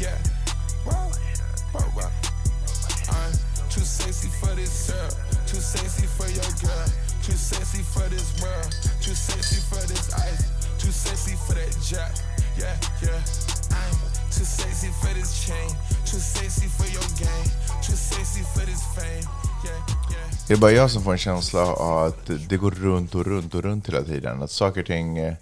yeah. 0.00 0.18
Whoa, 0.84 1.10
whoa, 1.72 1.86
whoa. 1.96 2.10
I'm 3.08 3.32
too 3.70 3.80
sexy 3.80 4.28
for 4.40 4.54
this 4.54 4.90
girl, 4.90 5.10
too 5.46 5.60
sexy 5.60 6.06
for 6.06 6.28
your 6.28 6.50
girl, 6.62 6.86
too 7.22 7.36
sexy 7.36 7.82
for 7.82 8.08
this 8.08 8.28
world, 8.42 8.70
too 9.00 9.14
sexy 9.14 9.60
for 9.70 9.82
this 9.86 10.12
ice, 10.14 10.44
too 10.78 10.92
sexy 10.92 11.36
for 11.46 11.54
that 11.54 11.72
jack, 11.90 12.14
yeah, 12.58 12.76
yeah. 13.02 13.20
I'm 13.70 13.96
too 14.30 14.44
sexy 14.44 14.88
for 15.00 15.12
this 15.14 15.46
chain, 15.46 15.70
too 16.04 16.18
sexy 16.18 16.68
for 16.68 16.86
your 16.92 17.08
game, 17.18 17.48
too 17.82 17.96
sexy 17.96 18.42
for 18.54 18.64
this 18.66 18.82
fame, 18.94 19.24
yeah, 19.64 19.80
yeah. 20.10 20.30
Det 20.46 20.52
är 20.54 20.58
bara 20.58 20.70
jag 20.72 20.90
som 20.90 21.02
får 21.02 21.12
en 21.12 21.18
känsla 21.18 21.66
av 21.66 22.04
att 22.06 22.30
det 22.48 22.56
går 22.56 22.70
runt 22.70 23.14
och 23.14 23.26
runt 23.26 23.54
och 23.54 23.62
runt 23.62 23.88
hela 23.88 24.02
tiden. 24.02 24.42
Att 24.42 24.50
saker 24.50 24.80
och 24.80 24.86
ting, 24.86 25.18
eh, 25.18 25.34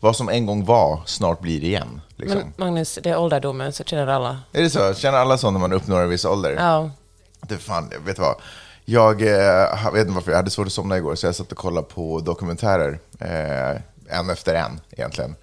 vad 0.00 0.16
som 0.16 0.28
en 0.28 0.46
gång 0.46 0.64
var, 0.64 1.02
snart 1.06 1.40
blir 1.40 1.64
igen. 1.64 2.00
Liksom. 2.16 2.38
Men 2.38 2.52
Magnus, 2.56 2.98
det 3.02 3.10
är 3.10 3.18
ålderdomen, 3.18 3.72
så 3.72 3.84
känner 3.84 4.06
alla. 4.06 4.38
Är 4.52 4.62
det 4.62 4.70
så? 4.70 4.94
Känner 4.94 5.18
alla 5.18 5.38
så 5.38 5.50
när 5.50 5.60
man 5.60 5.72
uppnår 5.72 6.00
en 6.00 6.08
viss 6.08 6.24
ålder? 6.24 6.56
Ja. 6.58 6.90
Det 7.40 7.58
fan, 7.58 7.92
vet 8.06 8.16
du 8.16 8.22
vad? 8.22 8.34
Jag 8.84 9.22
eh, 9.22 9.92
vet 9.92 10.00
inte 10.00 10.14
varför, 10.14 10.30
jag 10.30 10.36
hade 10.36 10.50
svårt 10.50 10.66
att 10.66 10.72
somna 10.72 10.96
igår, 10.96 11.14
så 11.14 11.26
jag 11.26 11.34
satt 11.34 11.52
och 11.52 11.58
kollade 11.58 11.86
på 11.86 12.20
dokumentärer. 12.20 12.98
Eh, 13.20 13.80
en 14.18 14.30
efter 14.30 14.54
en, 14.54 14.80
egentligen. 14.90 15.36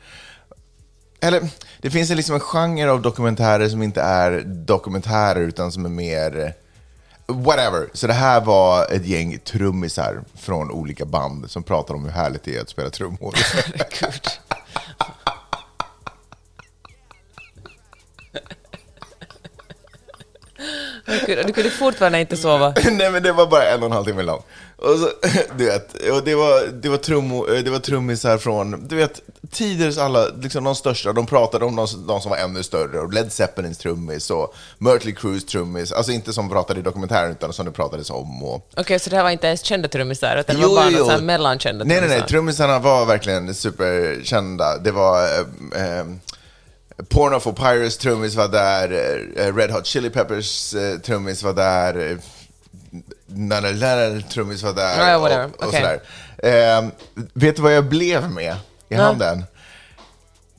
Eller, 1.19 1.49
det 1.81 1.89
finns 1.89 2.09
liksom 2.09 2.35
en 2.35 2.41
genre 2.41 2.91
av 2.91 3.01
dokumentärer 3.01 3.69
som 3.69 3.83
inte 3.83 4.01
är 4.01 4.41
dokumentärer, 4.45 5.41
utan 5.41 5.71
som 5.71 5.85
är 5.85 5.89
mer... 5.89 6.53
Whatever. 7.27 7.89
Så 7.93 8.07
det 8.07 8.13
här 8.13 8.41
var 8.41 8.91
ett 8.91 9.05
gäng 9.05 9.39
trummisar 9.39 10.23
från 10.35 10.71
olika 10.71 11.05
band 11.05 11.51
som 11.51 11.63
pratar 11.63 11.93
om 11.93 12.03
hur 12.03 12.11
härligt 12.11 12.43
det 12.43 12.57
är 12.57 12.61
att 12.61 12.69
spela 12.69 12.89
trummor. 12.89 13.35
Du 21.45 21.53
kunde 21.53 21.69
fortfarande 21.69 22.19
inte 22.19 22.37
sova. 22.37 22.73
Nej 22.91 23.11
men 23.11 23.23
det 23.23 23.31
var 23.31 23.47
bara 23.47 23.63
en 23.63 23.79
och 23.79 23.85
en 23.85 23.91
halv 23.91 24.05
timme 24.05 24.23
lång. 24.23 24.41
Och 24.77 24.99
så, 24.99 25.09
du 25.57 25.65
vet, 25.65 25.93
och 26.11 26.23
det 26.23 26.35
var, 26.35 26.67
det, 26.67 26.89
var 26.89 26.97
trum, 26.97 27.29
det 27.63 27.69
var 27.69 27.79
trummisar 27.79 28.37
från, 28.37 28.87
du 28.87 28.95
vet, 28.95 29.21
tiders 29.51 29.97
alla, 29.97 30.27
liksom 30.41 30.63
de 30.63 30.75
största, 30.75 31.13
de 31.13 31.25
pratade 31.25 31.65
om 31.65 31.75
de, 31.75 31.87
de 32.07 32.21
som 32.21 32.29
var 32.29 32.37
ännu 32.37 32.63
större, 32.63 32.99
och 32.99 33.13
Led 33.13 33.31
Zeppelins 33.31 33.77
trummis 33.77 34.29
och 34.31 34.55
Mötley 34.77 35.15
Crues 35.15 35.45
trummis, 35.45 35.91
alltså 35.91 36.11
inte 36.11 36.33
som 36.33 36.49
pratade 36.49 36.79
i 36.79 36.83
dokumentären 36.83 37.31
utan 37.31 37.53
som 37.53 37.65
det 37.65 37.71
pratades 37.71 38.09
om. 38.09 38.43
Och, 38.43 38.69
Okej, 38.77 38.99
så 38.99 39.09
det 39.09 39.15
här 39.15 39.23
var 39.23 39.31
inte 39.31 39.47
ens 39.47 39.61
kända 39.63 39.87
trummisar, 39.87 40.37
utan 40.37 40.55
det 40.55 40.61
Jo, 40.61 40.69
var 40.69 40.91
bara 40.91 41.17
jo, 41.17 41.25
mellankända 41.25 41.85
Nej, 41.85 41.99
nej, 42.01 42.09
nej. 42.09 42.09
trummisar? 42.09 42.27
Trummisarna 42.27 42.79
var 42.79 43.05
verkligen 43.05 43.53
superkända. 43.55 44.77
Det 44.77 44.91
var... 44.91 45.23
Eh, 45.23 45.99
eh, 45.99 46.05
Porno 47.09 47.39
for 47.39 47.53
Pirates 47.53 47.97
trummis 47.97 48.35
var 48.35 48.47
där, 48.47 48.91
eh, 49.35 49.55
Red 49.55 49.71
Hot 49.71 49.85
Chili 49.85 50.09
Peppers 50.09 50.75
eh, 50.75 50.97
trummis 50.97 51.43
var 51.43 51.53
där, 51.53 52.17
Nana 53.27 53.71
Lana 53.71 54.21
trummis 54.21 54.63
var 54.63 54.73
där 54.73 55.09
Ja, 55.09 55.17
och, 55.17 55.51
och 55.55 55.67
Okej. 55.67 55.81
sådär. 55.81 56.01
Eh, 56.77 56.87
vet 57.33 57.55
du 57.55 57.61
vad 57.61 57.73
jag 57.75 57.85
blev 57.85 58.31
med 58.31 58.55
i 58.89 58.95
handen? 58.95 59.43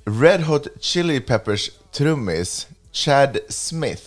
Red 0.04 0.40
Hot 0.42 0.66
Chili 0.80 1.20
Peppers 1.20 1.70
trummis, 1.92 2.66
Chad 2.92 3.38
Smith. 3.48 4.02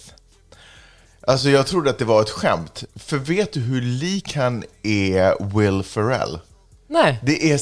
Alltså 1.27 1.49
jag 1.49 1.67
trodde 1.67 1.89
att 1.89 1.97
det 1.97 2.05
var 2.05 2.21
ett 2.21 2.29
skämt, 2.29 2.83
för 2.95 3.17
vet 3.17 3.53
du 3.53 3.59
hur 3.59 3.81
lik 3.81 4.35
han 4.35 4.63
är 4.83 5.55
Will 5.59 5.83
Ferrell? 5.83 6.39
Nej. 6.87 7.19
Det 7.23 7.51
är 7.51 7.57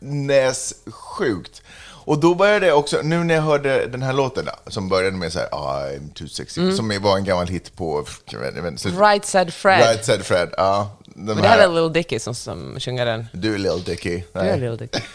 sinnessjukt. 0.00 1.62
Och 2.04 2.20
då 2.20 2.34
började 2.34 2.66
jag 2.66 2.78
också, 2.78 3.00
nu 3.02 3.24
när 3.24 3.34
jag 3.34 3.42
hörde 3.42 3.86
den 3.86 4.02
här 4.02 4.12
låten 4.12 4.48
som 4.66 4.88
började 4.88 5.16
med 5.16 5.32
så 5.32 5.38
här 5.38 5.48
I'm 5.48 6.12
too 6.14 6.28
sexy, 6.28 6.72
som 6.72 6.98
var 7.02 7.16
en 7.16 7.24
gammal 7.24 7.46
hit 7.46 7.76
på... 7.76 8.06
vet- 8.32 8.84
Right 9.00 9.24
Side 9.26 9.54
Fred. 9.54 9.78
Right 9.78 10.04
Said 10.04 10.24
Fred, 10.24 10.48
ja. 10.56 10.96
De 11.14 11.24
Men 11.24 11.36
det 11.36 11.48
här 11.48 11.58
är 11.58 11.68
Little 11.68 11.88
Dicky 11.88 12.18
som, 12.18 12.34
som 12.34 12.80
sjunger 12.80 13.06
den. 13.06 13.26
Du 13.32 13.54
är 13.54 13.58
Lil 13.58 13.82
Dicky. 13.84 14.22
Du 14.32 14.40
är 14.40 14.56
Little 14.58 14.76
Dicky. 14.76 15.00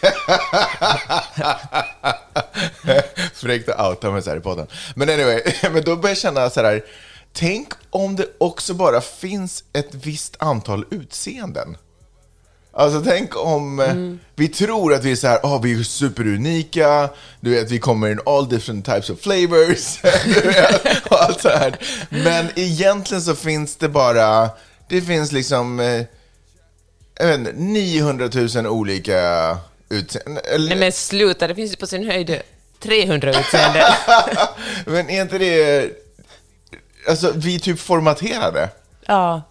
Fräckt 3.34 3.68
att 3.68 3.88
outa 3.90 4.10
mig 4.10 4.22
så 4.22 4.30
här 4.30 4.36
i 4.36 4.40
podden. 4.40 4.66
Men 4.94 5.08
anyway, 5.10 5.42
men 5.72 5.74
då 5.74 5.82
började 5.96 6.08
jag 6.08 6.18
känna 6.18 6.50
så 6.50 6.62
här, 6.62 6.84
tänk 7.32 7.68
om 7.90 8.16
det 8.16 8.26
också 8.38 8.74
bara 8.74 9.00
finns 9.00 9.64
ett 9.72 9.94
visst 9.94 10.36
antal 10.38 10.84
utseenden. 10.90 11.76
Alltså 12.78 13.02
tänk 13.04 13.36
om 13.36 13.80
eh, 13.80 13.94
vi 14.34 14.48
tror 14.48 14.94
att 14.94 15.04
vi 15.04 15.12
är 15.12 15.16
så 15.16 15.26
här, 15.26 15.40
oh, 15.42 15.62
vi 15.62 15.80
är 15.80 15.82
superunika, 15.82 17.08
du 17.40 17.50
vet, 17.50 17.70
vi 17.70 17.78
kommer 17.78 18.10
in 18.10 18.20
all 18.26 18.48
different 18.48 18.84
types 18.84 19.10
of 19.10 19.20
flavors, 19.20 20.04
vet, 20.44 21.06
och 21.06 21.22
allt 21.22 21.40
så 21.40 21.48
här. 21.48 21.76
Men 22.10 22.48
egentligen 22.54 23.22
så 23.22 23.34
finns 23.34 23.76
det 23.76 23.88
bara, 23.88 24.50
det 24.88 25.00
finns 25.00 25.32
liksom, 25.32 25.80
eh, 25.80 26.02
jag 27.18 27.26
vet 27.26 27.38
inte, 27.38 27.52
900 27.52 28.30
000 28.54 28.66
olika 28.66 29.56
utseenden. 29.88 30.42
Nej 30.58 30.76
men 30.76 30.92
sluta, 30.92 31.46
det 31.46 31.54
finns 31.54 31.72
ju 31.72 31.76
på 31.76 31.86
sin 31.86 32.06
höjd 32.06 32.40
300 32.82 33.40
utseenden. 33.40 33.82
Men 34.86 35.10
är 35.10 35.22
inte 35.22 35.38
det... 35.38 35.90
Alltså, 37.08 37.32
vi 37.36 37.54
är 37.54 37.58
typ 37.58 37.80
formaterade, 37.80 38.68
ja. 39.06 39.42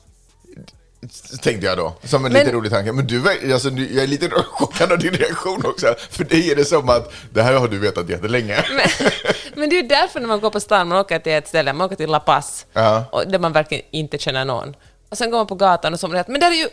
Tänkte 1.41 1.65
jag 1.67 1.77
då. 1.77 1.93
Som 2.03 2.25
en 2.25 2.31
Men- 2.33 2.41
lite 2.45 2.55
rolig 2.55 2.71
tanke. 2.71 2.91
Men 2.91 3.07
du, 3.07 3.23
alltså, 3.53 3.69
jag 3.69 4.03
är 4.03 4.07
lite 4.07 4.29
chockad 4.29 4.91
av 4.91 4.99
din 4.99 5.13
reaktion 5.13 5.65
också. 5.65 5.95
För 6.09 6.23
dig 6.23 6.51
är 6.51 6.55
det 6.55 6.65
som 6.65 6.89
att, 6.89 7.13
det 7.33 7.41
här 7.43 7.53
har 7.53 7.67
du 7.67 7.79
vetat 7.79 8.09
jättelänge. 8.09 8.65
Men, 8.69 9.09
men 9.55 9.69
det 9.69 9.75
är 9.77 9.81
ju 9.81 9.87
därför 9.87 10.19
när 10.19 10.27
man 10.27 10.39
går 10.39 10.49
på 10.49 10.59
stan, 10.59 10.87
man 10.87 10.97
åker 10.97 11.19
till 11.19 11.31
ett 11.33 11.47
ställe, 11.47 11.73
man 11.73 11.85
åker 11.85 11.95
till 11.95 12.09
La 12.09 12.19
Paz, 12.19 12.65
Ja. 12.73 13.05
och 13.11 13.27
där 13.27 13.39
man 13.39 13.53
verkligen 13.53 13.83
inte 13.91 14.17
känner 14.17 14.45
någon. 14.45 14.75
Och 15.09 15.17
sen 15.17 15.31
går 15.31 15.37
man 15.37 15.47
på 15.47 15.55
gatan 15.55 15.93
och 15.93 15.99
så 15.99 16.07
man 16.07 16.23
men 16.27 16.39
där 16.39 16.51
är 16.51 16.55
ju... 16.55 16.67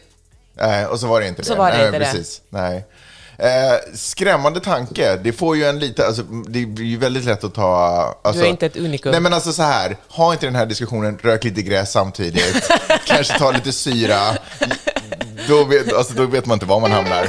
Nej, 0.55 0.87
och 0.87 1.01
så 1.01 1.07
var 1.07 1.21
det 1.21 1.29
inte 1.29 1.43
det. 1.43 1.47
Så 1.47 1.55
var 1.55 1.71
det 1.71 1.77
Nej, 1.77 1.87
inte 1.87 1.99
det. 1.99 2.05
precis. 2.05 2.43
Nej. 2.49 2.85
Eh, 3.39 3.49
skrämmande 3.95 4.61
tanke. 4.61 5.17
Det 5.17 5.33
får 5.33 5.57
ju 5.57 5.65
en 5.65 5.79
lite, 5.79 6.07
alltså, 6.07 6.23
det 6.23 6.67
blir 6.67 6.87
ju 6.87 6.97
väldigt 6.97 7.25
lätt 7.25 7.45
att 7.45 7.55
ta... 7.55 8.15
Alltså, 8.23 8.41
Du 8.43 8.47
är 8.47 8.51
inte 8.51 8.67
ett 8.67 8.77
unikum. 8.77 9.13
Nej 9.13 9.21
men 9.21 9.33
alltså 9.35 9.53
så 9.53 9.63
här, 9.63 9.97
ha 10.09 10.33
inte 10.33 10.47
den 10.47 10.55
här 10.57 10.67
diskussionen, 10.67 11.19
rök 11.23 11.45
lite 11.45 11.63
gräs 11.63 11.93
samtidigt, 11.93 12.69
kanske 13.07 13.39
ta 13.39 13.51
lite 13.51 13.73
syra. 13.73 14.19
Då 15.49 15.65
vet, 15.65 15.93
alltså, 15.93 16.15
då 16.15 16.27
vet 16.27 16.47
man 16.47 16.55
inte 16.57 16.67
var 16.67 16.81
man 16.81 16.93
hamnar. 16.93 17.29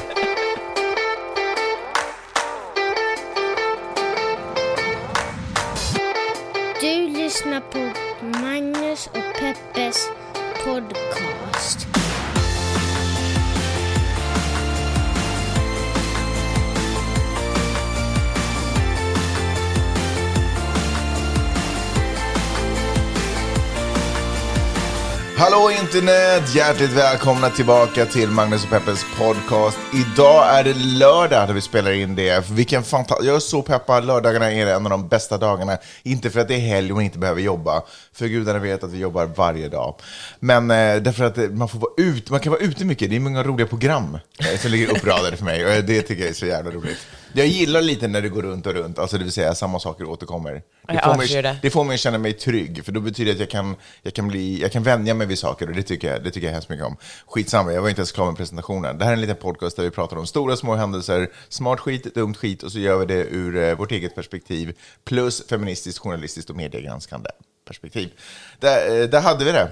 Hallå 25.44 25.72
internet! 25.82 26.56
Hjärtligt 26.56 26.92
välkomna 26.92 27.50
tillbaka 27.50 28.06
till 28.06 28.30
Magnus 28.30 28.64
och 28.64 28.70
Peppes 28.70 29.06
podcast. 29.18 29.78
Idag 29.94 30.60
är 30.60 30.64
det 30.64 30.74
lördag 30.74 31.48
när 31.48 31.54
vi 31.54 31.62
spelar 31.62 31.92
in 31.92 32.16
det. 32.16 32.50
Vilken 32.50 32.84
fanta- 32.84 33.24
Jag 33.24 33.36
är 33.36 33.40
så 33.40 33.62
peppad. 33.62 34.06
Lördagarna 34.06 34.52
är 34.52 34.68
en 34.68 34.86
av 34.86 34.90
de 34.90 35.08
bästa 35.08 35.38
dagarna. 35.38 35.78
Inte 36.04 36.30
för 36.30 36.40
att 36.40 36.48
det 36.48 36.56
är 36.56 36.60
helg 36.60 36.92
och 36.92 36.96
man 36.96 37.04
inte 37.06 37.18
behöver 37.20 37.42
jobba. 37.42 37.84
För 38.14 38.28
gudarna 38.28 38.60
vet 38.60 38.84
att 38.84 38.92
vi 38.92 39.00
jobbar 39.00 39.26
varje 39.26 39.70
dag. 39.70 39.96
Men 40.40 40.72
eh, 40.72 40.96
därför 40.96 41.24
att 41.24 41.38
eh, 41.38 41.50
man 41.50 41.70
får 41.70 41.80
vara 41.80 41.94
ut. 41.98 42.30
Man 42.30 42.40
kan 42.40 42.52
vara 42.52 42.62
ute 42.62 42.86
mycket. 42.86 43.10
Det 43.10 43.16
är 43.16 43.20
många 43.20 43.44
roliga 43.44 43.68
program 43.68 44.18
eh, 44.40 44.60
som 44.60 44.72
ligger 44.72 44.88
uppradade 44.98 45.38
för 45.38 45.46
mig. 45.46 45.66
Och 45.78 45.84
det 45.84 46.02
tycker 46.02 46.22
jag 46.22 46.30
är 46.30 46.34
så 46.36 46.46
jävla 46.46 46.72
roligt. 46.72 46.98
Jag 47.36 47.48
gillar 47.48 47.82
lite 47.82 48.08
när 48.08 48.22
det 48.22 48.30
går 48.30 48.42
runt 48.42 48.68
och 48.68 48.74
runt. 48.74 49.00
Alltså 49.00 49.18
det 49.18 49.24
vill 49.24 49.34
säga 49.34 49.56
samma 49.56 49.80
saker 49.80 50.06
återkommer. 50.10 50.52
Det 50.52 50.62
Jag 50.94 51.04
får, 51.04 51.16
mig, 51.16 51.24
avskyr 51.26 51.44
det. 51.44 51.58
det 51.62 51.70
får 51.70 51.84
mig 51.84 51.94
att 51.94 52.00
känna 52.00 52.18
mig 52.18 52.34
trygg, 52.34 52.86
för 52.86 52.92
då 52.92 53.00
betyder 53.00 53.32
det 53.32 53.34
att 53.36 53.40
jag 53.40 53.50
kan, 53.50 53.76
jag 54.02 54.14
kan, 54.14 54.28
bli, 54.28 54.62
jag 54.62 54.72
kan 54.72 54.84
vänja 54.84 55.14
mig 55.14 55.28
vid 55.28 55.40
saker 55.40 55.70
och 55.70 55.76
det 55.76 55.84
tycker, 55.84 56.12
jag, 56.12 56.24
det 56.24 56.32
tycker 56.32 56.48
jag 56.48 56.54
hemskt 56.54 56.70
mycket 56.70 56.86
om. 56.86 56.98
Skitsamma, 57.28 57.74
jag 57.74 57.82
var 57.82 57.90
inte 57.90 58.00
ens 58.00 58.12
klar 58.12 58.26
med 58.26 58.38
presentationen. 58.38 58.98
Det 58.98 59.06
här 59.06 59.12
är 59.12 59.16
en 59.16 59.22
liten 59.22 59.36
podcast 59.36 59.76
där 59.78 59.84
vi 59.84 59.90
pratar 59.92 60.18
om 60.18 60.28
stora 60.28 60.56
små 60.56 60.76
händelser, 60.76 61.30
smart 61.50 61.80
skit, 61.80 62.16
dumt 62.16 62.34
skit 62.34 62.64
och 62.64 62.72
så 62.72 62.80
gör 62.80 62.98
vi 62.98 63.06
det 63.06 63.24
ur 63.24 63.58
eh, 63.64 63.76
vårt 63.76 63.92
eget 63.92 64.16
perspektiv 64.16 64.78
plus 65.06 65.48
feministiskt, 65.48 66.00
journalistiskt 66.00 66.50
och 66.50 66.56
mediegranskande 66.56 67.30
perspektiv. 67.68 68.12
Där, 68.60 69.02
eh, 69.02 69.10
där 69.10 69.22
hade 69.22 69.46
vi 69.46 69.52
det. 69.52 69.70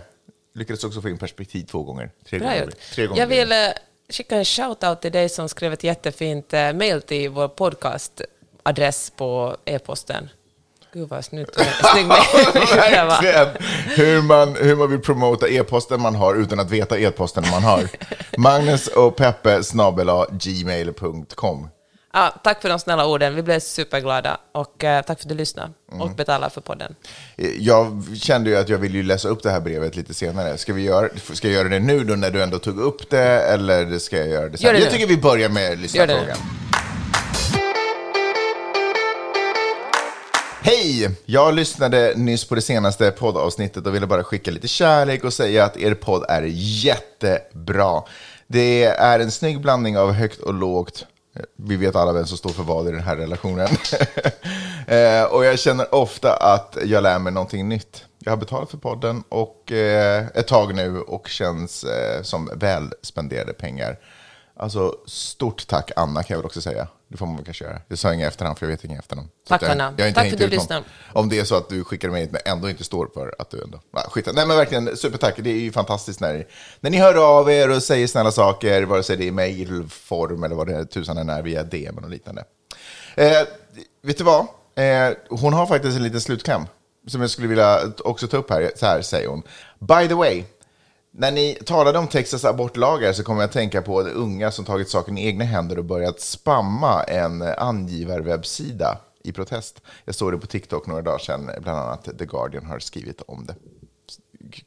Lyckades 0.56 0.84
också 0.84 1.02
få 1.02 1.10
in 1.10 1.18
perspektiv 1.18 1.64
två 1.64 1.84
gånger. 1.84 2.12
Tre 2.30 2.40
Bra 2.40 2.48
gånger. 2.48 2.64
gjort. 2.64 2.76
Tre 2.96 3.08
gånger 3.08 3.22
Jag 3.22 3.28
vill 3.28 3.52
eh, 3.52 3.58
skicka 4.14 4.36
en 4.36 4.46
shout-out 4.46 5.02
till 5.02 5.12
dig 5.12 5.30
som 5.30 5.50
skrev 5.50 5.74
ett 5.74 5.84
jättefint 5.84 6.54
eh, 6.54 6.74
mail 6.74 7.02
till 7.02 7.30
vår 7.30 7.48
podcastadress 7.48 9.10
på 9.16 9.56
e-posten. 9.66 10.30
Gud 10.94 11.10
vad 11.10 11.26
snyggt. 11.26 11.58
Verkligen. 11.60 13.48
Hur 13.96 14.22
man, 14.22 14.56
hur 14.56 14.76
man 14.76 14.90
vill 14.90 15.00
promota 15.00 15.48
e-posten 15.48 16.02
man 16.02 16.16
har 16.16 16.36
utan 16.36 16.60
att 16.60 16.72
veta 16.72 17.00
e-posten 17.00 17.44
man 17.52 17.64
har. 17.64 17.84
Magnus 18.38 18.88
och 18.88 19.16
Peppe 19.16 19.64
snabel-a 19.64 20.26
gmail.com. 20.32 21.68
Ja, 22.14 22.34
tack 22.44 22.62
för 22.62 22.70
de 22.70 22.80
snälla 22.80 23.06
orden. 23.06 23.36
Vi 23.36 23.42
blev 23.42 23.60
superglada. 23.60 24.38
Och 24.52 24.84
eh, 24.84 25.02
tack 25.02 25.20
för 25.20 25.26
att 25.26 25.30
du 25.30 25.36
lyssnade 25.36 25.72
och 25.88 26.10
betalar 26.10 26.50
för 26.50 26.62
podden. 26.62 26.96
Jag 27.60 28.04
kände 28.16 28.50
ju 28.50 28.56
att 28.56 28.70
jag 28.70 28.78
ville 28.78 29.04
läsa 29.04 29.28
upp 29.28 29.44
det 29.44 29.52
här 29.52 29.62
brevet 29.62 29.96
lite 29.96 30.14
senare. 30.14 30.58
Ska, 30.58 30.74
vi 30.74 30.82
göra, 30.82 31.10
ska 31.34 31.48
jag 31.48 31.56
göra 31.56 31.70
det 31.70 31.80
nu 31.80 32.04
då 32.04 32.14
när 32.16 32.32
du 32.32 32.44
ändå 32.44 32.60
tog 32.60 32.80
upp 32.80 33.10
det, 33.10 33.42
eller 33.42 34.00
ska 34.00 34.18
jag 34.18 34.28
göra 34.28 34.50
det 34.50 34.58
sen? 34.58 34.66
Gör 34.66 34.74
det 34.74 34.80
jag 34.80 34.86
nu. 34.86 34.92
tycker 34.92 35.08
vi 35.08 35.18
börjar 35.18 35.50
med 35.50 35.80
lyssnarfrågan. 35.80 36.38
Hej! 40.64 41.10
Jag 41.26 41.54
lyssnade 41.54 42.14
nyss 42.16 42.46
på 42.46 42.56
det 42.56 42.62
senaste 42.62 43.12
poddavsnittet 43.12 43.88
och 43.88 43.96
ville 43.96 44.08
bara 44.08 44.24
skicka 44.24 44.52
lite 44.52 44.68
kärlek 44.68 45.24
och 45.24 45.34
säga 45.34 45.66
att 45.66 45.78
er 45.78 45.94
podd 45.94 46.26
är 46.30 46.44
jättebra. 46.54 48.04
Det 48.48 48.84
är 48.84 49.20
en 49.20 49.32
snygg 49.32 49.62
blandning 49.62 49.98
av 49.98 50.12
högt 50.12 50.40
och 50.40 50.54
lågt. 50.54 51.06
Vi 51.56 51.76
vet 51.76 51.96
alla 51.96 52.14
vem 52.14 52.26
som 52.26 52.38
står 52.38 52.50
för 52.50 52.64
vad 52.64 52.88
i 52.88 52.92
den 52.92 53.04
här 53.04 53.16
relationen. 53.16 53.68
Eh, 54.88 55.24
och 55.24 55.46
jag 55.46 55.60
känner 55.60 55.96
ofta 55.96 56.36
att 56.36 56.78
jag 56.86 57.04
lär 57.04 57.20
mig 57.20 57.34
någonting 57.34 57.70
nytt. 57.70 58.06
Jag 58.20 58.32
har 58.32 58.38
betalat 58.38 58.72
för 58.72 58.78
podden 58.78 59.24
och 59.30 59.72
eh, 59.72 60.28
ett 60.34 60.48
tag 60.48 60.76
nu 60.76 61.02
och 61.02 61.28
känns 61.28 61.84
eh, 61.84 62.22
som 62.22 62.50
väl 62.56 62.94
spenderade 63.02 63.54
pengar. 63.54 64.00
Alltså, 64.56 64.96
stort 65.06 65.68
tack 65.68 65.92
Anna 65.96 66.24
kan 66.24 66.34
jag 66.34 66.40
väl 66.40 66.46
också 66.46 66.62
säga. 66.62 66.88
Det 67.12 67.18
får 67.18 67.26
man 67.26 67.36
väl 67.36 67.46
kanske 67.46 67.64
göra. 67.64 67.82
Sa 67.96 68.08
jag 68.08 68.16
inget 68.16 68.26
i 68.26 68.28
efterhand, 68.28 68.58
för 68.58 68.66
jag 68.66 68.72
vet 68.72 68.84
inget 68.84 68.96
i 68.96 69.00
efternamn. 69.00 69.30
Tack, 69.48 69.64
jag. 69.64 69.70
Jag 69.70 70.08
inte 70.08 70.14
Tack 70.14 70.28
för 70.28 70.34
att 70.34 70.40
du 70.40 70.48
lyssnar. 70.48 70.84
Om 71.14 71.30
det 71.30 71.40
är 71.40 71.44
så 71.44 71.56
att 71.56 71.70
du 71.70 71.84
skickar 71.84 72.10
mig 72.10 72.30
men 72.32 72.42
ändå 72.46 72.70
inte 72.70 72.84
står 72.84 73.10
för 73.14 73.36
att 73.40 73.50
du 73.50 73.64
ändå... 73.64 73.80
Nej, 73.94 74.04
skit. 74.10 74.28
Nej 74.34 74.48
men 74.48 74.58
verkligen, 74.58 74.98
supertack. 74.98 75.36
Det 75.38 75.50
är 75.50 75.60
ju 75.60 75.72
fantastiskt 75.72 76.20
när, 76.20 76.48
när 76.80 76.90
ni 76.90 76.98
hör 76.98 77.40
av 77.40 77.52
er 77.52 77.70
och 77.70 77.84
säger 77.84 78.08
snälla 78.08 78.32
saker, 78.32 78.84
vare 78.84 79.04
sig 79.04 79.18
det 79.18 79.24
är 79.24 79.28
i 79.28 79.32
mejlform 79.32 80.44
eller 80.44 80.56
vad 80.56 80.68
det 80.68 80.76
är, 80.76 80.84
tusan 80.84 81.30
är, 81.30 81.42
via 81.42 81.64
DM 81.64 81.98
och 81.98 82.10
liknande. 82.10 82.44
Eh, 83.16 83.32
vet 84.04 84.18
du 84.18 84.24
vad? 84.24 84.40
Eh, 84.76 85.14
hon 85.30 85.54
har 85.54 85.66
faktiskt 85.66 85.98
en 85.98 86.04
liten 86.04 86.22
slutkläm 86.22 86.62
som 87.08 87.22
jag 87.22 87.30
skulle 87.30 87.48
vilja 87.48 87.80
också 88.04 88.28
ta 88.28 88.38
upp 88.38 88.50
här. 88.50 88.72
Så 88.76 88.86
här 88.86 89.02
säger 89.02 89.28
hon. 89.28 89.44
By 89.80 90.08
the 90.08 90.14
way, 90.14 90.44
när 91.12 91.32
ni 91.32 91.58
talade 91.66 92.00
om 92.00 92.08
Texas 92.08 92.46
abortlagar 92.46 93.14
så 93.14 93.24
kom 93.24 93.38
jag 93.38 93.46
att 93.46 93.52
tänka 93.52 93.82
på 93.82 94.02
unga 94.02 94.52
som 94.52 94.66
tagit 94.66 94.90
saken 94.90 95.18
i 95.18 95.26
egna 95.28 95.44
händer 95.46 95.78
och 95.80 95.86
börjat 95.86 96.20
spamma 96.22 97.04
en 97.04 97.42
angivarwebbsida 97.42 98.98
i 99.24 99.32
protest. 99.32 99.82
Jag 100.06 100.16
såg 100.16 100.32
det 100.32 100.38
på 100.38 100.48
TikTok 100.48 100.88
några 100.88 101.02
dagar 101.02 101.18
sedan, 101.20 101.50
bland 101.62 101.80
annat 101.80 102.04
The 102.20 102.26
Guardian 102.26 102.66
har 102.66 102.80
skrivit 102.80 103.22
om 103.28 103.46
det. 103.46 103.56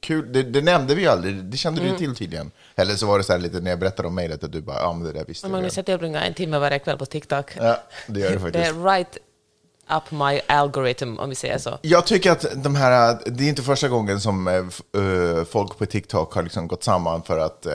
Kul, 0.00 0.32
det, 0.32 0.43
det 0.43 0.62
nämnde 0.62 0.94
vi 0.94 1.02
ju 1.02 1.08
aldrig, 1.08 1.44
det 1.44 1.56
kände 1.56 1.81
Mm. 1.81 1.93
du 1.93 1.99
till 1.99 2.14
tydligen. 2.17 2.50
Eller 2.76 2.94
så 2.94 3.06
var 3.06 3.19
det 3.19 3.25
så 3.25 3.32
här 3.32 3.41
lite 3.41 3.61
när 3.61 3.70
jag 3.70 3.79
berättade 3.79 4.08
om 4.08 4.14
mejlet 4.14 4.44
att 4.44 4.52
du 4.52 4.61
bara, 4.61 4.79
ja 4.81 4.93
men 4.93 5.06
det 5.06 5.12
där 5.12 5.25
visste 5.25 5.46
jag. 5.46 5.52
Magnus, 5.52 5.73
redan." 5.76 5.76
jag 5.76 5.87
tillbringar 5.87 6.23
en 6.26 6.35
timme 6.35 6.58
varje 6.58 6.79
kväll 6.79 6.99
på 6.99 7.06
TikTok. 7.06 7.52
Ja, 7.56 7.82
det 8.06 8.20
gör 8.20 8.29
det 8.31 8.35
Det 8.35 8.41
faktiskt. 8.41 8.67
är 8.70 8.85
right 8.93 9.19
up 9.88 10.10
my 10.10 10.40
algorithm, 10.46 11.19
om 11.19 11.28
vi 11.28 11.34
säger 11.34 11.58
så. 11.58 11.78
Jag 11.82 12.06
tycker 12.06 12.32
att 12.32 12.46
de 12.64 12.75
här, 12.75 13.19
det 13.26 13.44
är 13.44 13.48
inte 13.48 13.62
första 13.62 13.88
gången 13.88 14.20
som 14.20 14.48
eh, 14.48 15.44
folk 15.44 15.78
på 15.78 15.86
TikTok 15.86 16.34
har 16.34 16.42
liksom 16.42 16.69
gått 16.69 16.84
samman 16.84 17.22
för 17.22 17.38
att 17.38 17.66
eh, 17.66 17.72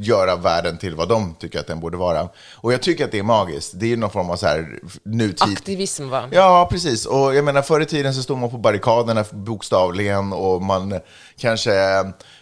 göra 0.00 0.36
världen 0.36 0.78
till 0.78 0.94
vad 0.94 1.08
de 1.08 1.34
tycker 1.34 1.60
att 1.60 1.66
den 1.66 1.80
borde 1.80 1.96
vara. 1.96 2.28
Och 2.54 2.72
jag 2.72 2.82
tycker 2.82 3.04
att 3.04 3.12
det 3.12 3.18
är 3.18 3.22
magiskt. 3.22 3.72
Det 3.76 3.92
är 3.92 3.96
någon 3.96 4.10
form 4.10 4.30
av 4.30 4.36
så 4.36 4.46
här 4.46 4.80
nutid. 5.02 5.52
Aktivism, 5.52 6.08
va? 6.08 6.28
Ja, 6.30 6.68
precis. 6.70 7.06
Och 7.06 7.34
jag 7.34 7.44
menar, 7.44 7.62
förr 7.62 7.80
i 7.80 7.86
tiden 7.86 8.14
så 8.14 8.22
stod 8.22 8.38
man 8.38 8.50
på 8.50 8.58
barrikaderna 8.58 9.24
bokstavligen 9.30 10.32
och 10.32 10.62
man 10.62 11.00
kanske, 11.36 11.74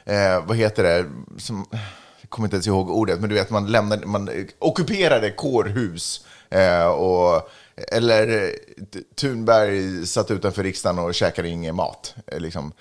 eh, 0.04 0.44
vad 0.44 0.56
heter 0.56 0.82
det, 0.82 1.06
som, 1.38 1.66
jag 2.20 2.30
kommer 2.30 2.46
inte 2.46 2.56
ens 2.56 2.66
ihåg 2.66 2.90
ordet, 2.90 3.20
men 3.20 3.28
du 3.28 3.34
vet, 3.34 3.50
man 3.50 3.66
lämnade, 3.66 4.06
man 4.06 4.30
ockuperade 4.58 5.30
kårhus. 5.30 6.20
Eh, 6.50 6.86
och, 6.86 7.50
eller 7.92 8.44
eh, 8.44 8.50
Thunberg 9.16 10.06
satt 10.06 10.30
utanför 10.30 10.62
riksdagen 10.62 10.98
och 10.98 11.14
käkade 11.14 11.48
ingen 11.48 11.74
mat. 11.74 12.14
Eh, 12.26 12.40
liksom. 12.40 12.72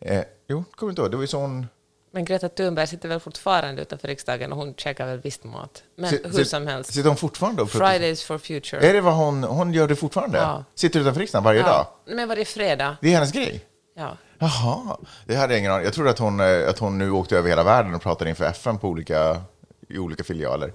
eh, 0.00 0.22
jo, 0.48 0.64
kommer 0.74 0.92
inte 0.92 1.02
ihåg, 1.02 1.10
det 1.10 1.16
var 1.16 1.24
ju 1.24 1.28
sån... 1.28 1.66
Men 2.10 2.24
Greta 2.24 2.48
Thunberg 2.48 2.86
sitter 2.86 3.08
väl 3.08 3.20
fortfarande 3.20 3.82
utanför 3.82 4.08
riksdagen 4.08 4.52
och 4.52 4.58
hon 4.58 4.74
käkar 4.74 5.06
väl 5.06 5.20
visst 5.20 5.44
mat. 5.44 5.82
Men 5.96 6.10
Si- 6.10 6.20
hur 6.24 6.44
som 6.44 6.66
helst. 6.66 6.92
Sitter 6.92 7.08
hon 7.08 7.16
fortfarande 7.16 7.62
och? 7.62 7.70
Fridays 7.70 8.22
for 8.24 8.38
future. 8.38 8.88
Är 8.88 8.92
det 8.92 9.00
vad 9.00 9.14
hon, 9.14 9.44
hon 9.44 9.72
gör 9.74 9.88
det 9.88 9.96
fortfarande? 9.96 10.38
Ja. 10.38 10.64
Sitter 10.74 11.00
utanför 11.00 11.20
riksdagen 11.20 11.44
varje 11.44 11.62
dag? 11.62 11.86
Ja, 12.06 12.14
men 12.14 12.28
varje 12.28 12.44
fredag. 12.44 12.96
Det 13.00 13.08
är 13.08 13.14
hennes 13.14 13.32
grej? 13.32 13.64
Ja. 13.96 14.16
Jaha, 14.38 14.96
det 15.26 15.36
hade 15.36 15.52
jag 15.52 15.58
ingen 15.60 15.72
aning 15.72 15.84
Jag 15.84 15.94
trodde 15.94 16.10
att 16.10 16.18
hon, 16.18 16.40
eh, 16.40 16.68
att 16.68 16.78
hon 16.78 16.98
nu 16.98 17.10
åkte 17.10 17.38
över 17.38 17.48
hela 17.48 17.62
världen 17.64 17.94
och 17.94 18.02
pratade 18.02 18.30
inför 18.30 18.44
FN 18.44 18.78
på 18.78 18.88
olika, 18.88 19.40
i 19.88 19.98
olika 19.98 20.24
filialer. 20.24 20.72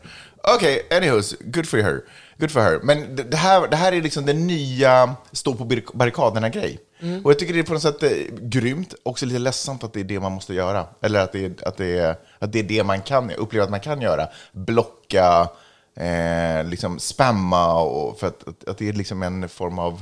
Okej, 0.55 0.87
anyhows, 0.91 1.35
good 1.39 1.67
for 1.67 1.77
her. 1.77 2.01
Good 2.39 2.51
for 2.51 2.62
her. 2.62 2.80
Men 2.83 3.15
det, 3.15 3.38
här, 3.38 3.68
det 3.68 3.75
här 3.75 3.91
är 3.91 4.01
liksom 4.01 4.25
den 4.25 4.47
nya 4.47 5.15
stå 5.31 5.56
på 5.56 5.63
barrik- 5.65 5.94
barrikaderna-grej. 5.94 6.80
Mm. 7.01 7.25
Och 7.25 7.31
jag 7.31 7.39
tycker 7.39 7.53
det 7.53 7.59
är 7.59 7.63
på 7.63 7.74
något 7.74 7.81
sätt 7.81 8.03
eh, 8.03 8.09
grymt, 8.41 8.94
också 9.03 9.25
lite 9.25 9.39
ledsamt 9.39 9.83
att 9.83 9.94
det 9.94 10.00
är 10.00 10.03
det 10.03 10.19
man 10.19 10.31
måste 10.31 10.53
göra. 10.53 10.86
Eller 11.01 11.19
att 11.19 11.31
det, 11.31 11.45
är- 11.45 11.68
att 11.68 11.77
det, 11.77 11.97
är, 12.00 12.15
att 12.39 12.51
det 12.51 12.59
är 12.59 12.63
det 12.63 12.83
man 12.83 13.01
kan, 13.01 13.31
uppleva 13.31 13.63
att 13.63 13.71
man 13.71 13.80
kan 13.80 14.01
göra. 14.01 14.27
Blocka, 14.51 15.50
eh, 15.95 16.63
liksom 16.65 17.00
spamma, 17.00 17.81
och 17.81 18.19
för 18.19 18.27
att, 18.27 18.47
att, 18.47 18.68
att 18.69 18.77
det 18.77 18.89
är 18.89 18.94
liksom 18.94 19.24
en 19.24 19.50
form 19.50 19.80
av... 19.80 20.01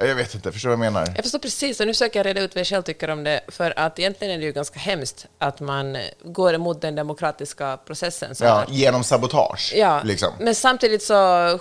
Jag 0.00 0.14
vet 0.14 0.34
inte, 0.34 0.52
förstår 0.52 0.70
du 0.70 0.76
vad 0.76 0.86
jag 0.86 0.92
menar? 0.92 1.12
Jag 1.16 1.24
förstår 1.24 1.38
precis, 1.38 1.80
och 1.80 1.86
nu 1.86 1.92
försöker 1.92 2.18
jag 2.18 2.26
reda 2.26 2.40
ut 2.40 2.54
vad 2.54 2.60
jag 2.60 2.66
själv 2.66 2.82
tycker 2.82 3.10
om 3.10 3.24
det, 3.24 3.40
för 3.48 3.78
att 3.78 3.98
egentligen 3.98 4.34
är 4.34 4.38
det 4.38 4.44
ju 4.44 4.52
ganska 4.52 4.78
hemskt 4.78 5.26
att 5.38 5.60
man 5.60 5.96
går 6.24 6.54
emot 6.54 6.80
den 6.80 6.94
demokratiska 6.94 7.76
processen. 7.86 8.34
Så 8.34 8.44
Ja, 8.44 8.54
här. 8.54 8.66
genom 8.70 9.04
sabotage. 9.04 9.72
Ja, 9.76 10.00
liksom. 10.04 10.32
men 10.40 10.54
samtidigt 10.54 11.02
så, 11.02 11.14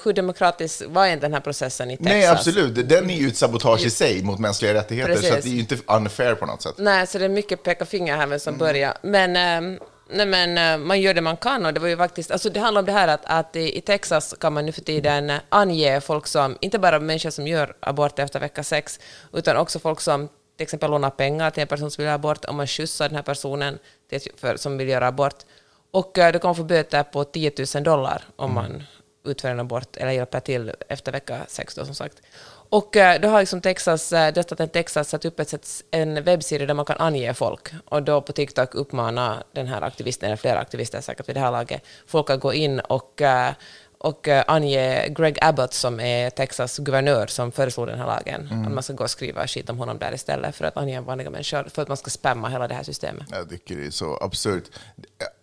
hur 0.03 0.13
demokratisk 0.13 0.81
var 0.87 1.05
inte 1.07 1.25
den 1.25 1.33
här 1.33 1.41
processen 1.41 1.91
i 1.91 1.97
Texas? 1.97 2.13
Nej, 2.13 2.27
absolut. 2.27 2.89
Den 2.89 3.09
är 3.09 3.15
ju 3.17 3.27
ett 3.27 3.37
sabotage 3.37 3.85
i 3.85 3.89
sig 3.89 4.23
mot 4.23 4.39
mänskliga 4.39 4.73
rättigheter, 4.73 5.13
Precis. 5.13 5.29
så 5.29 5.35
det 5.35 5.47
är 5.47 5.53
ju 5.53 5.59
inte 5.59 5.77
unfair 5.87 6.35
på 6.35 6.45
något 6.45 6.61
sätt. 6.61 6.73
Nej, 6.77 7.07
så 7.07 7.17
det 7.17 7.25
är 7.25 7.29
mycket 7.29 7.63
peka 7.63 7.85
finger 7.85 8.17
här 8.17 8.27
vem 8.27 8.39
som 8.39 8.53
Mm. 8.53 8.59
börjar. 8.67 8.97
Men, 9.01 9.35
ehm, 9.35 9.79
nej, 10.11 10.25
men 10.25 10.57
eh, 10.57 10.85
man 10.87 11.01
gör 11.01 11.13
det 11.13 11.21
man 11.21 11.37
kan 11.37 11.65
och 11.65 11.73
det 11.73 11.79
var 11.79 11.87
ju 11.87 11.97
faktiskt, 11.97 12.31
alltså 12.31 12.49
det 12.49 12.59
handlar 12.59 12.81
om 12.81 12.85
det 12.85 12.91
här 12.91 13.07
att, 13.07 13.21
att 13.23 13.55
i, 13.55 13.77
i 13.77 13.81
Texas 13.81 14.35
kan 14.39 14.53
man 14.53 14.65
nu 14.65 14.71
för 14.71 14.81
tiden 14.81 15.31
ange 15.49 16.01
folk 16.01 16.27
som, 16.27 16.57
inte 16.61 16.79
bara 16.79 16.99
människor 16.99 17.29
som 17.29 17.47
gör 17.47 17.75
abort 17.79 18.19
efter 18.19 18.39
vecka 18.39 18.63
sex, 18.63 18.99
utan 19.33 19.57
också 19.57 19.79
folk 19.79 20.01
som 20.01 20.27
till 20.57 20.63
exempel 20.63 20.91
lånar 20.91 21.09
pengar 21.09 21.51
till 21.51 21.61
en 21.61 21.67
person 21.67 21.91
som 21.91 22.01
vill 22.01 22.05
göra 22.05 22.15
abort, 22.15 22.45
om 22.45 22.55
man 22.55 22.67
skjutsar 22.67 23.07
den 23.07 23.15
här 23.15 23.23
personen 23.23 23.79
till, 24.09 24.21
för, 24.37 24.57
som 24.57 24.77
vill 24.77 24.89
göra 24.89 25.07
abort. 25.07 25.45
Och 25.91 26.17
eh, 26.17 26.31
du 26.33 26.39
kan 26.39 26.55
få 26.55 26.63
böter 26.63 27.03
på 27.03 27.23
10 27.23 27.51
000 27.75 27.83
dollar 27.83 28.23
om 28.35 28.53
man 28.53 28.83
utför 29.25 29.49
en 29.49 29.59
abort 29.59 29.97
eller 29.97 30.11
hjälper 30.11 30.39
till 30.39 30.71
efter 30.89 31.11
vecka 31.11 31.41
sex 31.47 31.75
då 31.75 31.85
som 31.85 31.95
sagt. 31.95 32.21
Och 32.71 32.97
eh, 32.97 33.21
då 33.21 33.27
har 33.27 33.39
liksom 33.39 33.61
Texas, 33.61 34.13
eh, 34.13 34.33
delstaten 34.33 34.69
Texas 34.69 35.09
satt 35.09 35.25
upp 35.25 35.39
ett, 35.39 35.83
en 35.91 36.23
webbsida 36.23 36.65
där 36.65 36.73
man 36.73 36.85
kan 36.85 36.97
ange 36.99 37.33
folk. 37.33 37.69
Och 37.85 38.03
då 38.03 38.21
på 38.21 38.33
TikTok 38.33 38.75
uppmanar 38.75 39.43
den 39.51 39.67
här 39.67 39.81
aktivisten, 39.81 40.27
eller 40.27 40.37
flera 40.37 40.59
aktivister 40.59 41.01
säkert 41.01 41.29
vid 41.29 41.35
det 41.35 41.39
här 41.39 41.51
laget, 41.51 41.83
folk 42.07 42.29
att 42.29 42.39
gå 42.39 42.53
in 42.53 42.79
och, 42.79 43.21
eh, 43.21 43.51
och 43.97 44.27
ange 44.47 45.07
Greg 45.07 45.37
Abbott 45.41 45.73
som 45.73 45.99
är 45.99 46.29
Texas 46.29 46.77
guvernör 46.77 47.27
som 47.27 47.51
föreslog 47.51 47.87
den 47.87 47.99
här 47.99 48.05
lagen. 48.05 48.65
Att 48.65 48.71
man 48.71 48.83
ska 48.83 48.93
gå 48.93 49.03
och 49.03 49.09
skriva 49.09 49.47
skit 49.47 49.69
om 49.69 49.77
honom 49.77 49.97
där 49.97 50.13
istället 50.13 50.55
för 50.55 50.65
att 50.65 50.77
ange 50.77 51.01
vanliga 51.01 51.29
människor, 51.29 51.69
för 51.73 51.81
att 51.81 51.87
man 51.87 51.97
ska 51.97 52.09
spamma 52.09 52.49
hela 52.49 52.67
det 52.67 52.75
här 52.75 52.83
systemet. 52.83 53.27
Jag 53.31 53.49
tycker 53.49 53.75
det 53.75 53.85
är 53.85 53.91
så 53.91 54.17
absurt. 54.21 54.63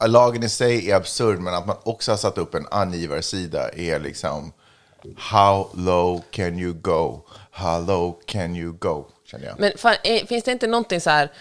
Lagen 0.07 0.43
i 0.43 0.49
sig 0.49 0.91
är 0.91 0.97
absurd, 0.97 1.39
men 1.39 1.55
att 1.55 1.67
man 1.67 1.77
också 1.83 2.13
har 2.13 2.17
satt 2.17 2.39
upp 2.39 2.55
en 2.55 2.67
angivarsida 2.71 3.69
är 3.69 3.99
liksom 3.99 4.53
How 5.17 5.71
low 5.75 6.23
can 6.31 6.59
you 6.59 6.75
go? 6.75 7.21
How 7.51 7.87
low 7.87 8.21
can 8.27 8.57
you 8.57 8.73
go? 8.73 9.07
Känner 9.31 9.47
jag. 9.47 9.61
Men 9.61 9.73
fan, 9.77 9.95
är, 10.03 10.27
finns 10.27 10.45
det 10.45 10.53
inte 10.53 10.67
någonting 10.67 11.01
så 11.01 11.11
här 11.11 11.33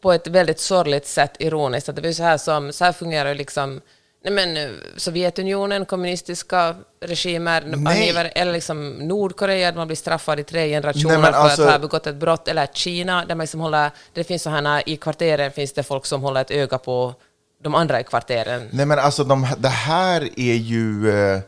på 0.00 0.12
ett 0.12 0.26
väldigt 0.26 0.60
sorgligt 0.60 1.06
sätt 1.06 1.32
ironiskt, 1.38 1.88
att 1.88 1.96
det 1.96 2.08
ju 2.08 2.14
så 2.14 2.22
här 2.22 2.38
som, 2.38 2.72
så 2.72 2.84
här 2.84 2.92
fungerar 2.92 3.34
liksom 3.34 3.80
Nej 4.24 4.32
men 4.32 4.56
eh, 4.56 4.70
Sovjetunionen, 4.96 5.86
kommunistiska 5.86 6.76
regimer, 7.00 7.62
angivare, 7.62 8.28
eller 8.28 8.52
liksom 8.52 8.90
Nordkorea, 8.90 9.70
där 9.70 9.78
man 9.78 9.86
blir 9.86 9.96
straffad 9.96 10.40
i 10.40 10.44
tre 10.44 10.68
generationer 10.68 11.08
Nej, 11.08 11.18
men 11.18 11.32
för 11.32 11.38
alltså- 11.38 11.62
att 11.62 11.70
ha 11.70 11.78
begått 11.78 12.06
ett 12.06 12.16
brott, 12.16 12.48
eller 12.48 12.66
Kina, 12.66 13.24
där 13.24 13.34
man 13.34 13.44
liksom 13.44 13.60
håller, 13.60 13.90
det 14.12 14.24
finns 14.24 14.42
så 14.42 14.50
här, 14.50 14.88
i 14.88 14.96
kvarteren 14.96 15.52
finns 15.52 15.72
det 15.72 15.82
folk 15.82 16.06
som 16.06 16.22
håller 16.22 16.40
ett 16.40 16.50
öga 16.50 16.78
på 16.78 17.14
de 17.62 17.74
andra 17.74 18.00
i 18.00 18.04
kvarteren. 18.04 18.68
Nej, 18.72 18.86
men 18.86 18.98
alltså 18.98 19.24
de, 19.24 19.46
det 19.58 19.68
här 19.68 20.28
är 20.36 20.54
ju... 20.54 21.10
eh, 21.10 21.40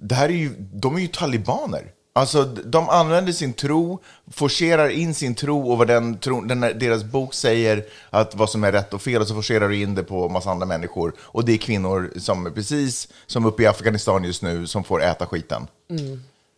Det 0.00 0.14
här 0.14 0.28
är 0.28 0.32
ju... 0.32 0.54
De 0.58 0.96
är 0.96 1.00
ju 1.00 1.08
talibaner. 1.08 1.92
Alltså, 2.12 2.44
de 2.44 2.88
använder 2.88 3.32
sin 3.32 3.52
tro, 3.52 4.02
forcerar 4.32 4.88
in 4.88 5.14
sin 5.14 5.34
tro 5.34 5.70
och 5.70 5.78
vad 5.78 5.86
den, 5.86 6.18
tro, 6.18 6.40
den, 6.40 6.60
deras 6.60 7.04
bok 7.04 7.34
säger 7.34 7.84
att 8.10 8.34
vad 8.34 8.50
som 8.50 8.64
är 8.64 8.72
rätt 8.72 8.94
och 8.94 9.02
fel, 9.02 9.20
och 9.20 9.28
så 9.28 9.34
forcerar 9.34 9.68
du 9.68 9.82
in 9.82 9.94
det 9.94 10.02
på 10.02 10.28
massa 10.28 10.50
andra 10.50 10.66
människor. 10.66 11.12
Och 11.18 11.44
det 11.44 11.52
är 11.52 11.56
kvinnor 11.56 12.10
som, 12.16 12.52
precis 12.54 13.08
som 13.26 13.46
uppe 13.46 13.62
i 13.62 13.66
Afghanistan 13.66 14.24
just 14.24 14.42
nu, 14.42 14.66
som 14.66 14.84
får 14.84 15.02
äta 15.02 15.26
skiten. 15.26 15.66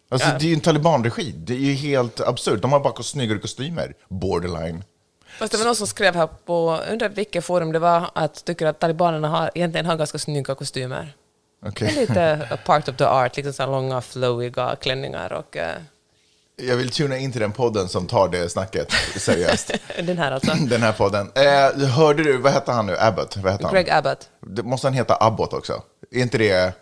Alltså, 0.09 0.29
Det 0.29 0.45
är 0.45 0.49
ju 0.49 0.55
en 0.55 0.61
talibanregim. 0.61 1.35
Det 1.37 1.55
är 1.55 1.59
ju 1.59 1.75
helt 1.75 2.21
absurt. 2.21 2.63
De 2.63 2.73
har 2.73 2.81
bara 2.81 3.03
snyggare 3.03 3.39
kostymer. 3.39 3.95
Borderline. 4.09 4.85
Fast 5.39 5.53
det 5.53 5.59
var 5.59 5.65
någon 5.65 5.77
som 5.77 5.87
skrev 5.87 6.15
här 6.15 6.27
på, 6.27 6.81
undrar 6.93 7.09
vilket 7.09 7.45
forum 7.45 7.73
det 7.73 7.79
var, 7.79 8.11
att 8.15 8.45
tycker 8.45 8.67
att 8.67 8.79
talibanerna 8.79 9.29
har, 9.29 9.51
egentligen 9.55 9.87
har 9.87 9.97
ganska 9.97 10.19
snygga 10.19 10.55
kostymer. 10.55 11.15
Okej. 11.67 11.95
Lite 12.01 12.49
a 12.51 12.57
part 12.67 12.89
of 12.89 12.97
the 12.97 13.05
art, 13.05 13.37
liksom 13.37 13.53
så 13.53 13.67
långa 13.67 14.01
flowiga 14.01 14.77
klänningar 14.81 15.33
och 15.33 15.57
eh, 15.57 15.77
Jag 16.57 16.77
vill 16.77 16.91
tuna 16.91 17.17
in 17.19 17.33
till 17.33 17.41
den 17.41 17.53
podden 17.53 17.89
som 17.89 18.07
tar 18.07 18.29
det 18.29 18.49
snacket 18.49 18.93
seriöst. 19.17 19.71
den 20.03 20.19
här 20.19 20.33
alltså. 20.33 20.53
den 20.69 20.83
här 20.83 20.93
podden. 20.93 21.31
Eh, 21.35 21.89
hörde 21.89 22.23
du, 22.23 22.37
vad 22.37 22.53
hette 22.53 22.73
han 22.73 22.87
nu? 22.87 22.97
Abbott? 22.99 23.37
Vad 23.37 23.53
hette 23.53 23.65
han? 23.65 23.75
Greg 23.75 23.91
Abbott. 23.91 24.29
Det, 24.47 24.63
måste 24.63 24.87
han 24.87 24.95
heta 24.95 25.17
Abbott 25.21 25.53
också? 25.53 25.83
Är 26.11 26.21
inte 26.23 26.39
det 26.39 26.73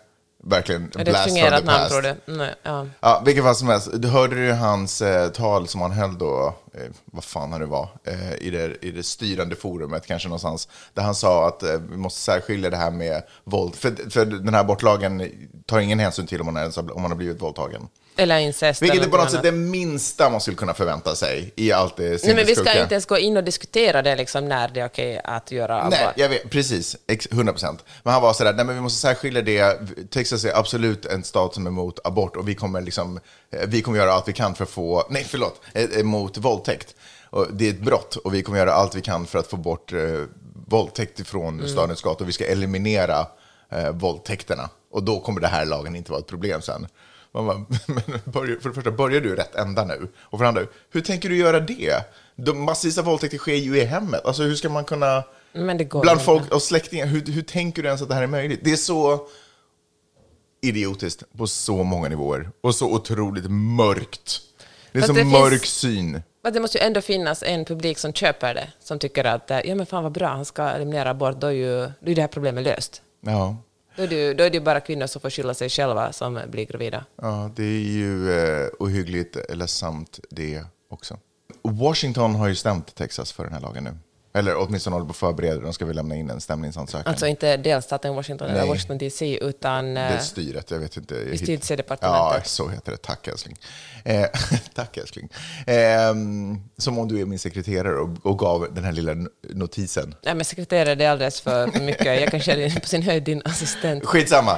verkligen 0.43 0.91
Är 0.95 1.03
det 1.03 1.11
blast 1.11 1.23
from 1.23 1.35
the 1.35 1.49
namn 1.49 1.65
past? 1.65 1.91
tror 1.91 2.01
du? 2.01 2.15
Nej, 2.25 2.55
ja. 2.63 2.87
Ja, 2.99 3.21
vilket 3.25 3.43
fall 3.43 3.55
som 3.55 3.67
helst. 3.67 3.89
Du 3.93 4.07
hörde 4.07 4.35
ju 4.35 4.51
hans 4.51 5.01
eh, 5.01 5.29
tal 5.29 5.67
som 5.67 5.81
han 5.81 5.91
höll 5.91 6.17
då, 6.17 6.55
eh, 6.73 6.81
vad 7.05 7.23
fan 7.23 7.59
nu 7.59 7.65
var, 7.65 7.89
eh, 8.03 8.33
i, 8.33 8.49
det, 8.49 8.85
i 8.85 8.91
det 8.91 9.03
styrande 9.03 9.55
forumet 9.55 10.07
kanske 10.07 10.27
någonstans, 10.27 10.67
där 10.93 11.03
han 11.03 11.15
sa 11.15 11.47
att 11.47 11.63
eh, 11.63 11.79
vi 11.89 11.97
måste 11.97 12.19
särskilja 12.21 12.69
det 12.69 12.77
här 12.77 12.91
med 12.91 13.23
våld. 13.43 13.75
För, 13.75 14.09
för 14.09 14.25
den 14.25 14.53
här 14.53 14.61
abortlagen 14.61 15.31
tar 15.65 15.79
ingen 15.79 15.99
hänsyn 15.99 16.27
till 16.27 16.41
om 16.41 16.45
man, 16.45 16.55
har, 16.55 16.95
om 16.95 17.01
man 17.01 17.11
har 17.11 17.17
blivit 17.17 17.41
våldtagen. 17.41 17.87
Eller 18.19 18.39
incest. 18.39 18.81
Vilket 18.81 18.97
eller 18.97 19.07
är 19.07 19.11
på 19.11 19.17
något 19.17 19.31
sätt 19.31 19.43
det 19.43 19.51
minsta 19.51 20.29
man 20.29 20.41
skulle 20.41 20.57
kunna 20.57 20.73
förvänta 20.73 21.15
sig 21.15 21.53
i 21.55 21.71
allt 21.71 21.97
det 21.97 22.23
Nej, 22.23 22.35
men 22.35 22.45
vi 22.45 22.55
ska 22.55 22.81
inte 22.81 22.93
ens 22.93 23.05
gå 23.05 23.17
in 23.17 23.37
och 23.37 23.43
diskutera 23.43 24.01
det, 24.01 24.15
liksom, 24.15 24.49
när 24.49 24.67
det 24.67 24.79
är 24.79 24.85
okej 24.85 25.21
att 25.23 25.51
göra 25.51 25.81
abort. 25.81 25.99
Nej, 25.99 26.13
jag 26.15 26.29
vet, 26.29 26.49
precis. 26.49 26.95
Ex- 27.07 27.27
100 27.31 27.53
procent. 27.53 27.85
Men 28.03 28.13
han 28.13 28.21
var 28.21 28.33
sådär, 28.33 28.53
nej 28.53 28.65
men 28.65 28.75
vi 28.75 28.81
måste 28.81 28.99
särskilja 28.99 29.41
det. 29.41 29.77
Texas 30.09 30.45
är 30.45 30.57
absolut 30.57 31.05
en 31.05 31.23
stat 31.23 31.53
som 31.53 31.65
är 31.65 31.69
emot 31.69 31.99
abort 32.03 32.35
och 32.35 32.47
vi 32.49 32.55
kommer, 32.55 32.81
liksom, 32.81 33.19
eh, 33.51 33.59
vi 33.67 33.81
kommer 33.81 33.97
göra 33.97 34.11
allt 34.13 34.27
vi 34.27 34.33
kan 34.33 34.55
för 34.55 34.63
att 34.63 34.69
få, 34.69 35.07
nej 35.09 35.25
förlåt, 35.29 35.61
eh, 35.73 35.99
emot 35.99 36.37
våldtäkt. 36.37 36.95
Och 37.29 37.47
det 37.53 37.65
är 37.65 37.69
ett 37.69 37.81
brott 37.81 38.15
och 38.15 38.33
vi 38.33 38.43
kommer 38.43 38.59
göra 38.59 38.73
allt 38.73 38.95
vi 38.95 39.01
kan 39.01 39.25
för 39.25 39.39
att 39.39 39.47
få 39.47 39.57
bort 39.57 39.93
eh, 39.93 39.99
våldtäkt 40.67 41.19
ifrån 41.19 41.67
stadens 41.67 42.01
gator. 42.01 42.25
Vi 42.25 42.31
ska 42.31 42.45
eliminera 42.45 43.27
eh, 43.71 43.89
våldtäkterna. 43.91 44.69
Och 44.91 45.03
då 45.03 45.19
kommer 45.19 45.41
det 45.41 45.47
här 45.47 45.65
lagen 45.65 45.95
inte 45.95 46.11
vara 46.11 46.21
ett 46.21 46.27
problem 46.27 46.61
sen. 46.61 46.87
Man 47.33 47.45
bara, 47.47 47.57
men 47.87 48.33
för 48.33 48.47
det 48.47 48.73
första, 48.73 48.91
börjar 48.91 49.21
du 49.21 49.29
i 49.29 49.35
rätt 49.35 49.55
ända 49.55 49.85
nu? 49.85 50.07
Och 50.19 50.39
för 50.39 50.43
det 50.43 50.49
andra, 50.49 50.61
hur 50.91 51.01
tänker 51.01 51.29
du 51.29 51.37
göra 51.37 51.59
det? 51.59 52.03
De 52.35 52.61
massivisa 52.65 53.01
våldtäkter 53.01 53.37
sker 53.37 53.55
ju 53.55 53.77
i 53.77 53.85
hemmet. 53.85 54.25
Alltså 54.25 54.43
hur 54.43 54.55
ska 54.55 54.69
man 54.69 54.85
kunna... 54.85 55.23
Men 55.53 55.77
det 55.77 55.83
går 55.83 56.01
Bland 56.01 56.21
folk 56.21 56.53
och 56.53 56.61
släktingar, 56.61 57.05
hur, 57.05 57.25
hur 57.25 57.41
tänker 57.41 57.81
du 57.81 57.87
ens 57.87 58.01
att 58.01 58.09
det 58.09 58.15
här 58.15 58.23
är 58.23 58.27
möjligt? 58.27 58.59
Det 58.63 58.71
är 58.71 58.75
så 58.75 59.27
idiotiskt 60.61 61.23
på 61.37 61.47
så 61.47 61.83
många 61.83 62.09
nivåer 62.09 62.49
och 62.61 62.75
så 62.75 62.93
otroligt 62.93 63.51
mörkt. 63.51 64.41
Det 64.91 64.99
är 64.99 65.03
så 65.03 65.13
det 65.13 65.23
mörk 65.23 65.51
finns- 65.51 65.63
syn. 65.63 66.21
Men 66.43 66.53
det 66.53 66.59
måste 66.59 66.77
ju 66.77 66.83
ändå 66.83 67.01
finnas 67.01 67.43
en 67.43 67.65
publik 67.65 67.97
som 67.97 68.13
köper 68.13 68.53
det, 68.53 68.67
som 68.79 68.99
tycker 68.99 69.23
att 69.23 69.51
eh, 69.51 69.59
ja 69.59 69.75
men 69.75 69.85
fan 69.85 70.03
vad 70.03 70.11
bra, 70.11 70.27
han 70.27 70.45
ska 70.45 70.69
eliminera 70.69 71.09
abort, 71.09 71.39
då 71.41 71.47
är 71.47 71.51
ju 71.51 71.91
då 71.99 72.11
är 72.11 72.15
det 72.15 72.21
här 72.21 72.27
problemet 72.27 72.63
löst. 72.63 73.01
Ja. 73.21 73.57
Då 73.99 74.03
är, 74.05 74.07
det, 74.07 74.15
ju- 74.15 74.33
då 74.33 74.43
är 74.43 74.49
det 74.49 74.59
bara 74.59 74.79
kvinnor 74.79 75.07
som 75.07 75.21
får 75.21 75.29
skylla 75.29 75.53
sig 75.53 75.69
själva 75.69 76.11
som 76.13 76.39
blir 76.47 76.65
gravida. 76.65 77.05
ja, 77.21 77.51
det 77.55 77.63
är 77.63 77.79
ju 77.83 78.31
eh, 78.31 78.67
ohyggligt 78.79 79.37
ledsamt 79.49 80.19
det 80.29 80.63
också. 80.89 81.17
Washington 81.63 82.35
har 82.35 82.47
ju 82.47 82.55
stämt 82.55 82.95
Texas 82.95 83.31
för 83.31 83.43
den 83.43 83.53
här 83.53 83.59
lagen 83.61 83.83
nu. 83.83 83.97
Eller 84.33 84.57
åtminstone 84.57 84.95
håller 84.95 85.05
på 85.05 85.11
att 85.11 85.17
förbereda, 85.17 85.61
de 85.61 85.73
ska 85.73 85.85
väl 85.85 85.95
lämna 85.95 86.15
in 86.15 86.29
en 86.29 86.41
stämningsansökan. 86.41 87.11
Alltså 87.11 87.27
inte 87.27 87.57
delstaten 87.57 88.15
Washington 88.15 88.47
eller 88.47 88.59
Nej. 88.59 88.69
Washington 88.69 88.97
DC, 88.97 89.37
utan 89.41 89.93
det 89.93 90.01
eh, 90.01 90.11
är 90.11 90.19
styret, 90.19 90.71
jag 90.71 90.79
vet 90.79 90.97
inte. 90.97 91.15
Justitiedepartementet. 91.15 92.31
Ja, 92.33 92.41
så 92.43 92.69
heter 92.69 92.91
det. 92.91 92.97
Tack 92.97 93.27
älskling. 93.27 93.57
Eh, 94.03 94.25
tack 94.73 94.97
älskling. 94.97 95.29
Eh, 95.67 95.77
som 96.77 96.99
om 96.99 97.07
du 97.07 97.21
är 97.21 97.25
min 97.25 97.39
sekreterare 97.39 97.97
och, 97.97 98.09
och 98.23 98.39
gav 98.39 98.67
den 98.73 98.83
här 98.83 98.91
lilla 98.91 99.15
notisen. 99.49 100.15
Nej, 100.23 100.35
men 100.35 100.45
sekreterare 100.45 100.95
det 100.95 101.05
är 101.05 101.09
alldeles 101.09 101.41
för, 101.41 101.79
mycket. 101.79 102.05
Jag 102.05 102.31
kanske 102.31 102.51
är 102.51 102.79
på 102.79 102.87
sin 102.87 103.01
höjd 103.01 103.23
din 103.23 103.41
assistent. 103.45 104.05
Skitsamma. 104.05 104.57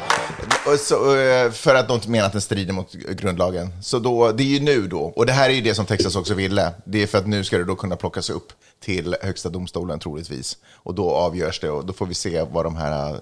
Så, 0.79 1.17
eh, 1.17 1.51
för 1.51 1.75
att 1.75 1.87
de 1.87 1.93
inte 1.93 2.09
menar 2.09 2.25
att 2.25 2.31
den 2.31 2.41
strider 2.41 2.73
mot 2.73 2.93
grundlagen. 2.93 3.73
Så 3.81 3.99
då, 3.99 4.31
det 4.31 4.43
är 4.43 4.47
ju 4.47 4.59
nu 4.59 4.87
då, 4.87 5.01
och 5.01 5.25
det 5.25 5.33
här 5.33 5.49
är 5.49 5.53
ju 5.53 5.61
det 5.61 5.75
som 5.75 5.85
Texas 5.85 6.15
också 6.15 6.33
ville. 6.33 6.73
Det 6.85 7.03
är 7.03 7.07
för 7.07 7.17
att 7.17 7.27
nu 7.27 7.43
ska 7.43 7.57
det 7.57 7.63
då 7.63 7.75
kunna 7.75 7.95
plockas 7.95 8.29
upp 8.29 8.53
till 8.81 9.15
högsta 9.21 9.49
domstolen 9.49 9.99
troligtvis. 9.99 10.57
Och 10.73 10.95
då 10.95 11.11
avgörs 11.11 11.59
det 11.59 11.69
och 11.69 11.85
då 11.85 11.93
får 11.93 12.05
vi 12.05 12.13
se 12.13 12.41
vad 12.41 12.65
de 12.65 12.75
här 12.75 13.13
eh, 13.13 13.19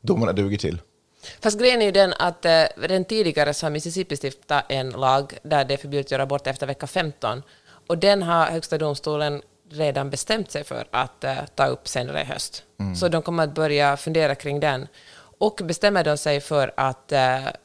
domarna 0.00 0.32
duger 0.32 0.58
till. 0.58 0.78
Fast 1.40 1.58
grejen 1.58 1.82
är 1.82 1.86
ju 1.86 1.92
den 1.92 2.14
att 2.18 2.44
eh, 2.44 2.62
redan 2.76 3.04
tidigare 3.04 3.54
så 3.54 3.66
har 3.66 3.70
Mississippi 3.70 4.16
stiftat 4.16 4.64
en 4.68 4.90
lag 4.90 5.38
där 5.42 5.64
det 5.64 5.74
är 5.74 5.78
förbjudet 5.78 6.06
att 6.06 6.10
göra 6.10 6.22
abort 6.22 6.46
efter 6.46 6.66
vecka 6.66 6.86
15. 6.86 7.42
Och 7.86 7.98
den 7.98 8.22
har 8.22 8.46
högsta 8.46 8.78
domstolen 8.78 9.42
redan 9.70 10.10
bestämt 10.10 10.50
sig 10.50 10.64
för 10.64 10.86
att 10.90 11.24
eh, 11.24 11.36
ta 11.54 11.66
upp 11.66 11.88
senare 11.88 12.20
i 12.20 12.24
höst. 12.24 12.62
Så 12.96 13.08
de 13.08 13.22
kommer 13.22 13.42
att 13.44 13.54
börja 13.54 13.96
fundera 13.96 14.34
kring 14.34 14.60
den. 14.60 14.86
Och 15.38 15.60
bestämmer 15.64 16.04
de 16.04 16.16
sig 16.16 16.40
för 16.40 16.72
att 16.76 17.12
eh, 17.12 17.18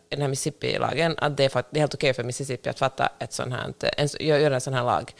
den 0.09 0.21
här 0.21 0.27
Mississippi-lagen, 0.27 1.15
att 1.17 1.37
det 1.37 1.45
är, 1.45 1.49
fakt- 1.49 1.67
det 1.71 1.77
är 1.77 1.81
helt 1.81 1.93
okej 1.93 2.13
för 2.13 2.23
Mississippi 2.23 2.69
att 2.69 2.79
fatta 2.79 3.09
ett 3.19 3.33
sånt 3.33 3.53
här, 3.53 3.73
en, 3.97 4.07
göra 4.19 4.55
en 4.55 4.61
sån 4.61 4.73
här 4.73 4.83
lag, 4.83 5.11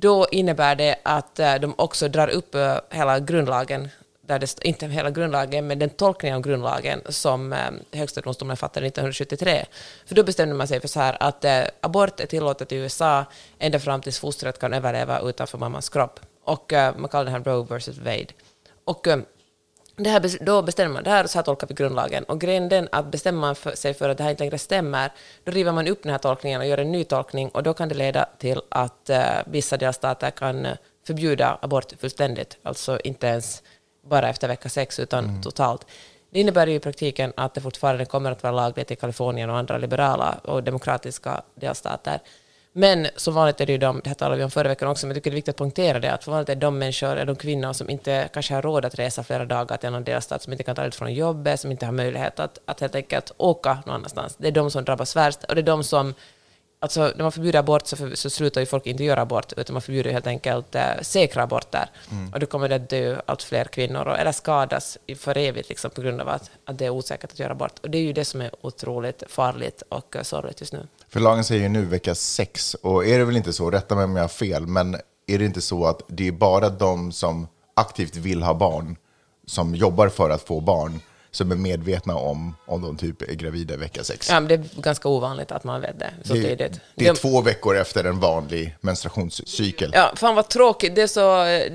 då 0.00 0.26
innebär 0.30 0.74
det 0.74 0.96
att 1.02 1.38
eh, 1.38 1.54
de 1.54 1.74
också 1.78 2.08
drar 2.08 2.28
upp 2.28 2.54
eh, 2.54 2.78
hela 2.90 3.20
grundlagen 3.20 3.88
där 4.20 4.38
det, 4.38 4.64
inte 4.64 4.86
hela 4.86 5.10
grundlagen, 5.10 5.66
men 5.66 5.78
den 5.78 5.90
tolkning 5.90 6.34
av 6.34 6.40
grundlagen 6.40 7.00
som 7.08 7.52
eh, 7.52 7.58
högsta 7.92 8.20
domstolen 8.20 8.56
fattade 8.56 8.86
1973. 8.86 9.64
För 10.06 10.14
då 10.14 10.22
bestämde 10.22 10.54
man 10.54 10.68
sig 10.68 10.80
för 10.80 10.88
så 10.88 11.00
här 11.00 11.16
att 11.20 11.44
abort 11.80 12.20
är 12.20 12.26
tillåtet 12.26 12.72
i 12.72 12.76
USA 12.76 13.24
ända 13.58 13.78
fram 13.78 14.00
tills 14.00 14.18
fostret 14.18 14.58
kan 14.58 14.72
överleva 14.72 15.20
utanför 15.20 15.58
mammans 15.58 15.88
kropp. 15.88 16.20
Och 16.44 16.72
man 16.96 17.08
kallar 17.08 17.24
det 17.24 17.30
här 17.30 17.40
Roe 17.44 17.64
versus 17.64 17.98
Wade. 17.98 18.26
Och 18.84 19.06
det 19.96 20.10
här, 20.10 20.44
då 20.44 20.62
bestämmer 20.62 20.94
man, 20.94 21.04
det 21.04 21.10
här, 21.10 21.26
så 21.26 21.38
här 21.38 21.42
tolkar 21.42 21.66
vi 21.66 21.74
grundlagen. 21.74 22.24
Och 22.24 22.40
grejen 22.40 22.68
den 22.68 22.88
att 22.92 23.10
bestämmer 23.10 23.40
man 23.40 23.54
för 23.54 23.70
sig 23.76 23.94
för 23.94 24.08
att 24.08 24.18
det 24.18 24.24
här 24.24 24.30
inte 24.30 24.42
längre 24.42 24.58
stämmer, 24.58 25.12
då 25.44 25.52
river 25.52 25.72
man 25.72 25.88
upp 25.88 26.02
den 26.02 26.12
här 26.12 26.18
tolkningen 26.18 26.60
och 26.60 26.66
gör 26.66 26.78
en 26.78 26.92
ny 26.92 27.04
tolkning 27.04 27.48
och 27.48 27.62
då 27.62 27.74
kan 27.74 27.88
det 27.88 27.94
leda 27.94 28.28
till 28.38 28.60
att 28.68 29.10
eh, 29.10 29.22
vissa 29.46 29.76
delstater 29.76 30.30
kan 30.30 30.66
eh, 30.66 30.76
förbjuda 31.06 31.58
abort 31.62 31.92
fullständigt, 32.00 32.58
alltså 32.62 32.98
inte 33.04 33.26
ens 33.26 33.62
bara 34.08 34.28
efter 34.28 34.48
vecka 34.48 34.68
sex 34.68 34.98
utan 34.98 35.42
totalt. 35.42 35.86
Det 36.30 36.40
innebär 36.40 36.66
ju 36.66 36.74
i 36.74 36.80
praktiken 36.80 37.32
att 37.36 37.54
det 37.54 37.60
fortfarande 37.60 38.04
kommer 38.04 38.32
att 38.32 38.42
vara 38.42 38.52
lagligt 38.52 38.90
i 38.90 38.96
Kalifornien 38.96 39.50
och 39.50 39.56
andra 39.56 39.78
liberala 39.78 40.40
och 40.44 40.62
demokratiska 40.62 41.42
delstater. 41.54 42.20
Men 42.78 43.08
som 43.16 43.34
vanligt 43.34 43.60
är 43.60 43.66
det 43.66 43.72
ju 43.72 43.78
de, 43.78 44.00
det 44.04 44.10
här 44.10 44.14
talade 44.14 44.36
vi 44.36 44.44
om 44.44 44.50
förra 44.50 44.68
veckan 44.68 44.88
också, 44.88 45.06
men 45.06 45.10
jag 45.10 45.22
tycker 45.22 45.30
det 45.30 45.34
är 45.34 45.36
viktigt 45.36 45.52
att 45.52 45.56
poängtera 45.56 46.00
det, 46.00 46.12
att 46.12 46.24
för 46.24 46.30
vanligt 46.30 46.48
är 46.48 46.54
de 46.54 46.78
människor, 46.78 47.16
är 47.16 47.26
de 47.26 47.36
kvinnor 47.36 47.72
som 47.72 47.90
inte 47.90 48.28
kanske 48.32 48.54
har 48.54 48.62
råd 48.62 48.84
att 48.84 48.98
resa 48.98 49.22
flera 49.22 49.44
dagar 49.44 49.76
till 49.76 49.94
en 49.94 50.04
delstat, 50.04 50.42
som 50.42 50.52
inte 50.52 50.64
kan 50.64 50.76
ta 50.76 50.84
ut 50.84 50.94
från 50.94 51.14
jobbet, 51.14 51.60
som 51.60 51.70
inte 51.70 51.86
har 51.86 51.92
möjlighet 51.92 52.40
att, 52.40 52.58
att 52.64 52.80
helt 52.80 52.94
enkelt 52.94 53.32
åka 53.36 53.78
någon 53.86 53.94
annanstans. 53.94 54.36
Det 54.38 54.48
är 54.48 54.52
de 54.52 54.70
som 54.70 54.84
drabbas 54.84 55.16
värst, 55.16 55.44
och 55.44 55.54
det 55.54 55.60
är 55.60 55.62
de 55.62 55.84
som 55.84 56.14
Alltså, 56.78 57.12
när 57.16 57.22
man 57.22 57.32
förbjuder 57.32 57.58
abort 57.58 57.86
så, 57.86 57.96
för, 57.96 58.14
så 58.14 58.30
slutar 58.30 58.60
ju 58.60 58.66
folk 58.66 58.86
inte 58.86 59.04
göra 59.04 59.20
abort, 59.20 59.52
utan 59.56 59.72
man 59.72 59.82
förbjuder 59.82 60.12
helt 60.12 60.26
enkelt 60.26 60.74
eh, 60.74 60.82
säkra 61.02 61.42
aborter. 61.42 61.86
Och 62.32 62.40
då 62.40 62.46
kommer 62.46 62.68
det 62.68 62.74
att 62.74 62.88
dö 62.88 63.20
allt 63.26 63.42
fler 63.42 63.64
kvinnor, 63.64 64.08
och, 64.08 64.18
eller 64.18 64.32
skadas 64.32 64.98
för 65.18 65.38
evigt 65.38 65.68
liksom, 65.68 65.90
på 65.90 66.00
grund 66.00 66.20
av 66.20 66.28
att, 66.28 66.50
att 66.64 66.78
det 66.78 66.86
är 66.86 66.90
osäkert 66.90 67.32
att 67.32 67.38
göra 67.38 67.52
abort. 67.52 67.78
Och 67.82 67.90
det 67.90 67.98
är 67.98 68.02
ju 68.02 68.12
det 68.12 68.24
som 68.24 68.40
är 68.40 68.50
otroligt 68.60 69.22
farligt 69.28 69.82
och 69.88 70.16
uh, 70.16 70.22
sorgligt 70.22 70.60
just 70.60 70.72
nu. 70.72 70.86
För 71.16 71.20
lagen 71.20 71.44
säger 71.44 71.62
ju 71.62 71.68
nu 71.68 71.84
vecka 71.84 72.14
sex, 72.14 72.74
och 72.74 73.06
är 73.06 73.18
det 73.18 73.24
väl 73.24 73.36
inte 73.36 73.52
så, 73.52 73.70
rätta 73.70 73.94
mig 73.94 74.04
om 74.04 74.16
jag 74.16 74.22
har 74.22 74.28
fel, 74.28 74.66
men 74.66 74.94
är 75.26 75.38
det 75.38 75.44
inte 75.44 75.60
så 75.60 75.86
att 75.86 76.00
det 76.08 76.28
är 76.28 76.32
bara 76.32 76.68
de 76.68 77.12
som 77.12 77.48
aktivt 77.74 78.16
vill 78.16 78.42
ha 78.42 78.54
barn, 78.54 78.96
som 79.46 79.74
jobbar 79.74 80.08
för 80.08 80.30
att 80.30 80.42
få 80.42 80.60
barn, 80.60 81.00
som 81.30 81.52
är 81.52 81.56
medvetna 81.56 82.16
om 82.16 82.54
om 82.66 82.82
de 82.82 82.96
typ 82.96 83.22
är 83.22 83.34
gravida 83.34 83.74
i 83.74 83.76
vecka 83.76 84.04
sex? 84.04 84.28
Ja, 84.30 84.40
men 84.40 84.48
det 84.48 84.54
är 84.54 84.82
ganska 84.82 85.08
ovanligt 85.08 85.52
att 85.52 85.64
man 85.64 85.80
vet 85.80 85.98
det 85.98 86.10
så 86.24 86.34
det, 86.34 86.42
tidigt. 86.42 86.80
det 86.94 87.06
är 87.06 87.12
De- 87.14 87.18
två 87.18 87.40
veckor 87.42 87.76
efter 87.76 88.04
en 88.04 88.20
vanlig 88.20 88.76
menstruationscykel. 88.80 89.90
Ja, 89.94 90.12
fan 90.16 90.34
vad 90.34 90.48
tråkigt. 90.48 90.94
Det 90.94 91.02
är 91.02 91.06
så, 91.06 91.20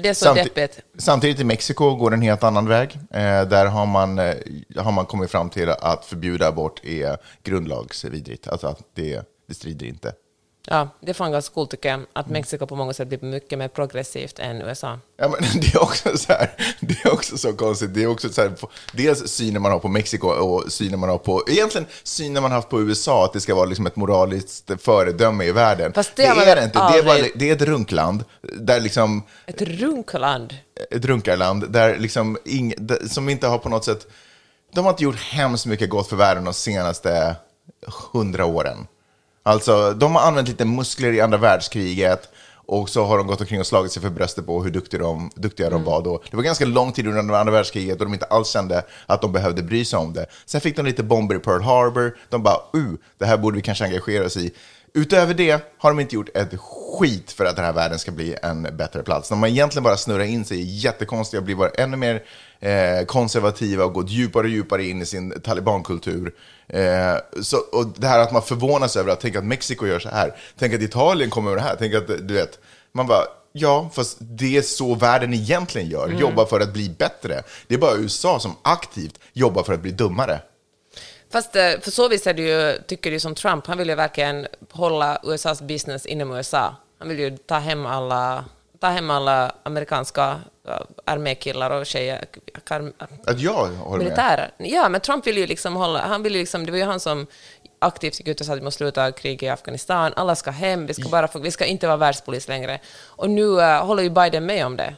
det 0.01 0.09
är 0.09 0.13
så 0.13 0.25
Samti- 0.25 0.43
deppigt. 0.43 0.79
Samtidigt 0.97 1.39
i 1.39 1.43
Mexiko 1.43 1.95
går 1.95 2.13
en 2.13 2.21
helt 2.21 2.43
annan 2.43 2.67
väg. 2.67 2.99
Eh, 3.11 3.19
där 3.47 3.65
har 3.65 3.85
man, 3.85 4.19
eh, 4.19 4.35
har 4.77 4.91
man 4.91 5.05
kommit 5.05 5.31
fram 5.31 5.49
till 5.49 5.69
att 5.69 6.05
förbjuda 6.05 6.47
abort 6.47 6.85
är 6.85 7.17
grundlagsvidrigt. 7.43 8.47
Alltså 8.47 8.67
att 8.67 8.79
det, 8.95 9.21
det 9.51 9.55
strider 9.55 9.85
inte. 9.85 10.13
Ja, 10.67 10.89
det 10.99 11.09
är 11.09 11.13
fan 11.13 11.31
ganska 11.31 11.53
coolt 11.53 11.71
tycker 11.71 11.89
jag, 11.89 12.01
att. 12.13 12.29
Mexiko 12.29 12.67
på 12.67 12.75
många 12.75 12.93
sätt 12.93 13.07
blir 13.07 13.21
mycket 13.21 13.59
mer 13.59 13.67
progressivt 13.67 14.39
än 14.39 14.61
USA. 14.61 14.99
Ja, 15.17 15.27
men 15.27 15.41
det 15.61 15.75
är 15.75 15.81
också 15.81 16.17
så 16.17 16.33
här, 16.33 16.49
det 16.79 17.05
är 17.05 17.13
också 17.13 17.37
så 17.37 17.53
konstigt. 17.53 17.93
Det 17.93 18.03
är 18.03 18.07
också 18.07 18.29
så 18.29 18.41
här, 18.41 18.51
dels 18.93 19.27
synen 19.27 19.61
man 19.61 19.71
har 19.71 19.79
på 19.79 19.87
Mexiko 19.87 20.27
och 20.27 20.71
synen 20.71 20.99
man 20.99 21.09
har 21.09 21.17
på, 21.17 21.43
egentligen 21.47 21.87
synen 22.03 22.41
man 22.41 22.51
har 22.51 22.57
haft 22.57 22.69
på 22.69 22.81
USA, 22.81 23.25
att 23.25 23.33
det 23.33 23.41
ska 23.41 23.55
vara 23.55 23.65
liksom 23.65 23.87
ett 23.87 23.95
moraliskt 23.95 24.71
föredöme 24.81 25.43
i 25.45 25.51
världen. 25.51 25.93
Fast 25.93 26.15
det 26.15 26.27
man 26.35 26.47
är 26.47 26.55
det 26.55 26.63
inte. 26.63 26.79
Det 26.79 26.99
är, 26.99 27.03
bara, 27.03 27.27
det 27.35 27.49
är 27.49 27.55
ett 27.55 27.61
runkland, 27.61 28.23
där 28.41 28.79
liksom, 28.79 29.23
Ett 29.45 29.61
runkland. 29.61 30.55
ett 30.91 31.05
runkarland, 31.05 31.71
där 31.71 31.97
liksom 31.97 32.37
ing, 32.45 32.73
som 33.09 33.29
inte 33.29 33.47
har 33.47 33.57
på 33.57 33.69
något 33.69 33.85
sätt, 33.85 34.07
de 34.73 34.85
har 34.85 34.91
inte 34.91 35.03
gjort 35.03 35.19
hemskt 35.19 35.65
mycket 35.65 35.89
gott 35.89 36.07
för 36.09 36.15
världen 36.15 36.43
de 36.43 36.53
senaste 36.53 37.35
hundra 38.13 38.45
åren. 38.45 38.87
Alltså, 39.43 39.93
de 39.93 40.15
har 40.15 40.21
använt 40.21 40.47
lite 40.47 40.65
muskler 40.65 41.13
i 41.13 41.21
andra 41.21 41.37
världskriget 41.37 42.29
Och 42.65 42.89
så 42.89 43.05
har 43.05 43.17
de 43.17 43.27
gått 43.27 43.41
omkring 43.41 43.59
och 43.59 43.67
slagit 43.67 43.91
sig 43.91 44.01
för 44.01 44.09
bröstet 44.09 44.45
på 44.45 44.63
hur 44.63 44.71
duktiga 44.71 45.01
de, 45.01 45.31
duktiga 45.35 45.69
de 45.69 45.83
var 45.83 46.01
då. 46.01 46.23
Det 46.29 46.35
var 46.37 46.43
ganska 46.43 46.65
lång 46.65 46.91
tid 46.91 47.07
under 47.07 47.33
andra 47.33 47.51
världskriget 47.51 47.99
och 47.99 48.05
de 48.05 48.13
inte 48.13 48.25
alls 48.25 48.49
kände 48.49 48.83
att 49.05 49.21
de 49.21 49.31
behövde 49.31 49.63
bry 49.63 49.85
sig 49.85 49.99
om 49.99 50.13
det. 50.13 50.25
Sen 50.45 50.61
fick 50.61 50.75
de 50.75 50.85
lite 50.85 51.03
bomber 51.03 51.35
i 51.35 51.39
Pearl 51.39 51.61
Harbor. 51.61 52.17
De 52.29 52.43
bara, 52.43 52.57
uh, 52.75 52.93
det 53.17 53.25
här 53.25 53.37
borde 53.37 53.55
vi 53.55 53.61
kanske 53.61 53.83
engagera 53.83 54.25
oss 54.25 54.37
i. 54.37 54.51
Utöver 54.93 55.33
det 55.33 55.75
har 55.77 55.89
de 55.89 55.99
inte 55.99 56.15
gjort 56.15 56.29
ett 56.37 56.59
skit 56.59 57.31
för 57.31 57.45
att 57.45 57.55
den 57.55 57.65
här 57.65 57.73
världen 57.73 57.99
ska 57.99 58.11
bli 58.11 58.35
en 58.43 58.77
bättre 58.77 59.03
plats. 59.03 59.29
De 59.29 59.41
har 59.41 59.49
egentligen 59.49 59.83
bara 59.83 59.97
snurrat 59.97 60.27
in 60.27 60.45
sig 60.45 60.59
i 60.59 60.77
jättekonstiga, 60.77 61.41
blir 61.41 61.55
bara 61.55 61.69
ännu 61.69 61.97
mer 61.97 62.23
eh, 62.61 63.05
konservativa 63.05 63.85
och 63.85 63.93
gått 63.93 64.09
djupare 64.09 64.43
och 64.43 64.49
djupare 64.49 64.85
in 64.85 65.01
i 65.01 65.05
sin 65.05 65.41
talibankultur. 65.41 66.33
Eh, 66.67 67.41
så, 67.41 67.57
och 67.57 67.87
det 67.95 68.07
här 68.07 68.19
att 68.19 68.31
man 68.31 68.41
förvånas 68.41 68.97
över 68.97 69.11
att 69.11 69.19
tänka 69.19 69.39
att 69.39 69.45
Mexiko 69.45 69.85
gör 69.87 69.99
så 69.99 70.09
här, 70.09 70.35
tänk 70.59 70.73
att 70.73 70.81
Italien 70.81 71.29
kommer 71.29 71.49
med 71.49 71.57
det 71.57 71.67
här, 71.67 71.75
tänk 71.79 71.93
att 71.93 72.07
du 72.07 72.33
vet, 72.33 72.59
man 72.91 73.07
bara, 73.07 73.23
ja, 73.51 73.89
fast 73.93 74.17
det 74.19 74.57
är 74.57 74.61
så 74.61 74.95
världen 74.95 75.33
egentligen 75.33 75.89
gör, 75.89 76.09
jobbar 76.09 76.45
för 76.45 76.59
att 76.59 76.73
bli 76.73 76.89
bättre. 76.89 77.43
Det 77.67 77.75
är 77.75 77.79
bara 77.79 77.95
USA 77.95 78.39
som 78.39 78.55
aktivt 78.61 79.19
jobbar 79.33 79.63
för 79.63 79.73
att 79.73 79.81
bli 79.81 79.91
dummare. 79.91 80.39
Fast 81.31 81.55
eh, 81.55 81.79
för 81.81 81.91
så 81.91 82.07
vis 82.07 82.27
är 82.27 82.33
det 82.33 82.41
ju, 82.41 82.81
tycker 82.87 83.11
du 83.11 83.19
som 83.19 83.35
Trump, 83.35 83.67
han 83.67 83.77
vill 83.77 83.89
ju 83.89 83.95
verkligen 83.95 84.47
hålla 84.71 85.19
USAs 85.23 85.61
business 85.61 86.05
inom 86.05 86.31
USA. 86.31 86.75
Han 86.99 87.09
vill 87.09 87.19
ju 87.19 87.37
ta 87.37 87.55
hem 87.55 87.85
alla, 87.85 88.45
ta 88.79 88.87
hem 88.87 89.09
alla 89.09 89.55
amerikanska 89.63 90.39
uh, 90.67 90.81
armékillar 91.05 91.71
och 91.71 91.85
tjejer. 91.85 92.25
Kar- 92.71 92.93
Att 93.25 93.39
jag 93.39 93.53
håller 93.67 93.97
med. 93.97 93.99
militärer. 93.99 94.51
Ja, 94.57 94.89
men 94.89 95.01
Trump 95.01 95.27
vill 95.27 95.37
ju 95.37 95.47
liksom 95.47 95.75
hålla, 95.75 95.99
han 95.99 96.23
vill 96.23 96.33
ju 96.33 96.39
liksom, 96.39 96.65
det 96.65 96.71
var 96.71 96.79
ju 96.79 96.85
han 96.85 96.99
som 96.99 97.27
aktivt 97.79 98.19
gick 98.19 98.27
ut 98.27 98.39
och 98.39 98.45
sa 98.45 98.53
att 98.53 98.59
vi 98.59 98.63
måste 98.63 98.77
sluta 98.77 99.11
kriget 99.11 99.43
i 99.43 99.49
Afghanistan, 99.49 100.13
alla 100.15 100.35
ska 100.35 100.51
hem, 100.51 100.85
vi 100.85 100.93
ska, 100.93 101.09
bara 101.09 101.27
vi 101.41 101.51
ska 101.51 101.65
inte 101.65 101.87
vara 101.87 101.97
världspolis 101.97 102.47
längre. 102.47 102.79
Och 103.05 103.29
nu 103.29 103.61
eh, 103.61 103.85
håller 103.85 104.03
ju 104.03 104.09
Biden 104.09 104.45
med 104.45 104.65
om 104.65 104.77
det. 104.77 104.95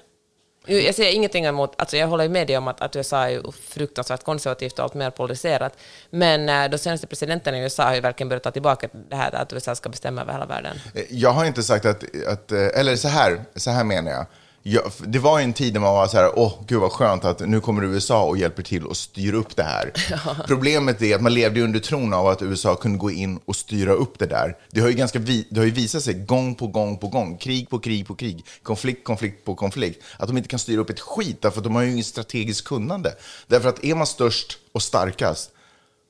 Jag 0.65 0.95
säger 0.95 1.11
ingenting 1.13 1.45
emot, 1.45 1.73
alltså 1.77 1.97
jag 1.97 2.07
håller 2.07 2.29
med 2.29 2.47
dig 2.47 2.57
om 2.57 2.67
att, 2.67 2.81
att 2.81 2.95
USA 2.95 3.29
är 3.29 3.51
fruktansvärt 3.51 4.23
konservativt 4.23 4.73
och 4.79 4.83
allt 4.83 4.93
mer 4.93 5.09
polariserat, 5.09 5.77
men 6.09 6.49
eh, 6.49 6.69
de 6.69 6.77
senaste 6.77 7.07
presidenterna 7.07 7.57
i 7.57 7.61
USA 7.61 7.83
har 7.83 7.95
ju 7.95 8.01
verkligen 8.01 8.29
börjat 8.29 8.43
ta 8.43 8.51
tillbaka 8.51 8.87
det 9.09 9.15
här 9.15 9.35
att 9.35 9.53
USA 9.53 9.75
ska 9.75 9.89
bestämma 9.89 10.21
över 10.21 10.33
hela 10.33 10.45
världen. 10.45 10.79
Jag 11.09 11.29
har 11.29 11.45
inte 11.45 11.63
sagt 11.63 11.85
att, 11.85 12.03
att 12.27 12.51
eh, 12.51 12.67
eller 12.79 12.95
så 12.95 13.07
här, 13.07 13.41
så 13.55 13.71
här 13.71 13.83
menar 13.83 14.11
jag. 14.11 14.25
Jag. 14.63 14.91
Det 15.05 15.19
var 15.19 15.39
en 15.39 15.53
tid 15.53 15.73
när 15.73 15.81
man 15.81 15.93
var 15.93 16.07
så 16.07 16.17
här, 16.17 16.39
åh 16.39 16.53
gud 16.67 16.79
vad 16.79 16.91
skönt 16.91 17.25
att 17.25 17.39
nu 17.39 17.59
kommer 17.59 17.83
USA 17.83 18.23
och 18.23 18.37
hjälper 18.37 18.63
till 18.63 18.85
och 18.85 18.97
styr 18.97 19.33
upp 19.33 19.55
det 19.55 19.63
här. 19.63 19.91
Problemet 20.47 21.01
är 21.01 21.15
att 21.15 21.21
man 21.21 21.33
levde 21.33 21.61
under 21.61 21.79
tron 21.79 22.13
av 22.13 22.27
att 22.27 22.41
USA 22.41 22.75
kunde 22.75 22.97
gå 22.97 23.11
in 23.11 23.39
och 23.45 23.55
styra 23.55 23.93
upp 23.93 24.19
det 24.19 24.25
där. 24.25 24.57
Det 24.71 24.81
har 24.81 24.87
ju, 24.87 24.93
ganska 24.93 25.19
vi, 25.19 25.47
det 25.49 25.59
har 25.59 25.65
ju 25.65 25.71
visat 25.71 26.03
sig 26.03 26.13
gång 26.13 26.55
på 26.55 26.67
gång 26.67 26.97
på 26.97 27.07
gång, 27.07 27.37
krig 27.37 27.69
på 27.69 27.79
krig 27.79 28.07
på 28.07 28.15
krig, 28.15 28.45
konflikt, 28.63 29.03
konflikt 29.03 29.45
på 29.45 29.55
konflikt, 29.55 30.03
att 30.17 30.27
de 30.27 30.37
inte 30.37 30.49
kan 30.49 30.59
styra 30.59 30.81
upp 30.81 30.89
ett 30.89 30.99
skit, 30.99 31.41
därför 31.41 31.57
att 31.57 31.63
de 31.63 31.75
har 31.75 31.83
ju 31.83 31.91
inget 31.91 32.05
strategiskt 32.05 32.67
kunnande. 32.67 33.15
Därför 33.47 33.69
att 33.69 33.83
är 33.83 33.95
man 33.95 34.07
störst 34.07 34.57
och 34.71 34.81
starkast, 34.81 35.51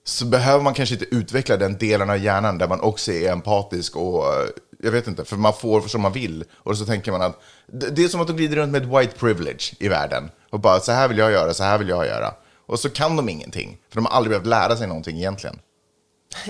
så 0.06 0.26
behöver 0.26 0.64
man 0.64 0.74
kanske 0.74 0.96
inte 0.96 1.16
utveckla 1.16 1.58
den 1.58 1.78
delen 1.78 2.10
av 2.10 2.18
hjärnan 2.18 2.58
där 2.58 2.68
man 2.68 2.82
också 2.82 3.12
är 3.12 3.32
empatisk 3.32 3.96
och 3.96 4.26
eh, 4.26 4.48
jag 4.84 4.92
vet 4.92 5.08
inte, 5.08 5.26
för 5.26 5.36
man 5.36 5.54
får 5.54 5.82
som 5.82 6.02
man 6.02 6.12
vill. 6.12 6.44
Och 6.56 6.78
så 6.78 6.86
tänker 6.86 7.12
man 7.12 7.22
att 7.22 7.42
det 7.68 8.04
är 8.04 8.08
som 8.08 8.22
att 8.22 8.28
de 8.28 8.36
glider 8.36 8.56
runt 8.56 8.72
med 8.72 8.84
ett 8.84 8.90
white 8.90 9.20
privilege 9.20 9.74
i 9.80 9.88
världen 9.88 10.32
och 10.50 10.60
bara 10.60 10.80
så 10.80 10.92
här 10.92 11.08
vill 11.08 11.18
jag 11.18 11.32
göra, 11.32 11.54
så 11.54 11.64
här 11.64 11.78
vill 11.78 11.90
jag 11.90 12.06
göra. 12.06 12.34
Och 12.66 12.80
så 12.80 12.90
kan 12.90 13.16
de 13.16 13.30
ingenting, 13.30 13.78
för 13.90 13.96
de 13.96 14.06
har 14.06 14.12
aldrig 14.12 14.32
behövt 14.32 14.48
lära 14.48 14.76
sig 14.76 14.88
någonting 14.88 15.18
egentligen. 15.18 15.60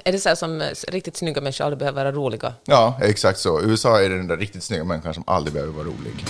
Är 0.05 0.11
det 0.11 0.19
så 0.19 0.29
här 0.29 0.35
som 0.35 0.61
eh, 0.61 0.67
riktigt 0.87 1.17
snygga 1.17 1.41
människor 1.41 1.65
aldrig 1.65 1.79
behöver 1.79 2.03
vara 2.03 2.15
roliga? 2.15 2.53
Ja, 2.65 2.99
exakt 3.01 3.39
så. 3.39 3.61
USA 3.61 4.01
är 4.01 4.09
den 4.09 4.27
där 4.27 4.37
riktigt 4.37 4.63
snygga 4.63 4.83
människan 4.83 5.13
som 5.13 5.23
aldrig 5.27 5.53
behöver 5.53 5.73
vara 5.73 5.85
rolig. 5.85 6.25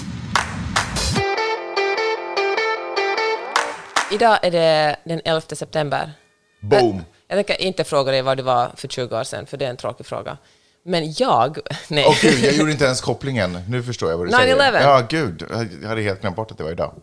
Idag 4.12 4.40
är 4.42 4.52
det 4.52 4.96
den 5.04 5.22
11 5.26 5.42
september. 5.42 6.14
Boom! 6.60 6.96
Jag, 7.28 7.38
jag 7.38 7.48
tänker 7.48 7.64
inte 7.64 7.84
fråga 7.84 8.12
dig 8.12 8.22
vad 8.22 8.38
du 8.38 8.44
var 8.44 8.72
för 8.76 8.88
20 8.88 9.20
år 9.20 9.24
sedan, 9.24 9.46
för 9.46 9.58
det 9.58 9.66
är 9.66 9.70
en 9.70 9.78
tråkig 9.78 10.06
fråga. 10.06 10.38
Men 10.84 11.14
jag... 11.18 11.58
Nej. 11.88 12.06
Åh 12.08 12.18
gud, 12.22 12.44
jag 12.44 12.54
gjorde 12.54 12.72
inte 12.72 12.86
ens 12.86 13.02
kopplingen. 13.02 13.60
Nu 13.70 13.84
förstår 13.84 14.10
jag 14.10 14.18
vad 14.18 14.28
du 14.28 14.32
säger. 14.32 14.56
9/11. 14.56 14.82
Ja, 14.82 15.06
gud. 15.10 15.46
Jag 15.82 15.90
hade 15.90 16.02
helt 16.02 16.22
glömt 16.22 16.36
bort 16.36 16.52
att 16.52 16.58
det 16.58 16.64
var 16.64 16.72
idag. 16.72 16.94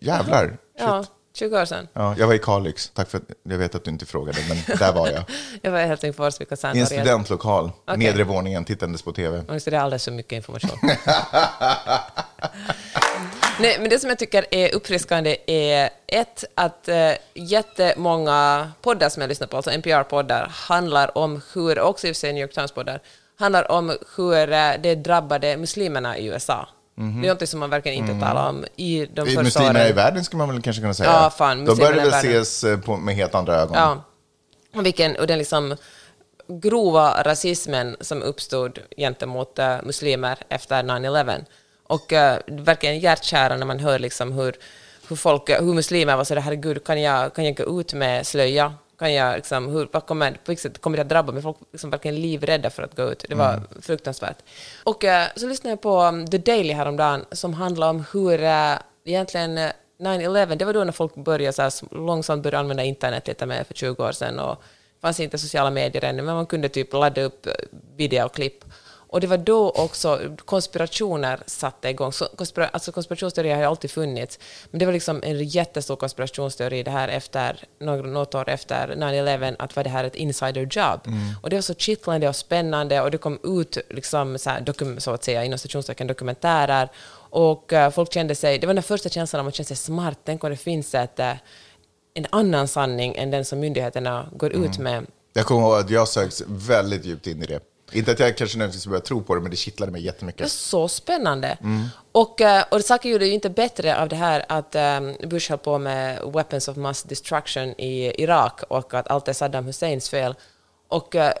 Jävlar. 0.00 0.56
ja, 0.78 1.04
20 1.34 1.60
år 1.60 1.64
sedan. 1.64 1.88
Ja, 1.92 2.14
jag 2.18 2.26
var 2.26 2.34
i 2.34 2.38
Kalix. 2.38 2.90
Tack 2.94 3.10
för 3.10 3.18
att 3.18 3.24
jag 3.42 3.58
vet 3.58 3.74
att 3.74 3.84
du 3.84 3.90
inte 3.90 4.06
frågade, 4.06 4.38
men 4.48 4.78
där 4.78 4.92
var 4.92 5.08
jag. 5.08 5.24
Jag 5.62 5.70
var 5.70 5.80
i 5.80 5.86
Helsingfors 5.86 6.40
vid 6.40 6.48
I 6.74 6.78
en 6.78 6.86
studentlokal, 6.86 7.70
Okej. 7.84 7.98
nedre 7.98 8.24
våningen, 8.24 8.64
tittandes 8.64 9.02
på 9.02 9.12
TV. 9.12 9.38
Och 9.48 9.62
så 9.62 9.70
det 9.70 9.76
är 9.76 9.80
alldeles 9.80 10.04
för 10.04 10.12
mycket 10.12 10.32
information. 10.32 10.78
Nej, 13.60 13.76
men 13.80 13.90
det 13.90 13.98
som 13.98 14.08
jag 14.08 14.18
tycker 14.18 14.46
är 14.50 14.74
uppfriskande 14.74 15.36
är 15.46 15.90
ett, 16.06 16.44
att 16.54 16.88
eh, 16.88 17.12
jättemånga 17.34 18.72
poddar 18.82 19.08
som 19.08 19.20
jag 19.20 19.28
lyssnar 19.28 19.46
på, 19.46 19.56
alltså 19.56 19.70
NPR-poddar, 19.70 20.48
handlar 20.50 21.18
om 21.18 21.42
hur, 21.54 21.80
också 21.80 22.06
i 22.06 22.10
och 22.10 22.16
för 22.16 22.20
sig 22.20 22.32
New 22.32 22.42
York 22.42 22.52
Times-poddar, 22.54 23.00
handlar 23.40 23.70
om 23.70 23.96
hur 24.16 24.52
eh, 24.52 24.72
det 24.82 24.94
drabbade 24.94 25.56
muslimerna 25.56 26.18
i 26.18 26.26
USA. 26.26 26.68
Det 26.94 27.28
är 27.28 27.34
något 27.34 27.48
som 27.48 27.60
man 27.60 27.70
verkligen 27.70 27.98
inte 27.98 28.26
talar 28.26 28.48
om 28.48 28.64
i 28.76 29.06
de 29.14 29.22
I 29.22 29.24
första 29.24 29.42
Muslimerna 29.42 29.80
i 29.80 29.84
åren. 29.84 29.96
världen 29.96 30.24
skulle 30.24 30.38
man 30.38 30.48
väl 30.48 30.62
kanske 30.62 30.82
kunna 30.82 30.94
säga. 30.94 31.10
Ja, 31.10 31.30
fan, 31.30 31.64
De 31.64 31.74
började 31.76 31.96
muslimerna 31.96 32.22
väl 32.22 32.42
ses 32.42 32.64
eh, 32.64 32.80
på, 32.80 32.96
med 32.96 33.14
helt 33.14 33.34
andra 33.34 33.54
ögon. 33.54 33.74
Ja. 33.74 34.04
Och, 34.74 34.86
vilken, 34.86 35.16
och 35.16 35.26
den 35.26 35.38
liksom 35.38 35.76
grova 36.48 37.22
rasismen 37.22 37.96
som 38.00 38.22
uppstod 38.22 38.78
gentemot 38.96 39.58
uh, 39.58 39.76
muslimer 39.82 40.38
efter 40.48 40.82
9-11. 40.82 41.44
Och 41.86 42.12
uh, 42.12 42.64
verkligen 42.64 42.98
hjärtkära 42.98 43.56
när 43.56 43.66
man 43.66 43.80
hör 43.80 43.98
liksom 43.98 44.32
hur, 44.32 44.56
hur, 45.08 45.16
folk, 45.16 45.50
hur 45.50 45.74
muslimer 45.74 46.16
var 46.16 46.24
så 46.24 46.34
där, 46.34 46.42
herregud, 46.42 46.84
kan 46.84 47.02
jag, 47.02 47.34
kan 47.34 47.44
jag 47.44 47.56
gå 47.56 47.80
ut 47.80 47.94
med 47.94 48.26
slöja? 48.26 48.74
Kan 49.00 49.14
jag, 49.14 49.36
liksom, 49.36 49.68
hur, 49.68 49.88
vad 49.92 50.06
kommer, 50.06 50.30
på 50.30 50.38
vilket 50.46 50.62
sätt 50.62 50.80
kommer 50.80 50.96
det 50.96 51.02
att 51.02 51.08
drabba 51.08 51.32
mig? 51.32 51.42
Folk 51.42 51.56
liksom 51.72 51.90
verkligen 51.90 52.20
livrädda 52.20 52.70
för 52.70 52.82
att 52.82 52.96
gå 52.96 53.12
ut. 53.12 53.24
Det 53.28 53.34
var 53.34 53.60
fruktansvärt. 53.82 54.36
Och 54.84 55.04
uh, 55.04 55.10
så 55.36 55.46
lyssnade 55.46 55.72
jag 55.72 55.80
på 55.80 56.02
um, 56.02 56.26
The 56.26 56.38
Daily 56.38 56.72
häromdagen 56.72 57.24
som 57.32 57.54
handlar 57.54 57.90
om 57.90 58.04
hur 58.12 58.42
uh, 58.42 58.78
egentligen 59.04 59.58
uh, 59.58 59.70
9-11, 60.00 60.54
det 60.54 60.64
var 60.64 60.72
då 60.72 60.84
när 60.84 60.92
folk 60.92 61.14
började 61.14 61.52
så 61.52 61.62
här, 61.62 61.72
långsamt 61.90 62.42
börja 62.42 62.58
använda 62.58 62.84
internet 62.84 63.28
lite 63.28 63.46
mer 63.46 63.64
för 63.64 63.74
20 63.74 64.04
år 64.04 64.12
sedan 64.12 64.38
och 64.38 64.62
det 64.94 65.00
fanns 65.00 65.20
inte 65.20 65.38
sociala 65.38 65.70
medier 65.70 66.04
ännu, 66.04 66.22
men 66.22 66.34
man 66.34 66.46
kunde 66.46 66.68
typ 66.68 66.92
ladda 66.92 67.22
upp 67.22 67.46
eh, 67.46 67.52
videoklipp. 67.96 68.64
Och 69.12 69.20
det 69.20 69.26
var 69.26 69.38
då 69.38 69.70
också 69.70 70.20
konspirationer 70.44 71.42
satte 71.46 71.88
igång. 71.88 72.12
Så 72.12 72.28
konspira, 72.36 72.68
alltså 72.68 72.92
konspirationsteorier 72.92 73.54
har 73.54 73.62
ju 73.62 73.68
alltid 73.68 73.90
funnits, 73.90 74.38
men 74.70 74.78
det 74.78 74.86
var 74.86 74.92
liksom 74.92 75.22
en 75.22 75.44
jättestor 75.44 75.96
konspirationsteori 75.96 76.82
det 76.82 76.90
här 76.90 77.08
efter, 77.08 77.64
några, 77.80 78.02
något 78.02 78.34
år 78.34 78.48
efter 78.48 78.88
9-11, 78.96 79.56
att 79.58 79.76
var 79.76 79.84
det 79.84 79.90
här 79.90 80.04
ett 80.04 80.14
insider 80.14 80.68
job. 80.70 81.00
Och 81.42 81.50
det 81.50 81.56
var 81.56 81.62
så 81.62 81.74
kittlande 81.74 82.28
och 82.28 82.36
spännande 82.36 83.00
och 83.00 83.10
det 83.10 83.18
kom 83.18 83.38
ut 83.42 83.78
liksom 83.88 84.38
så, 84.38 84.50
här, 84.50 84.60
dokum, 84.60 85.00
så 85.00 85.10
att 85.10 85.24
säga, 85.24 85.44
inom 85.44 85.58
stationstecken 85.58 86.06
dokumentärer 86.06 86.88
och 87.30 87.72
eh, 87.72 87.90
folk 87.90 88.12
kände 88.12 88.34
sig, 88.34 88.58
det 88.58 88.66
var 88.66 88.74
den 88.74 88.82
första 88.82 89.08
känslan 89.08 89.40
av 89.40 89.48
att 89.48 89.54
känna 89.54 89.64
sig 89.64 89.76
smart, 89.76 90.18
tänk 90.24 90.44
om 90.44 90.50
det 90.50 90.56
finns 90.56 90.94
ett, 90.94 91.18
eh, 91.18 91.32
en 92.14 92.26
annan 92.30 92.68
sanning 92.68 93.14
än 93.16 93.30
den 93.30 93.44
som 93.44 93.60
myndigheterna 93.60 94.28
går 94.36 94.52
ut 94.52 94.78
med. 94.78 95.06
Jag 95.32 95.46
kommer 95.46 95.60
ihåg 95.62 95.74
att 95.74 95.90
jag 95.90 96.08
sögs 96.08 96.42
väldigt 96.46 97.04
djupt 97.04 97.26
in 97.26 97.42
i 97.42 97.46
det. 97.46 97.60
Inte 97.92 98.12
att 98.12 98.20
jag 98.20 98.36
kanske 98.36 98.58
nödvändigtvis 98.58 98.86
började 98.86 99.06
tro 99.06 99.22
på 99.22 99.34
det, 99.34 99.40
men 99.40 99.50
det 99.50 99.56
kittlade 99.56 99.92
mig 99.92 100.00
Det 100.00 100.06
var 100.06 100.12
jättemycket. 100.12 100.52
så 100.52 100.88
spännande. 100.88 101.58
Och, 102.12 102.40
eh, 102.40 102.64
och 102.70 102.80
saken 102.80 103.10
gjorde 103.10 103.26
ju 103.26 103.32
inte 103.32 103.50
bättre 103.50 103.98
av 104.00 104.08
det 104.08 104.16
här 104.16 104.44
att 104.48 104.74
um, 104.74 105.16
Bush 105.28 105.50
höll 105.50 105.58
på 105.58 105.78
med 105.78 106.20
weapons 106.34 106.68
of 106.68 106.76
mass 106.76 107.02
destruction 107.02 107.68
i 107.80 108.22
Irak 108.22 108.60
och 108.68 108.94
att 108.94 109.08
allt 109.08 109.28
är 109.28 109.32
Saddam 109.32 109.64
Husseins 109.64 110.08
fel. 110.10 110.34
Och, 110.88 111.16
eh, 111.16 111.32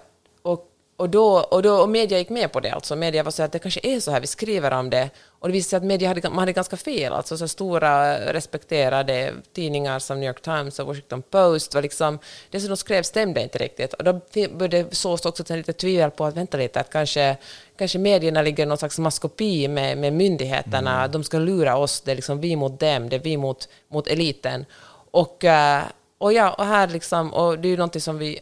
och, 1.00 1.08
då, 1.08 1.40
och, 1.40 1.62
då, 1.62 1.74
och 1.74 1.88
media 1.88 2.18
gick 2.18 2.28
med 2.28 2.52
på 2.52 2.60
det. 2.60 2.70
Alltså. 2.70 2.96
Media 2.96 3.22
var 3.22 3.30
så 3.30 3.42
att 3.42 3.52
det 3.52 3.58
kanske 3.58 3.80
är 3.82 4.00
så 4.00 4.10
här, 4.10 4.20
vi 4.20 4.26
skriver 4.26 4.70
om 4.70 4.90
det. 4.90 5.10
Och 5.28 5.48
det 5.48 5.52
visade 5.52 5.70
sig 5.70 5.76
att 5.76 5.84
media 5.84 6.08
hade, 6.08 6.30
man 6.30 6.38
hade 6.38 6.52
ganska 6.52 6.76
fel. 6.76 7.12
Alltså 7.12 7.36
så 7.36 7.48
stora 7.48 8.18
respekterade 8.32 9.32
tidningar 9.52 9.98
som 9.98 10.20
New 10.20 10.26
York 10.26 10.42
Times 10.42 10.78
och 10.78 10.86
Washington 10.86 11.22
Post 11.22 11.74
var 11.74 11.82
liksom, 11.82 12.18
det 12.50 12.60
som 12.60 12.68
de 12.68 12.76
skrev 12.76 13.02
stämde 13.02 13.42
inte 13.42 13.58
riktigt. 13.58 13.94
Och 13.94 14.04
då 14.04 14.20
började 14.50 14.94
sås 14.94 15.26
också 15.26 15.44
till 15.44 15.56
lite 15.56 15.72
tvivel 15.72 16.10
på 16.10 16.24
att 16.24 16.36
vänta 16.36 16.56
lite, 16.56 16.80
att 16.80 16.90
kanske, 16.90 17.36
kanske 17.78 17.98
medierna 17.98 18.42
ligger 18.42 18.62
i 18.62 18.66
någon 18.66 18.78
slags 18.78 18.98
maskopi 18.98 19.68
med, 19.68 19.98
med 19.98 20.12
myndigheterna. 20.12 21.08
De 21.08 21.24
ska 21.24 21.38
lura 21.38 21.76
oss, 21.76 22.00
det 22.00 22.10
är 22.10 22.16
liksom 22.16 22.40
vi 22.40 22.56
mot 22.56 22.80
dem, 22.80 23.08
det 23.08 23.16
är 23.16 23.20
vi 23.20 23.36
mot, 23.36 23.68
mot 23.88 24.06
eliten. 24.06 24.64
Och, 25.10 25.44
eh, 25.44 25.82
och 26.18 26.32
ja, 26.32 26.52
och 26.52 26.66
här 26.66 26.88
liksom, 26.88 27.34
och 27.34 27.58
det 27.58 27.68
är 27.68 27.70
ju 27.70 27.76
någonting 27.76 28.00
som 28.00 28.18
vi 28.18 28.40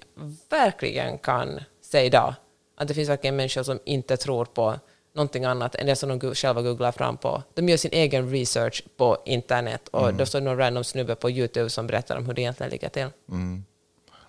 verkligen 0.49 1.19
kan 1.19 1.61
säga 1.83 2.05
idag, 2.05 2.35
att 2.79 2.89
det 2.89 2.95
finns 2.95 3.09
verkligen 3.09 3.37
människor 3.37 3.63
som 3.63 3.79
inte 3.85 4.17
tror 4.17 4.45
på 4.45 4.79
någonting 5.15 5.45
annat 5.45 5.75
än 5.75 5.87
det 5.87 5.97
som 5.97 6.19
de 6.19 6.35
själva 6.35 6.63
googlar 6.63 6.93
fram 6.93 7.17
på. 7.17 7.43
De 7.55 7.69
gör 7.69 7.77
sin 7.77 7.93
egen 7.93 8.31
research 8.31 8.85
på 8.97 9.19
internet 9.25 9.89
och 9.89 10.15
då 10.15 10.27
står 10.27 10.41
det 10.41 10.45
någon 10.45 10.59
random 10.59 10.85
snubbe 10.85 11.15
på 11.15 11.31
YouTube 11.31 11.71
som 11.71 11.87
berättar 11.87 12.17
om 12.17 12.27
hur 12.27 12.35
det 12.35 12.41
egentligen 12.41 12.71
ligger 12.71 12.89
till. 12.89 13.07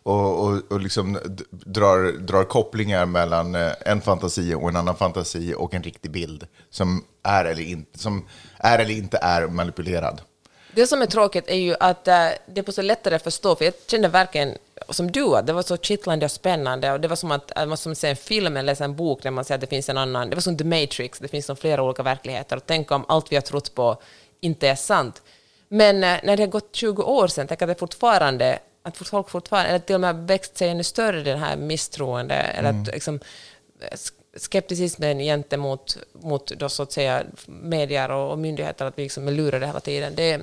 och, 0.04 0.48
och, 0.48 0.72
och 0.72 0.80
liksom 0.80 1.20
drar, 1.50 2.12
drar 2.20 2.44
kopplingar 2.44 3.06
mellan 3.06 3.56
eh, 3.56 3.72
en 3.86 4.02
fantasi 4.02 4.54
och 4.54 4.70
en 4.70 4.76
annan 4.76 4.96
fantasi 4.96 5.54
och 5.58 5.74
en 5.74 5.84
riktig 5.84 6.12
bild 6.12 6.48
som 6.70 7.04
är 7.24 7.46
eller 7.46 7.64
inte, 7.64 8.00
som 8.00 8.28
är, 8.58 8.80
eller 8.80 8.94
inte 8.94 9.18
är 9.22 9.48
manipulerad. 9.48 10.22
Det 10.76 10.88
som 10.88 11.02
är 11.02 11.06
tråkigt 11.06 11.48
är 11.48 11.56
ju 11.56 11.76
att 11.80 12.08
äh, 12.08 12.14
det 12.48 12.60
är 12.60 12.64
på 12.64 12.72
så 12.72 12.82
lättare 12.82 13.16
att 13.16 13.24
förstå, 13.24 13.56
för 13.56 13.66
jag 13.66 13.74
kände 13.88 14.08
verkligen 14.08 14.58
som 14.96 15.12
du, 15.12 15.36
att 15.36 15.48
det 15.48 15.54
var 15.54 15.62
så 15.62 15.78
kittlande 15.78 16.26
och 16.26 16.32
spännande 16.32 16.92
och 16.92 17.00
det 17.00 17.08
var 17.08 17.16
som 17.16 17.32
att 17.32 17.52
man 17.68 17.78
som 17.78 17.96
ser 17.96 18.10
en 18.10 18.16
film 18.16 18.58
eller 18.58 18.66
läser 18.66 18.86
en 18.86 18.96
bok 18.96 19.24
där 19.24 19.32
man 19.32 19.46
ser 19.46 19.56
att 19.56 19.62
det 19.62 19.68
finns 19.68 19.90
en 19.90 19.98
annan, 19.98 20.30
det 20.30 20.36
var 20.36 20.42
som 20.42 20.58
The 20.58 20.64
Matrix, 20.64 21.20
det 21.20 21.28
finns 21.28 21.46
som 21.46 21.56
flera 21.56 21.84
olika 21.84 22.04
verkligheter 22.04 22.58
och 22.58 22.64
tänk 22.66 22.92
om 22.92 23.06
allt 23.08 23.32
vi 23.32 23.36
har 23.36 23.42
trott 23.42 23.76
på 23.76 24.02
inte 24.42 24.68
är 24.68 24.76
sant. 24.76 25.22
Men 25.68 25.96
äh, 25.96 26.20
när 26.24 26.38
det 26.38 26.44
har 26.44 26.48
gått 26.48 26.76
20 26.76 27.04
år 27.04 27.28
sedan, 27.28 27.48
tänk 27.48 27.62
att 27.62 27.68
det 27.68 27.76
fortfarande, 27.76 28.60
att 28.84 28.98
folk 28.98 29.30
fortfarande, 29.30 29.70
eller 29.70 29.80
till 29.80 29.96
och 29.96 30.02
med 30.02 30.16
växt 30.16 30.58
sig 30.58 30.70
ännu 30.70 30.84
större 30.84 31.24
den 31.24 31.40
här 31.40 31.58
misstroende, 31.58 32.36
eller 32.36 32.70
att 32.70 32.88
liksom 32.88 33.20
skepticismen 34.38 35.20
gentemot 35.20 35.98
mot 36.14 36.48
då 36.48 36.70
så 36.70 36.84
att 36.84 36.92
säga 36.92 37.24
medier 37.46 38.12
och, 38.12 38.32
och 38.32 38.40
myndigheter, 38.40 38.86
att 38.86 38.98
vi 38.98 39.04
liksom 39.04 39.28
är 39.28 39.32
lurade 39.32 39.66
hela 39.66 39.80
tiden. 39.80 40.14
Det, 40.16 40.42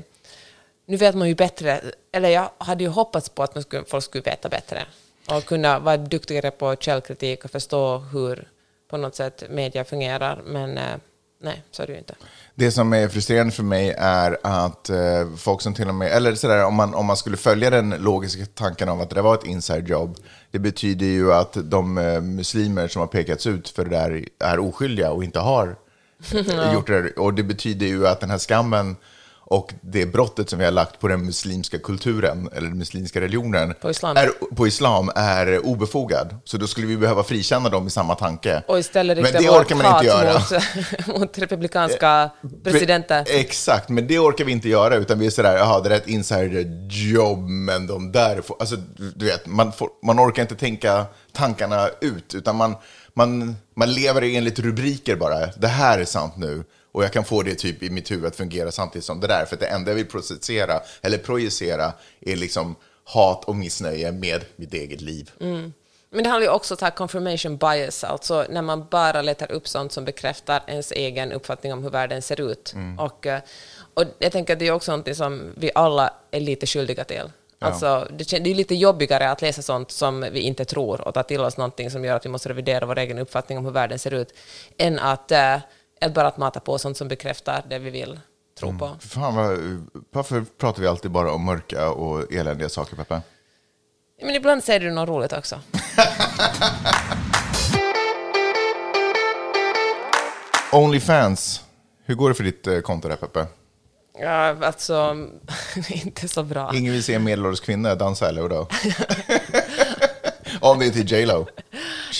nu 0.86 0.96
vet 0.96 1.14
man 1.14 1.28
ju 1.28 1.34
bättre, 1.34 1.80
eller 2.12 2.28
jag 2.28 2.50
hade 2.58 2.84
ju 2.84 2.90
hoppats 2.90 3.28
på 3.28 3.42
att 3.42 3.54
man 3.54 3.62
skulle, 3.62 3.84
folk 3.84 4.04
skulle 4.04 4.22
veta 4.22 4.48
bättre 4.48 4.82
och 5.28 5.44
kunna 5.44 5.78
vara 5.78 5.96
duktigare 5.96 6.50
på 6.50 6.76
källkritik 6.76 7.44
och 7.44 7.50
förstå 7.50 7.98
hur 7.98 8.48
på 8.90 8.96
något 8.96 9.14
sätt 9.14 9.42
media 9.50 9.84
fungerar, 9.84 10.42
men 10.46 10.78
eh, 10.78 10.96
nej, 11.42 11.62
så 11.70 11.82
är 11.82 11.86
det 11.86 11.92
ju 11.92 11.98
inte. 11.98 12.14
Det 12.54 12.70
som 12.70 12.92
är 12.92 13.08
frustrerande 13.08 13.52
för 13.52 13.62
mig 13.62 13.94
är 13.98 14.38
att 14.42 14.90
eh, 14.90 15.34
folk 15.36 15.60
som 15.62 15.74
till 15.74 15.88
och 15.88 15.94
med, 15.94 16.12
eller 16.12 16.34
sådär, 16.34 16.64
om 16.64 16.74
man, 16.74 16.94
om 16.94 17.06
man 17.06 17.16
skulle 17.16 17.36
följa 17.36 17.70
den 17.70 17.90
logiska 17.90 18.46
tanken 18.54 18.88
av 18.88 19.00
att 19.00 19.10
det 19.10 19.22
var 19.22 19.34
ett 19.34 19.44
inside 19.44 19.88
job, 19.88 20.16
det 20.50 20.58
betyder 20.58 21.06
ju 21.06 21.32
att 21.32 21.56
de 21.70 21.98
eh, 21.98 22.20
muslimer 22.20 22.88
som 22.88 23.00
har 23.00 23.06
pekats 23.06 23.46
ut 23.46 23.68
för 23.68 23.84
det 23.84 23.90
där 23.90 24.24
är 24.38 24.58
oskyldiga 24.58 25.10
och 25.10 25.24
inte 25.24 25.38
har 25.38 25.76
gjort 26.74 26.86
det. 26.86 27.10
Och 27.10 27.34
det 27.34 27.42
betyder 27.42 27.86
ju 27.86 28.06
att 28.06 28.20
den 28.20 28.30
här 28.30 28.38
skammen 28.38 28.96
och 29.48 29.74
det 29.80 30.06
brottet 30.06 30.50
som 30.50 30.58
vi 30.58 30.64
har 30.64 30.72
lagt 30.72 31.00
på 31.00 31.08
den 31.08 31.26
muslimska 31.26 31.78
kulturen, 31.78 32.48
eller 32.52 32.68
den 32.68 32.78
muslimska 32.78 33.20
religionen, 33.20 33.74
På 33.80 33.90
islam. 33.90 34.16
Är, 34.16 34.54
på 34.54 34.66
islam 34.66 35.10
är 35.14 35.66
obefogad. 35.66 36.34
Så 36.44 36.56
då 36.56 36.66
skulle 36.66 36.86
vi 36.86 36.96
behöva 36.96 37.22
frikänna 37.22 37.68
dem 37.68 37.86
i 37.86 37.90
samma 37.90 38.14
tanke. 38.14 38.62
Och 38.66 38.78
istället 38.78 39.16
Men 39.16 39.24
rikta 39.24 39.38
det 39.38 39.48
vårt 39.48 39.60
orkar 39.60 39.76
man 39.76 39.94
inte 39.94 40.06
göra. 40.06 40.32
Mot, 41.06 41.06
mot 41.20 41.38
republikanska 41.38 42.30
presidenter. 42.64 43.24
Exakt, 43.28 43.88
men 43.88 44.06
det 44.06 44.18
orkar 44.18 44.44
vi 44.44 44.52
inte 44.52 44.68
göra, 44.68 44.96
utan 44.96 45.18
vi 45.18 45.26
är 45.26 45.30
sådär, 45.30 45.56
jaha, 45.56 45.80
det 45.80 45.90
är 45.90 45.96
ett 45.96 46.08
insider 46.08 46.88
job, 46.90 47.38
men 47.48 47.86
de 47.86 48.12
där 48.12 48.40
får, 48.40 48.56
alltså 48.60 48.76
du 49.16 49.26
vet, 49.26 49.46
man, 49.46 49.72
får, 49.72 49.88
man 50.02 50.20
orkar 50.20 50.42
inte 50.42 50.56
tänka 50.56 51.06
tankarna 51.32 51.88
ut, 52.00 52.34
utan 52.34 52.56
man, 52.56 52.76
man, 53.14 53.56
man 53.76 53.92
lever 53.92 54.22
enligt 54.22 54.58
rubriker 54.58 55.16
bara. 55.16 55.46
Det 55.46 55.68
här 55.68 55.98
är 55.98 56.04
sant 56.04 56.36
nu, 56.36 56.64
och 56.96 57.04
jag 57.04 57.12
kan 57.12 57.24
få 57.24 57.42
det 57.42 57.54
typ 57.54 57.82
i 57.82 57.90
mitt 57.90 58.10
huvud 58.10 58.26
att 58.26 58.36
fungera 58.36 58.72
samtidigt 58.72 59.04
som 59.04 59.20
det 59.20 59.26
där, 59.26 59.44
för 59.44 59.56
det 59.56 59.66
enda 59.66 59.90
jag 59.90 59.96
vill 59.96 60.06
processera, 60.06 60.80
eller 61.02 61.18
projicera, 61.18 61.92
är 62.20 62.36
liksom 62.36 62.76
hat 63.04 63.44
och 63.44 63.56
missnöje 63.56 64.12
med 64.12 64.44
mitt 64.56 64.74
eget 64.74 65.00
liv. 65.00 65.30
Men 66.10 66.24
det 66.24 66.30
handlar 66.30 66.46
ju 66.46 66.54
också 66.54 66.76
om 66.80 66.90
confirmation 66.90 67.56
bias, 67.56 68.04
alltså 68.04 68.46
när 68.50 68.62
man 68.62 68.86
bara 68.90 69.22
letar 69.22 69.52
upp 69.52 69.68
sånt 69.68 69.92
som 69.92 70.04
bekräftar 70.04 70.62
ens 70.66 70.92
egen 70.92 71.32
uppfattning 71.32 71.72
om 71.72 71.82
hur 71.82 71.90
världen 71.90 72.22
ser 72.22 72.40
ut. 72.40 72.74
Och, 72.98 73.26
eh, 73.26 73.40
och 73.94 74.04
jag 74.18 74.32
tänker 74.32 74.52
att 74.52 74.58
det 74.58 74.66
är 74.66 74.72
också 74.72 74.96
något 74.96 75.16
som 75.16 75.52
vi 75.56 75.70
alla 75.74 76.12
är 76.30 76.40
lite 76.40 76.66
skyldiga 76.66 77.04
till. 77.04 77.30
Alltså, 77.58 78.08
det, 78.10 78.32
är 78.32 78.54
lite 78.54 78.74
jobbigare 78.74 79.30
att 79.30 79.42
läsa 79.42 79.62
sånt 79.62 79.90
som 79.90 80.20
vi 80.20 80.40
inte 80.40 80.64
tror 80.64 81.00
och 81.00 81.14
ta 81.14 81.22
till 81.22 81.40
oss 81.40 81.56
någonting 81.56 81.90
som 81.90 82.04
gör 82.04 82.16
att 82.16 82.24
vi 82.24 82.30
måste 82.30 82.48
revidera 82.48 82.86
vår 82.86 82.98
egen 82.98 83.18
uppfattning 83.18 83.58
om 83.58 83.64
hur 83.64 83.72
världen 83.72 83.98
ser 83.98 84.14
ut, 84.14 84.34
än 84.78 84.98
att, 84.98 85.32
eh, 85.32 85.56
än 86.00 86.12
bara 86.12 86.28
att 86.28 86.36
mata 86.36 86.60
på 86.60 86.78
sånt 86.78 86.96
som 86.96 87.08
bekräftar 87.08 87.62
det 87.68 87.78
vi 87.78 87.90
vill 87.90 88.20
tro 88.58 88.78
på. 88.78 88.96
Fan 89.00 89.34
vad, 89.34 89.58
varför 90.10 90.44
pratar 90.58 90.82
vi 90.82 90.88
alltid 90.88 91.10
bara 91.10 91.32
om 91.32 91.44
mörka 91.44 91.90
och 91.90 92.32
eländiga 92.32 92.68
saker, 92.68 92.96
Peppe? 92.96 93.20
Men 94.22 94.34
ibland 94.34 94.64
säger 94.64 94.80
du 94.80 94.90
något 94.90 95.08
roligt 95.08 95.32
också. 95.32 95.60
Onlyfans, 100.72 101.64
hur 102.04 102.14
går 102.14 102.28
det 102.28 102.34
för 102.34 102.44
ditt 102.44 102.66
eh, 102.66 102.80
konto 102.80 103.08
där, 103.08 103.16
Peppe? 103.16 103.46
Ja, 104.20 104.56
alltså, 104.66 105.16
inte 105.88 106.28
så 106.28 106.42
bra. 106.42 106.70
Ingen 106.74 106.92
vill 106.92 107.04
se 107.04 107.14
en 107.14 107.24
medelålders 107.24 107.60
kvinna 107.60 107.94
dansa, 107.94 108.28
eller 108.28 108.48
då? 108.48 108.68
Om 110.60 110.78
det 110.78 110.86
inte 110.86 110.98
är 110.98 111.04
J 111.20 111.26
Lo. 111.26 111.46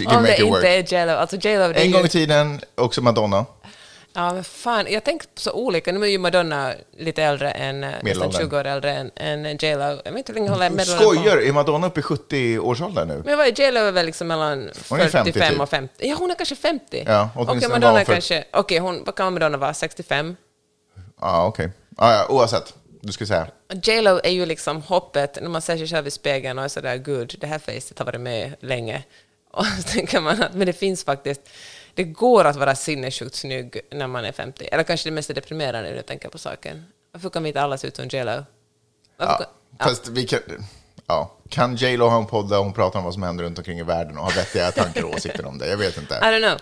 Om 0.07 0.23
det 0.23 0.43
work. 0.43 0.65
inte 0.65 0.69
är 0.69 0.93
J.Lo. 0.93 1.13
Alltså 1.13 1.37
J.Lo, 1.37 1.73
det 1.73 1.81
är 1.81 1.85
En 1.85 1.93
gång 1.93 2.05
i 2.05 2.09
tiden, 2.09 2.61
också 2.75 3.03
Madonna. 3.03 3.45
Ja, 4.17 4.33
men 4.33 4.45
fan, 4.45 4.87
jag 4.91 5.05
tänker 5.05 5.29
så 5.35 5.53
olika. 5.53 5.93
Nu 5.93 6.03
är 6.07 6.11
ju 6.11 6.19
Madonna 6.19 6.75
lite 6.97 7.23
äldre 7.23 7.51
än, 7.51 7.85
eh, 7.85 7.91
nästan 7.91 8.05
Medelåldern. 8.05 8.41
20 8.41 8.57
år 8.59 8.65
äldre 8.65 8.93
än, 8.93 9.11
än 9.17 9.57
J.Lo. 9.57 10.01
Jag 10.05 10.13
vet 10.13 10.17
inte 10.17 10.33
hur 10.33 10.35
länge 10.35 10.51
hon 10.51 10.63
är 10.63 10.71
på. 10.71 10.85
Skojar, 10.85 11.37
är 11.37 11.53
Madonna 11.53 11.87
uppe 11.87 12.01
i 12.01 12.03
70-årsåldern 12.03 13.09
nu? 13.09 13.23
Men 13.25 13.39
vad 13.39 13.47
är 13.47 13.61
J.Lo 13.61 13.81
är 13.81 13.93
väl 13.93 14.07
liksom 14.07 14.29
mellan 14.29 14.71
Hon 14.89 15.01
är 15.01 15.09
50 15.09 15.33
45 15.33 15.53
typ. 15.53 15.61
och 15.61 15.69
50? 15.69 15.95
Ja, 16.09 16.17
hon 16.19 16.31
är 16.31 16.35
kanske 16.35 16.57
50. 16.57 17.05
Ja, 17.07 17.31
Okej, 17.37 17.61
var 17.61 17.69
Madonna 17.69 18.05
för- 18.05 18.13
kanske... 18.13 18.45
Okej, 18.53 18.79
hon, 18.79 19.05
vad 19.05 19.15
kan 19.15 19.33
Madonna 19.33 19.59
vara? 19.59 19.75
65? 19.75 20.37
Ja, 21.21 21.47
okej. 21.47 21.71
Ah, 21.97 22.13
ja, 22.13 22.27
oavsett, 22.29 22.75
du 23.01 23.13
ska 23.13 23.27
säga. 23.27 23.47
J.Lo 23.83 24.21
är 24.25 24.31
ju 24.31 24.47
liksom 24.47 24.83
hoppet, 24.83 25.39
när 25.43 25.49
man 25.49 25.63
ser 25.63 25.77
sig 25.77 25.87
själv 25.89 26.07
i 26.07 26.11
spegeln 26.11 26.59
och 26.59 26.65
är 26.65 26.69
sådär 26.69 26.97
gud, 26.97 27.35
det 27.41 27.47
här 27.47 27.59
facet 27.59 27.99
har 27.99 28.07
varit 28.07 28.21
med 28.21 28.55
länge. 28.61 29.03
Och 29.53 29.67
så 29.67 29.83
tänker 29.83 30.21
man 30.21 30.43
att 30.43 30.55
men 30.55 30.67
det 30.67 30.73
finns 30.73 31.05
faktiskt, 31.05 31.41
det 31.97 32.05
går 32.05 32.45
att 32.45 32.57
vara 32.57 32.75
sinnessjukt 32.75 33.35
snygg 33.35 33.81
när 33.91 34.07
man 34.07 34.25
är 34.25 34.33
50. 34.33 34.69
Eller 34.73 34.83
kanske 34.83 35.09
det 35.09 35.15
mest 35.15 35.35
deprimerande 35.35 35.89
när 35.91 35.97
du 35.97 36.03
tänker 36.03 36.29
på 36.29 36.39
saken. 36.39 36.85
Varför 37.13 37.31
kan 37.31 37.43
vi 37.43 37.49
inte 37.49 37.61
alla 37.63 37.79
se 37.79 37.87
ut 37.89 37.97
som 37.97 38.09
J.Lo? 38.09 38.45
Ja, 39.19 39.27
kan- 39.79 39.89
fast 39.89 40.09
vi 40.09 40.27
kan... 40.27 40.41
Ja. 41.07 41.33
Kan 41.49 41.77
J 41.77 41.97
Lo 41.97 42.09
ha 42.09 42.19
en 42.19 42.27
podd 42.27 42.49
där 42.51 42.59
hon 42.59 42.73
pratar 42.73 42.99
om 42.99 43.05
vad 43.05 43.15
som 43.15 43.23
händer 43.23 43.45
runt 43.45 43.59
omkring 43.59 43.79
i 43.79 43.83
världen 43.83 44.19
och 44.19 44.25
har 44.25 44.33
vettiga 44.33 44.71
tankar 44.73 45.03
och 45.05 45.15
åsikter 45.15 45.47
om 45.47 45.59
det? 45.59 45.69
Jag 45.69 45.77
vet 45.77 45.97
I 45.97 46.01
inte. 46.01 46.15
don't 46.15 46.39
know. 46.49 46.59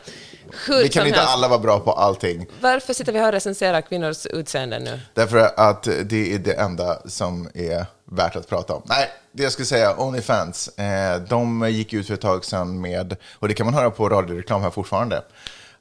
Hur 0.66 0.82
Vi 0.82 0.88
kan 0.88 1.06
inte 1.06 1.18
helst. 1.18 1.32
alla 1.34 1.48
vara 1.48 1.58
bra 1.58 1.80
på 1.80 1.92
allting. 1.92 2.46
Varför 2.60 2.94
sitter 2.94 3.12
vi 3.12 3.18
här 3.18 3.26
och 3.26 3.32
recenserar 3.32 3.80
kvinnors 3.80 4.26
utseende 4.26 4.78
nu? 4.78 5.00
Därför 5.14 5.50
att 5.56 5.82
det 5.82 6.34
är 6.34 6.38
det 6.38 6.52
enda 6.52 7.08
som 7.08 7.48
är 7.54 7.86
värt 8.04 8.36
att 8.36 8.48
prata 8.48 8.74
om. 8.74 8.82
Nej, 8.84 9.10
det 9.32 9.42
jag 9.42 9.52
skulle 9.52 9.66
säga, 9.66 9.96
Onlyfans, 9.96 10.68
eh, 10.68 11.22
de 11.22 11.70
gick 11.70 11.92
ut 11.92 12.06
för 12.06 12.14
ett 12.14 12.20
tag 12.20 12.44
sedan 12.44 12.80
med, 12.80 13.16
och 13.38 13.48
det 13.48 13.54
kan 13.54 13.66
man 13.66 13.74
höra 13.74 13.90
på 13.90 14.08
radioreklam 14.08 14.62
här 14.62 14.70
fortfarande, 14.70 15.22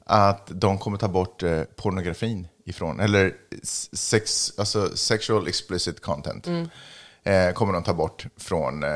att 0.04 0.46
de 0.46 0.78
kommer 0.78 0.98
ta 0.98 1.08
bort 1.08 1.42
eh, 1.42 1.62
pornografin 1.62 2.48
ifrån, 2.64 3.00
eller 3.00 3.34
sex, 3.92 4.52
alltså 4.58 4.96
sexual 4.96 5.48
explicit 5.48 6.00
content, 6.00 6.46
eh, 7.24 7.50
kommer 7.52 7.72
de 7.72 7.82
ta 7.82 7.94
bort 7.94 8.26
från, 8.36 8.82
eh, 8.84 8.90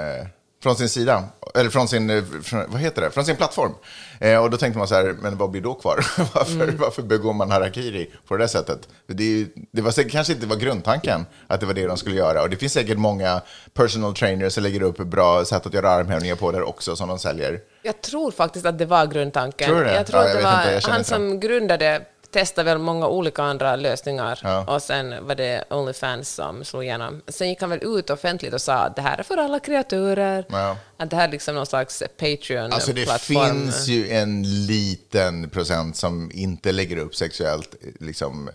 från 0.63 0.77
sin 0.77 0.89
sida, 0.89 1.25
eller 1.55 1.71
från 1.71 1.89
sin, 1.89 2.11
eh, 2.11 2.25
från, 2.43 2.65
vad 2.69 2.81
heter 2.81 3.03
det, 3.03 3.11
från 3.11 3.25
sin 3.25 3.37
plattform. 3.37 3.75
Eh, 4.21 4.43
och 4.43 4.51
då 4.51 4.57
tänkte 4.57 4.79
man 4.79 4.89
så 4.89 4.95
här, 4.95 5.17
men 5.23 5.37
vad 5.37 5.51
blir 5.51 5.63
då 5.63 5.75
kvar? 5.75 6.07
varför, 6.35 6.73
varför 6.79 7.03
begår 7.03 7.33
man 7.33 7.51
harakiri 7.51 8.11
på 8.29 8.37
det 8.37 8.43
där 8.43 8.49
sättet? 8.49 8.89
Det, 9.07 9.47
det 9.73 9.83
var 9.83 9.91
säkert, 9.91 10.13
kanske 10.13 10.33
inte 10.33 10.47
var 10.47 10.57
grundtanken 10.57 11.27
att 11.47 11.61
det 11.61 11.67
var 11.67 11.75
det 11.75 11.87
de 11.87 11.97
skulle 11.97 12.17
göra. 12.17 12.43
Och 12.43 12.51
det 12.51 12.57
finns 12.57 12.73
säkert 12.73 12.99
många 12.99 13.41
personal 13.75 14.15
trainers 14.15 14.53
som 14.53 14.63
lägger 14.63 14.83
upp 14.83 14.97
bra 14.97 15.45
sätt 15.45 15.67
att 15.67 15.75
göra 15.75 15.91
armhävningar 15.91 16.37
på 16.37 16.53
där 16.53 16.63
också 16.69 16.97
som 16.97 17.09
de 17.09 17.19
säljer. 17.19 17.61
Jag 17.83 18.01
tror 18.03 18.31
faktiskt 18.31 18.67
att 18.67 18.79
det 18.79 18.87
var 18.87 19.07
grundtanken. 19.07 19.69
Tror 19.69 19.79
du 19.79 19.85
det? 19.85 19.95
Jag 19.95 20.07
tror 20.07 20.23
Ja, 20.23 20.29
att 20.29 20.37
det 20.37 20.43
var 20.43 20.93
han 20.93 21.05
som 21.05 21.41
grundade 21.41 22.03
testade 22.31 22.71
väl 22.71 22.79
många 22.79 23.07
olika 23.09 23.43
andra 23.43 23.77
lösningar 23.77 24.41
Ja. 24.43 24.75
och 24.75 24.83
sen 24.83 25.27
var 25.27 25.35
det 25.35 25.65
Onlyfans 25.71 26.29
som 26.35 26.65
slog 26.65 26.85
igenom. 26.85 27.23
Sen 27.29 27.49
gick 27.49 27.61
han 27.61 27.71
väl 27.71 27.81
ut 27.83 28.11
offentligt 28.11 28.55
och 28.55 28.61
sa 28.63 28.75
att 28.75 28.97
det 28.97 29.03
här 29.03 29.19
är 29.19 29.23
för 29.23 29.37
alla 29.37 29.61
kreaturer, 29.61 30.45
Ja. 30.49 30.77
att 30.97 31.11
det 31.11 31.17
här 31.17 31.29
är 31.29 31.33
liksom 31.33 31.55
någon 31.55 31.67
slags 31.67 32.03
Alltså 32.03 32.07
det 32.23 32.37
Patreon-plattform. 32.37 33.61
finns 33.61 33.89
ju 33.89 34.11
en 34.11 34.67
liten 34.67 35.51
procent 35.51 35.97
som 35.97 36.31
inte 36.35 36.73
lägger 36.73 36.97
upp 36.97 37.15
sexuellt 37.15 37.75
liksom, 38.01 38.51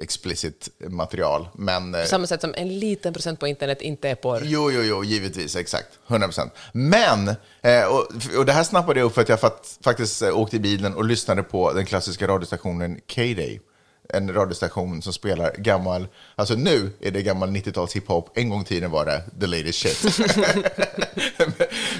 explicit 0.00 0.68
material. 0.88 1.48
Men, 1.54 1.94
eh, 1.94 2.00
På 2.00 2.06
samma 2.06 2.26
sätt 2.26 2.40
som 2.40 2.54
en 2.56 2.78
liten 2.78 3.12
procent 3.12 3.40
på 3.40 3.46
internet 3.46 3.82
inte 3.82 4.08
är 4.08 4.14
porr. 4.14 4.40
Jo, 4.44 4.70
jo, 4.70 4.82
jo, 4.82 5.04
givetvis, 5.04 5.56
exakt. 5.56 5.88
100 6.06 6.26
procent. 6.28 6.52
Men, 6.72 7.28
eh, 7.62 7.84
och, 7.84 8.06
och 8.38 8.46
det 8.46 8.52
här 8.52 8.64
snappade 8.64 9.00
jag 9.00 9.06
upp 9.06 9.14
för 9.14 9.22
att 9.22 9.28
jag 9.28 9.40
fatt, 9.40 9.78
faktiskt 9.84 10.22
eh, 10.22 10.38
åkte 10.38 10.56
i 10.56 10.60
bilen 10.60 10.94
och 10.94 11.04
lyssnade 11.04 11.42
på 11.42 11.72
den 11.72 11.86
klassiska 11.86 12.26
radiostationen 12.26 13.00
K-Day. 13.14 13.60
En 14.08 14.34
radiostation 14.34 15.02
som 15.02 15.12
spelar 15.12 15.52
gammal, 15.58 16.06
alltså 16.36 16.54
nu 16.54 16.90
är 17.00 17.10
det 17.10 17.22
gammal 17.22 17.48
90-tals 17.48 17.96
hiphop, 17.96 18.30
en 18.34 18.48
gång 18.48 18.62
i 18.62 18.64
tiden 18.64 18.90
var 18.90 19.04
det 19.04 19.22
the 19.40 19.46
latest 19.46 19.78
shit. 19.78 20.18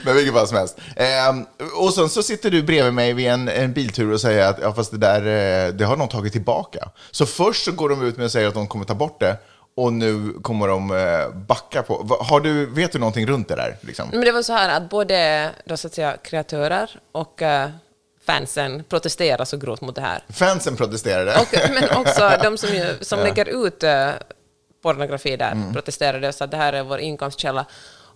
Men 0.04 0.16
vilket 0.16 0.34
fall 0.34 0.48
som 0.48 0.56
helst. 0.56 0.78
Eh, 0.96 1.36
och 1.80 1.94
sen 1.94 2.08
så 2.08 2.22
sitter 2.22 2.50
du 2.50 2.62
bredvid 2.62 2.94
mig 2.94 3.12
vid 3.12 3.26
en, 3.26 3.48
en 3.48 3.72
biltur 3.72 4.12
och 4.12 4.20
säger 4.20 4.46
att 4.46 4.58
ja, 4.62 4.72
fast 4.72 4.90
det 4.90 4.98
där 4.98 5.20
eh, 5.66 5.74
det 5.74 5.84
har 5.84 5.96
någon 5.96 6.08
tagit 6.08 6.32
tillbaka. 6.32 6.88
Så 7.10 7.26
först 7.26 7.64
så 7.64 7.72
går 7.72 7.88
de 7.88 8.02
ut 8.02 8.16
med 8.16 8.24
och 8.24 8.32
säger 8.32 8.48
att 8.48 8.54
de 8.54 8.66
kommer 8.66 8.84
ta 8.84 8.94
bort 8.94 9.20
det 9.20 9.36
och 9.76 9.92
nu 9.92 10.32
kommer 10.42 10.68
de 10.68 10.90
eh, 10.90 11.36
backa 11.46 11.82
på. 11.82 12.16
Har 12.20 12.40
du, 12.40 12.66
vet 12.66 12.92
du 12.92 12.98
någonting 12.98 13.26
runt 13.26 13.48
det 13.48 13.54
där? 13.54 13.76
Liksom? 13.80 14.08
Men 14.12 14.20
det 14.20 14.32
var 14.32 14.42
så 14.42 14.52
här 14.52 14.76
att 14.76 14.90
både 14.90 15.50
då, 15.64 15.76
så 15.76 15.86
att 15.86 15.94
säga, 15.94 16.16
kreatörer 16.22 16.90
och 17.12 17.42
eh, 17.42 17.70
fansen 18.26 18.84
protesterar 18.88 19.44
så 19.44 19.56
grovt 19.56 19.80
mot 19.80 19.94
det 19.94 20.00
här. 20.00 20.24
Fansen 20.28 20.76
protesterade. 20.76 21.34
Och, 21.40 21.70
men 21.74 21.96
också 22.00 22.30
de 22.42 22.58
som, 22.58 22.74
ju, 22.74 22.96
som 23.00 23.18
lägger 23.20 23.66
ut 23.66 23.82
eh, 23.82 24.10
pornografi 24.82 25.36
där 25.36 25.72
protesterade 25.72 26.28
och 26.28 26.34
sa 26.34 26.44
att 26.44 26.50
det 26.50 26.56
här 26.56 26.72
är 26.72 26.82
vår 26.82 26.98
inkomstkälla. 26.98 27.66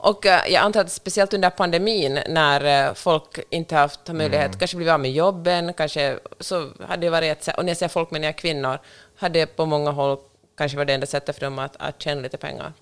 Och 0.01 0.27
eh, 0.27 0.41
jag 0.49 0.63
antar 0.63 0.81
att 0.81 0.91
speciellt 0.93 1.35
under 1.35 1.51
pandemin 1.51 2.21
när 2.29 2.87
eh, 2.89 2.95
folk 2.95 3.39
inte 3.51 3.75
haft 3.77 4.09
möjlighet, 4.09 4.59
kanske 4.59 4.77
blivit 4.77 4.93
av 4.93 5.01
med 5.01 5.13
jobben, 5.13 5.75
kanske 5.75 6.19
så 6.41 6.69
hade 6.89 7.07
det 7.07 7.11
varit 7.11 7.49
och 7.57 7.65
när 7.65 7.71
jag 7.71 7.77
säger 7.77 7.89
folk 7.91 8.11
menar 8.11 8.27
jag 8.27 8.37
kvinnor, 8.39 8.79
hade 9.17 9.47
på 9.47 9.67
många 9.67 9.91
håll 9.91 10.19
kanske 10.59 10.77
varit 10.77 10.87
det 10.87 10.95
enda 10.95 11.07
sättet 11.07 11.37
för 11.37 11.45
dem 11.45 11.59
att, 11.59 11.77
att 11.79 12.03
tjäna 12.03 12.21
lite 12.21 12.37
pengar. 12.37 12.73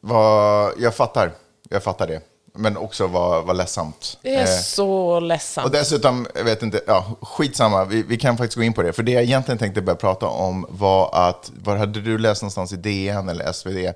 Vad- 0.00 0.72
jag 0.78 0.94
fattar. 0.94 1.32
Jag 1.70 1.82
fattar 1.82 2.06
det. 2.06 2.20
Men 2.54 2.76
också 2.76 3.06
vad 3.06 3.44
vad 3.44 3.56
ledsamt. 3.56 4.18
Det 4.22 4.34
är 4.34 4.40
Eh, 4.40 4.46
så 4.46 5.20
ledsamt. 5.20 5.64
Och 5.64 5.70
dessutom, 5.70 6.26
jag 6.34 6.44
vet 6.44 6.62
inte, 6.62 6.80
ja, 6.86 7.16
skitsamma, 7.22 7.84
vi, 7.84 8.02
vi 8.02 8.16
kan 8.18 8.36
faktiskt 8.36 8.56
gå 8.56 8.62
in 8.62 8.72
på 8.72 8.82
det. 8.82 8.92
För 8.92 9.02
det 9.02 9.12
jag 9.12 9.22
egentligen 9.22 9.58
tänkte 9.58 9.82
börja 9.82 9.96
prata 9.96 10.26
om 10.26 10.66
var 10.68 11.28
att, 11.28 11.50
var 11.54 11.76
hade 11.76 12.00
du 12.00 12.18
läst 12.18 12.42
någonstans 12.42 12.72
i 12.72 12.76
DN 12.76 13.28
eller 13.28 13.52
SvD, 13.52 13.86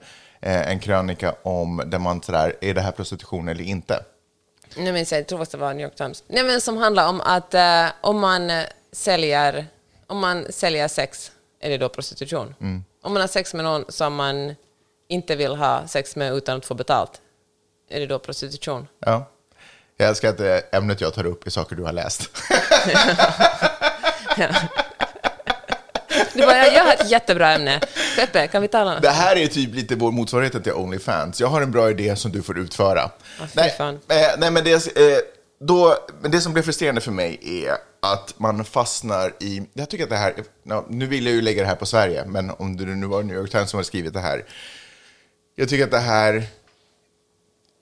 eh, 0.41 0.71
en 0.71 0.81
krönika 0.81 1.35
om 1.43 1.83
där 1.87 1.99
man 1.99 2.23
sådär, 2.23 2.57
är 2.61 2.75
det 2.75 2.81
här 2.81 2.93
prostitution 2.93 3.49
eller 3.49 3.65
inte? 3.65 4.05
Nej, 4.77 4.93
men 4.93 5.07
jag 5.11 5.27
tror 5.27 5.43
att 5.43 5.51
det 5.51 5.59
var 5.59 5.75
New 5.75 5.85
York 5.85 5.97
Times. 5.97 6.25
Nej, 6.29 6.45
men 6.45 6.61
som 6.61 6.77
handlar 6.77 7.09
om 7.09 7.21
att 7.21 7.55
eh, 7.55 7.87
om, 8.01 8.21
man 8.21 8.51
eh, 8.51 8.63
säljer, 8.93 9.67
om 10.07 10.19
man 10.19 10.47
säljer 10.51 10.89
sex, 10.89 11.33
är 11.61 11.71
det 11.71 11.79
då 11.79 11.89
prostitution? 11.89 12.55
Om 13.03 13.13
man 13.13 13.21
har 13.21 13.29
sex 13.29 13.55
med 13.55 13.65
någon 13.65 13.85
som 13.89 14.15
man 14.15 14.55
inte 15.09 15.37
vill 15.37 15.57
ha 15.57 15.87
sex 15.89 16.17
med 16.17 16.33
utan 16.33 16.59
att 16.59 16.67
få 16.67 16.75
betalt, 16.75 17.21
är 17.89 18.01
det 18.01 18.07
då 18.07 18.19
prostitution? 18.19 18.87
Ja. 19.01 19.31
Jag 19.97 20.09
älskar 20.09 20.29
att 20.29 20.41
eh, 20.41 20.79
ämnet 20.79 21.01
jag 21.01 21.15
tar 21.15 21.27
upp 21.27 21.47
är 21.47 21.51
saker 21.51 21.77
du 21.77 21.83
har 21.83 21.93
läst. 21.93 22.31
Det 26.35 26.47
var, 26.47 26.55
jag 26.55 26.85
har 26.85 26.93
ett 26.93 27.11
jättebra 27.11 27.53
ämne. 27.53 27.81
Peppe, 28.17 28.47
kan 28.47 28.63
vi 28.63 28.69
tala? 28.69 29.01
Det 29.01 29.11
här 29.11 29.37
är 29.37 29.47
typ 29.47 29.75
lite 29.75 29.95
vår 29.95 30.13
motsvarighet 30.13 30.65
till 30.65 30.73
Onlyfans. 30.73 31.41
Jag 31.41 31.49
har 31.49 31.63
en 31.63 31.71
bra 31.71 31.91
idé 31.91 32.17
som 32.17 32.33
du 32.33 32.43
får 32.43 32.59
utföra. 32.59 33.11
Ja, 33.39 33.47
fy 33.47 33.61
nej, 34.09 34.25
eh, 34.25 34.39
nej, 34.39 34.51
men 34.51 34.65
det, 34.65 34.73
eh, 34.97 35.19
då, 35.61 35.97
men 36.21 36.31
det 36.31 36.41
som 36.41 36.53
blir 36.53 36.63
frustrerande 36.63 37.01
för 37.01 37.11
mig 37.11 37.41
är 37.43 37.77
att 38.13 38.35
man 38.37 38.65
fastnar 38.65 39.33
i... 39.41 39.63
Jag 39.73 39.91
tycker 39.91 40.05
att 40.05 40.11
det 40.11 40.17
här... 40.17 40.35
Ja, 40.63 40.87
nu 40.89 41.07
vill 41.07 41.27
jag 41.27 41.35
ju 41.35 41.43
lägga 41.43 41.63
det 41.63 41.69
här 41.69 41.77
på 41.77 41.87
Sverige, 41.87 42.25
men 42.27 42.51
om 42.51 42.77
det 42.77 42.85
nu 42.85 43.07
var 43.07 43.23
New 43.23 43.37
York 43.37 43.51
Times 43.51 43.71
som 43.71 43.79
har 43.79 43.85
skrivit 43.85 44.13
det 44.13 44.21
här. 44.21 44.45
Jag 45.55 45.69
tycker 45.69 45.85
att 45.85 45.91
det 45.91 45.99
här... 45.99 46.47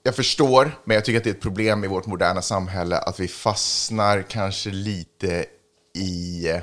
Jag 0.07 0.15
förstår, 0.15 0.71
men 0.83 0.95
jag 0.95 1.05
tycker 1.05 1.17
att 1.17 1.23
det 1.23 1.29
är 1.29 1.33
ett 1.33 1.41
problem 1.41 1.83
i 1.83 1.87
vårt 1.87 2.05
moderna 2.05 2.41
samhälle 2.41 2.97
att 2.97 3.19
vi 3.19 3.27
fastnar 3.27 4.21
kanske 4.21 4.69
lite 4.69 5.45
i 5.97 6.49
eh, 6.49 6.59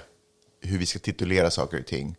hur 0.60 0.78
vi 0.78 0.86
ska 0.86 0.98
titulera 0.98 1.50
saker 1.50 1.80
och 1.80 1.86
ting. 1.86 2.16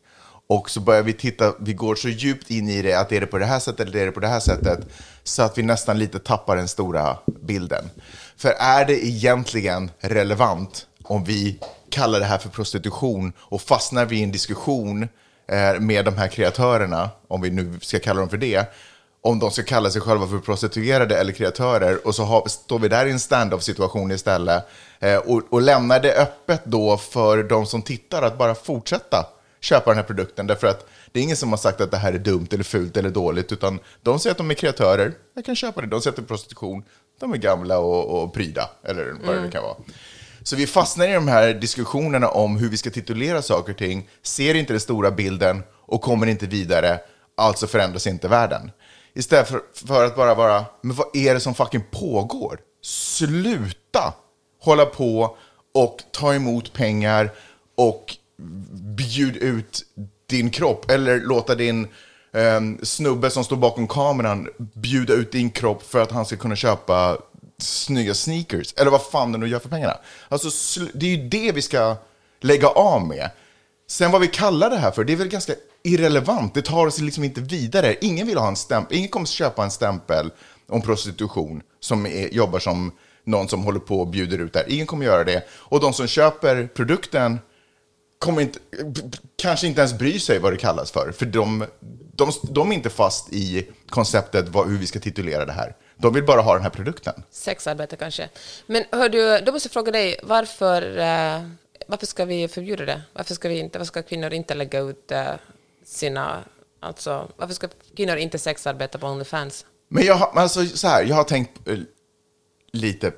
Och 0.47 0.69
så 0.69 0.79
börjar 0.79 1.03
vi 1.03 1.13
titta, 1.13 1.53
vi 1.59 1.73
går 1.73 1.95
så 1.95 2.09
djupt 2.09 2.51
in 2.51 2.69
i 2.69 2.81
det 2.81 2.93
att 2.93 3.11
är 3.11 3.21
det 3.21 3.27
på 3.27 3.37
det 3.37 3.45
här 3.45 3.59
sättet 3.59 3.87
eller 3.87 3.99
är 3.99 4.05
det 4.05 4.11
på 4.11 4.19
det 4.19 4.27
här 4.27 4.39
sättet, 4.39 4.79
så 5.23 5.43
att 5.43 5.57
vi 5.57 5.63
nästan 5.63 5.99
lite 5.99 6.19
tappar 6.19 6.55
den 6.55 6.67
stora 6.67 7.17
bilden. 7.41 7.89
För 8.37 8.49
är 8.59 8.85
det 8.85 9.05
egentligen 9.05 9.91
relevant 9.99 10.87
om 11.03 11.23
vi 11.23 11.59
kallar 11.89 12.19
det 12.19 12.25
här 12.25 12.37
för 12.37 12.49
prostitution 12.49 13.33
och 13.39 13.61
fastnar 13.61 14.05
vi 14.05 14.19
i 14.19 14.23
en 14.23 14.31
diskussion 14.31 15.03
eh, 15.47 15.79
med 15.79 16.05
de 16.05 16.17
här 16.17 16.27
kreatörerna, 16.27 17.09
om 17.27 17.41
vi 17.41 17.49
nu 17.49 17.79
ska 17.81 17.99
kalla 17.99 18.19
dem 18.19 18.29
för 18.29 18.37
det, 18.37 18.73
om 19.25 19.39
de 19.39 19.51
ska 19.51 19.63
kalla 19.63 19.89
sig 19.89 20.01
själva 20.01 20.27
för 20.27 20.39
prostituerade 20.39 21.17
eller 21.17 21.33
kreatörer 21.33 22.07
och 22.07 22.15
så 22.15 22.23
har, 22.23 22.47
står 22.47 22.79
vi 22.79 22.87
där 22.87 23.05
i 23.05 23.11
en 23.11 23.19
stand-off 23.19 23.63
situation 23.63 24.11
istället 24.11 24.67
eh, 24.99 25.17
och, 25.17 25.41
och 25.49 25.61
lämnar 25.61 25.99
det 25.99 26.13
öppet 26.13 26.61
då 26.65 26.97
för 26.97 27.43
de 27.43 27.65
som 27.65 27.81
tittar 27.81 28.21
att 28.21 28.37
bara 28.37 28.55
fortsätta 28.55 29.25
köpa 29.61 29.89
den 29.89 29.97
här 29.97 30.03
produkten. 30.03 30.47
Därför 30.47 30.67
att 30.67 30.87
det 31.11 31.19
är 31.19 31.23
ingen 31.23 31.37
som 31.37 31.49
har 31.49 31.57
sagt 31.57 31.81
att 31.81 31.91
det 31.91 31.97
här 31.97 32.13
är 32.13 32.17
dumt 32.17 32.47
eller 32.51 32.63
fult 32.63 32.97
eller 32.97 33.09
dåligt 33.09 33.51
utan 33.51 33.79
de 34.01 34.19
säger 34.19 34.31
att 34.31 34.37
de 34.37 34.51
är 34.51 34.55
kreatörer, 34.55 35.13
jag 35.33 35.45
kan 35.45 35.55
köpa 35.55 35.81
det, 35.81 35.87
de 35.87 36.01
säger 36.01 36.11
att 36.11 36.15
det 36.15 36.21
är 36.21 36.25
prostitution, 36.25 36.83
de 37.19 37.33
är 37.33 37.37
gamla 37.37 37.79
och, 37.79 38.23
och 38.23 38.33
pryda 38.33 38.69
eller 38.83 39.15
vad 39.25 39.35
det 39.35 39.41
nu 39.41 39.51
kan 39.51 39.63
vara. 39.63 39.75
Så 40.43 40.55
vi 40.55 40.67
fastnar 40.67 41.07
i 41.07 41.13
de 41.13 41.27
här 41.27 41.53
diskussionerna 41.53 42.29
om 42.29 42.57
hur 42.57 42.69
vi 42.69 42.77
ska 42.77 42.89
titulera 42.89 43.41
saker 43.41 43.71
och 43.71 43.77
ting, 43.77 44.09
ser 44.21 44.55
inte 44.55 44.73
den 44.73 44.79
stora 44.79 45.11
bilden 45.11 45.63
och 45.71 46.01
kommer 46.01 46.27
inte 46.27 46.45
vidare, 46.45 46.99
alltså 47.37 47.67
förändras 47.67 48.07
inte 48.07 48.27
världen. 48.27 48.71
Istället 49.15 49.47
för, 49.47 49.61
för 49.87 50.05
att 50.05 50.15
bara 50.15 50.35
vara, 50.35 50.65
men 50.81 50.95
vad 50.95 51.07
är 51.15 51.33
det 51.33 51.39
som 51.39 51.55
fucking 51.55 51.83
pågår? 51.91 52.59
Sluta 52.81 54.13
hålla 54.61 54.85
på 54.85 55.37
och 55.73 56.01
ta 56.11 56.33
emot 56.33 56.73
pengar 56.73 57.31
och 57.75 58.17
bjud 58.97 59.37
ut 59.37 59.85
din 60.27 60.49
kropp 60.49 60.89
eller 60.89 61.19
låta 61.19 61.55
din 61.55 61.87
eh, 62.33 62.61
snubbe 62.83 63.29
som 63.29 63.43
står 63.43 63.55
bakom 63.55 63.87
kameran 63.87 64.49
bjuda 64.57 65.13
ut 65.13 65.31
din 65.31 65.49
kropp 65.49 65.83
för 65.83 66.01
att 66.01 66.11
han 66.11 66.25
ska 66.25 66.35
kunna 66.35 66.55
köpa 66.55 67.17
snygga 67.57 68.13
sneakers. 68.13 68.73
Eller 68.77 68.91
vad 68.91 69.01
fan 69.01 69.31
det 69.31 69.37
nu 69.37 69.47
gör 69.47 69.59
för 69.59 69.69
pengarna. 69.69 69.97
Alltså, 70.29 70.79
det 70.93 71.05
är 71.05 71.17
ju 71.17 71.29
det 71.29 71.51
vi 71.51 71.61
ska 71.61 71.95
lägga 72.41 72.67
av 72.67 73.07
med. 73.07 73.29
Sen 73.87 74.11
vad 74.11 74.21
vi 74.21 74.27
kallar 74.27 74.69
det 74.69 74.77
här 74.77 74.91
för, 74.91 75.03
det 75.03 75.13
är 75.13 75.17
väl 75.17 75.27
ganska 75.27 75.53
irrelevant. 75.83 76.53
Det 76.53 76.61
tar 76.61 76.85
oss 76.85 76.99
liksom 76.99 77.23
inte 77.23 77.41
vidare. 77.41 77.95
Ingen 78.01 78.27
vill 78.27 78.37
ha 78.37 78.47
en 78.47 78.55
stämpel, 78.55 78.97
ingen 78.97 79.09
kommer 79.09 79.25
köpa 79.25 79.63
en 79.63 79.71
stämpel 79.71 80.31
om 80.67 80.81
prostitution 80.81 81.61
som 81.79 82.05
är, 82.05 82.33
jobbar 82.33 82.59
som 82.59 82.91
någon 83.23 83.49
som 83.49 83.63
håller 83.63 83.79
på 83.79 83.99
och 83.99 84.07
bjuder 84.07 84.37
ut 84.37 84.53
där. 84.53 84.63
Ingen 84.67 84.87
kommer 84.87 85.05
göra 85.05 85.23
det. 85.23 85.43
Och 85.51 85.79
de 85.79 85.93
som 85.93 86.07
köper 86.07 86.67
produkten 86.67 87.39
kommer 88.19 88.41
inte, 88.41 88.59
kanske 89.35 89.67
inte 89.67 89.81
ens 89.81 89.97
bry 89.97 90.19
sig 90.19 90.39
vad 90.39 90.53
det 90.53 90.57
kallas 90.57 90.91
för. 90.91 91.11
För 91.11 91.25
de, 91.25 91.65
de, 92.15 92.31
de 92.43 92.71
är 92.71 92.75
inte 92.75 92.89
fast 92.89 93.33
i 93.33 93.67
konceptet 93.89 94.49
vad, 94.49 94.69
hur 94.69 94.77
vi 94.77 94.87
ska 94.87 94.99
titulera 94.99 95.45
det 95.45 95.51
här. 95.51 95.75
De 95.97 96.13
vill 96.13 96.23
bara 96.25 96.41
ha 96.41 96.53
den 96.53 96.63
här 96.63 96.69
produkten. 96.69 97.23
Sexarbete 97.31 97.95
kanske. 97.95 98.29
Men 98.65 98.83
hör 98.91 99.09
du, 99.09 99.39
då 99.45 99.51
måste 99.51 99.67
jag 99.67 99.73
fråga 99.73 99.91
dig, 99.91 100.19
varför, 100.23 100.97
eh, 100.97 101.41
varför 101.87 102.05
ska 102.05 102.25
vi 102.25 102.47
förbjuda 102.47 102.85
det? 102.85 103.01
Varför 103.13 103.35
ska, 103.35 103.49
vi 103.49 103.59
inte, 103.59 103.77
varför 103.77 103.87
ska 103.87 104.03
kvinnor 104.03 104.33
inte 104.33 104.53
lägga 104.53 104.79
ut 104.79 105.11
eh, 105.11 105.33
sina... 105.85 106.43
Alltså, 106.79 107.31
varför 107.37 107.53
ska 107.53 107.67
kvinnor 107.95 108.15
inte 108.15 108.39
sexarbeta 108.39 108.97
på 108.97 109.07
Onlyfans? 109.07 109.65
Men 109.89 110.03
jag 110.05 110.15
har, 110.15 110.41
alltså, 110.41 110.65
så 110.65 110.87
här, 110.87 111.03
jag 111.03 111.15
har 111.15 111.23
tänkt 111.23 111.67
eh, 111.67 111.77
lite, 112.71 113.11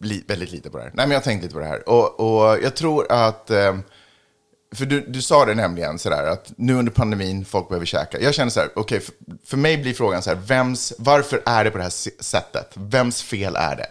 li, 0.00 0.24
väldigt 0.28 0.50
lite 0.50 0.70
på 0.70 0.76
det 0.76 0.82
här. 0.82 0.90
Nej, 0.94 1.06
men 1.06 1.10
jag 1.10 1.20
har 1.20 1.24
tänkt 1.24 1.42
lite 1.42 1.54
på 1.54 1.60
det 1.60 1.66
här. 1.66 1.88
Och, 1.88 2.20
och 2.20 2.58
jag 2.62 2.76
tror 2.76 3.12
att, 3.12 3.50
ehm, 3.50 3.82
för 4.74 4.86
du, 4.86 5.00
du 5.00 5.22
sa 5.22 5.44
det 5.44 5.54
nämligen 5.54 5.98
sådär, 5.98 6.26
att 6.26 6.52
nu 6.56 6.74
under 6.74 6.92
pandemin, 6.92 7.44
folk 7.44 7.68
behöver 7.68 7.86
käka. 7.86 8.20
Jag 8.20 8.34
känner 8.34 8.50
så 8.50 8.60
här, 8.60 8.70
okej, 8.74 9.00
för, 9.00 9.14
för 9.44 9.56
mig 9.56 9.78
blir 9.78 9.94
frågan 9.94 10.22
så 10.22 10.30
här, 10.30 10.36
vems, 10.36 10.92
varför 10.98 11.42
är 11.46 11.64
det 11.64 11.70
på 11.70 11.78
det 11.78 11.84
här 11.84 12.22
sättet? 12.22 12.70
Vems 12.74 13.22
fel 13.22 13.56
är 13.56 13.76
det? 13.76 13.90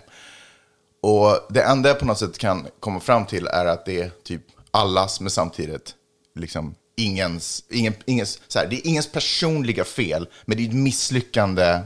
Och 1.01 1.39
det 1.49 1.61
enda 1.61 1.89
jag 1.89 1.99
på 1.99 2.05
något 2.05 2.19
sätt 2.19 2.37
kan 2.37 2.67
komma 2.79 2.99
fram 2.99 3.25
till 3.25 3.47
är 3.47 3.65
att 3.65 3.85
det 3.85 4.01
är 4.01 4.11
typ 4.23 4.41
allas, 4.71 5.19
men 5.19 5.29
samtidigt 5.29 5.95
liksom 6.35 6.75
ingens, 6.95 7.63
ingen, 7.69 7.93
ingens, 8.05 8.39
så 8.47 8.59
här, 8.59 8.67
det 8.67 8.75
är 8.75 8.87
ingens 8.87 9.11
personliga 9.11 9.83
fel, 9.83 10.27
men 10.45 10.57
det 10.57 10.63
är 10.63 10.67
ett 10.67 10.73
misslyckande 10.73 11.79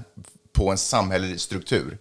på 0.54 0.72
en 0.72 0.78
samhällelig 0.78 1.42
struktur. 1.42 1.98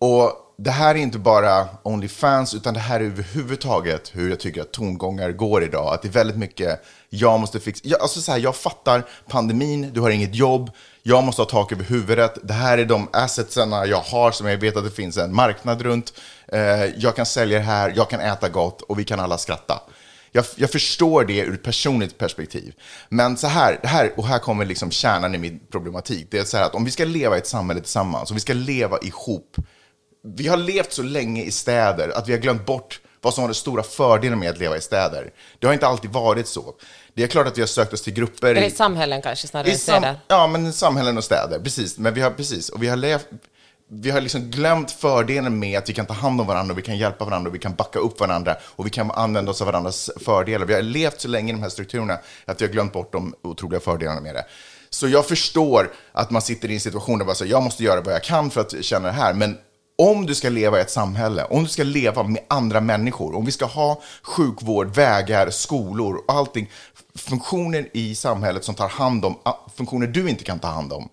Och 0.00 0.46
det 0.58 0.70
här 0.70 0.94
är 0.94 0.98
inte 0.98 1.18
bara 1.18 1.68
Onlyfans, 1.82 2.54
utan 2.54 2.74
det 2.74 2.80
här 2.80 3.00
är 3.00 3.04
överhuvudtaget 3.04 4.10
hur 4.14 4.30
jag 4.30 4.40
tycker 4.40 4.60
att 4.60 4.72
tongångar 4.72 5.32
går 5.32 5.64
idag. 5.64 5.94
Att 5.94 6.02
det 6.02 6.08
är 6.08 6.12
väldigt 6.12 6.36
mycket, 6.36 6.84
jag 7.08 7.40
måste 7.40 7.60
fixa, 7.60 7.82
jag, 7.84 8.00
alltså 8.00 8.20
så 8.20 8.32
här, 8.32 8.38
jag 8.38 8.56
fattar 8.56 9.04
pandemin, 9.28 9.90
du 9.92 10.00
har 10.00 10.10
inget 10.10 10.34
jobb, 10.34 10.70
jag 11.02 11.24
måste 11.24 11.42
ha 11.42 11.46
tak 11.46 11.72
över 11.72 11.84
huvudet. 11.84 12.38
Det 12.42 12.52
här 12.52 12.78
är 12.78 12.84
de 12.84 13.08
assetsarna 13.12 13.86
jag 13.86 14.00
har 14.00 14.30
som 14.30 14.46
jag 14.46 14.58
vet 14.58 14.76
att 14.76 14.84
det 14.84 14.90
finns 14.90 15.16
en 15.16 15.34
marknad 15.34 15.82
runt. 15.82 16.12
Eh, 16.48 16.84
jag 16.84 17.16
kan 17.16 17.26
sälja 17.26 17.58
det 17.58 17.64
här, 17.64 17.92
jag 17.96 18.10
kan 18.10 18.20
äta 18.20 18.48
gott 18.48 18.82
och 18.82 18.98
vi 18.98 19.04
kan 19.04 19.20
alla 19.20 19.38
skratta. 19.38 19.82
Jag, 20.36 20.44
jag 20.56 20.70
förstår 20.70 21.24
det 21.24 21.38
ur 21.38 21.54
ett 21.54 21.62
personligt 21.62 22.18
perspektiv. 22.18 22.74
Men 23.08 23.36
så 23.36 23.46
här, 23.46 23.78
det 23.82 23.88
här, 23.88 24.12
och 24.16 24.26
här 24.26 24.38
kommer 24.38 24.64
liksom 24.64 24.90
kärnan 24.90 25.34
i 25.34 25.38
min 25.38 25.60
problematik. 25.70 26.26
Det 26.30 26.38
är 26.38 26.44
så 26.44 26.56
här 26.56 26.64
att 26.64 26.74
om 26.74 26.84
vi 26.84 26.90
ska 26.90 27.04
leva 27.04 27.36
i 27.36 27.38
ett 27.38 27.46
samhälle 27.46 27.80
tillsammans, 27.80 28.30
och 28.30 28.36
vi 28.36 28.40
ska 28.40 28.52
leva 28.52 28.98
ihop. 28.98 29.56
Vi 30.36 30.48
har 30.48 30.56
levt 30.56 30.92
så 30.92 31.02
länge 31.02 31.42
i 31.42 31.50
städer 31.50 32.08
att 32.18 32.28
vi 32.28 32.32
har 32.32 32.38
glömt 32.40 32.66
bort 32.66 33.00
vad 33.20 33.34
som 33.34 33.42
var 33.42 33.48
den 33.48 33.54
stora 33.54 33.82
fördelen 33.82 34.38
med 34.38 34.50
att 34.50 34.58
leva 34.58 34.76
i 34.76 34.80
städer. 34.80 35.30
Det 35.58 35.66
har 35.66 35.74
inte 35.74 35.86
alltid 35.86 36.10
varit 36.10 36.48
så. 36.48 36.74
Det 37.14 37.22
är 37.22 37.26
klart 37.26 37.46
att 37.46 37.56
vi 37.58 37.62
har 37.62 37.66
sökt 37.66 37.92
oss 37.92 38.02
till 38.02 38.12
grupper. 38.14 38.46
Eller 38.54 38.62
i- 38.66 38.70
samhällen 38.70 39.22
kanske 39.22 39.46
snarare 39.48 39.70
än 39.70 39.78
städer? 39.78 40.20
Ja, 40.28 40.46
men 40.46 40.72
samhällen 40.72 41.18
och 41.18 41.24
städer, 41.24 41.58
precis. 41.58 41.98
Men 41.98 42.14
vi 42.14 42.20
har, 42.20 42.30
precis, 42.30 42.68
och 42.68 42.82
vi 42.82 42.88
har 42.88 42.96
levt, 42.96 43.26
vi 43.88 44.10
har 44.10 44.20
liksom 44.20 44.40
glömt 44.40 44.90
fördelen 44.90 45.58
med 45.58 45.78
att 45.78 45.88
vi 45.88 45.92
kan 45.92 46.06
ta 46.06 46.14
hand 46.14 46.40
om 46.40 46.46
varandra, 46.46 46.72
och 46.72 46.78
vi 46.78 46.82
kan 46.82 46.98
hjälpa 46.98 47.24
varandra, 47.24 47.48
och 47.48 47.54
vi 47.54 47.58
kan 47.58 47.74
backa 47.74 47.98
upp 47.98 48.20
varandra 48.20 48.56
och 48.62 48.86
vi 48.86 48.90
kan 48.90 49.10
använda 49.10 49.50
oss 49.50 49.60
av 49.60 49.66
varandras 49.66 50.10
fördelar. 50.16 50.66
Vi 50.66 50.74
har 50.74 50.82
levt 50.82 51.20
så 51.20 51.28
länge 51.28 51.52
i 51.52 51.56
de 51.56 51.62
här 51.62 51.68
strukturerna 51.68 52.18
att 52.44 52.60
vi 52.60 52.66
har 52.66 52.72
glömt 52.72 52.92
bort 52.92 53.12
de 53.12 53.34
otroliga 53.42 53.80
fördelarna 53.80 54.20
med 54.20 54.34
det. 54.34 54.44
Så 54.90 55.08
jag 55.08 55.26
förstår 55.26 55.90
att 56.12 56.30
man 56.30 56.42
sitter 56.42 56.70
i 56.70 56.74
en 56.74 56.80
situation 56.80 57.18
där 57.18 57.26
man 57.26 57.36
säger 57.36 57.52
jag 57.52 57.62
måste 57.62 57.84
göra 57.84 58.00
vad 58.00 58.14
jag 58.14 58.24
kan 58.24 58.50
för 58.50 58.60
att 58.60 58.84
känna 58.84 59.06
det 59.06 59.14
här, 59.14 59.34
men 59.34 59.58
om 59.98 60.26
du 60.26 60.34
ska 60.34 60.48
leva 60.48 60.78
i 60.78 60.80
ett 60.80 60.90
samhälle, 60.90 61.44
om 61.44 61.62
du 61.62 61.68
ska 61.68 61.82
leva 61.82 62.22
med 62.22 62.42
andra 62.48 62.80
människor, 62.80 63.36
om 63.36 63.44
vi 63.44 63.52
ska 63.52 63.64
ha 63.64 64.02
sjukvård, 64.22 64.94
vägar, 64.94 65.50
skolor 65.50 66.16
och 66.16 66.34
allting, 66.34 66.70
funktioner 67.14 67.88
i 67.92 68.14
samhället 68.14 68.64
som 68.64 68.74
tar 68.74 68.88
hand 68.88 69.24
om 69.24 69.36
funktioner 69.76 70.06
du 70.06 70.28
inte 70.28 70.44
kan 70.44 70.58
ta 70.58 70.68
hand 70.68 70.92
om, 70.92 71.08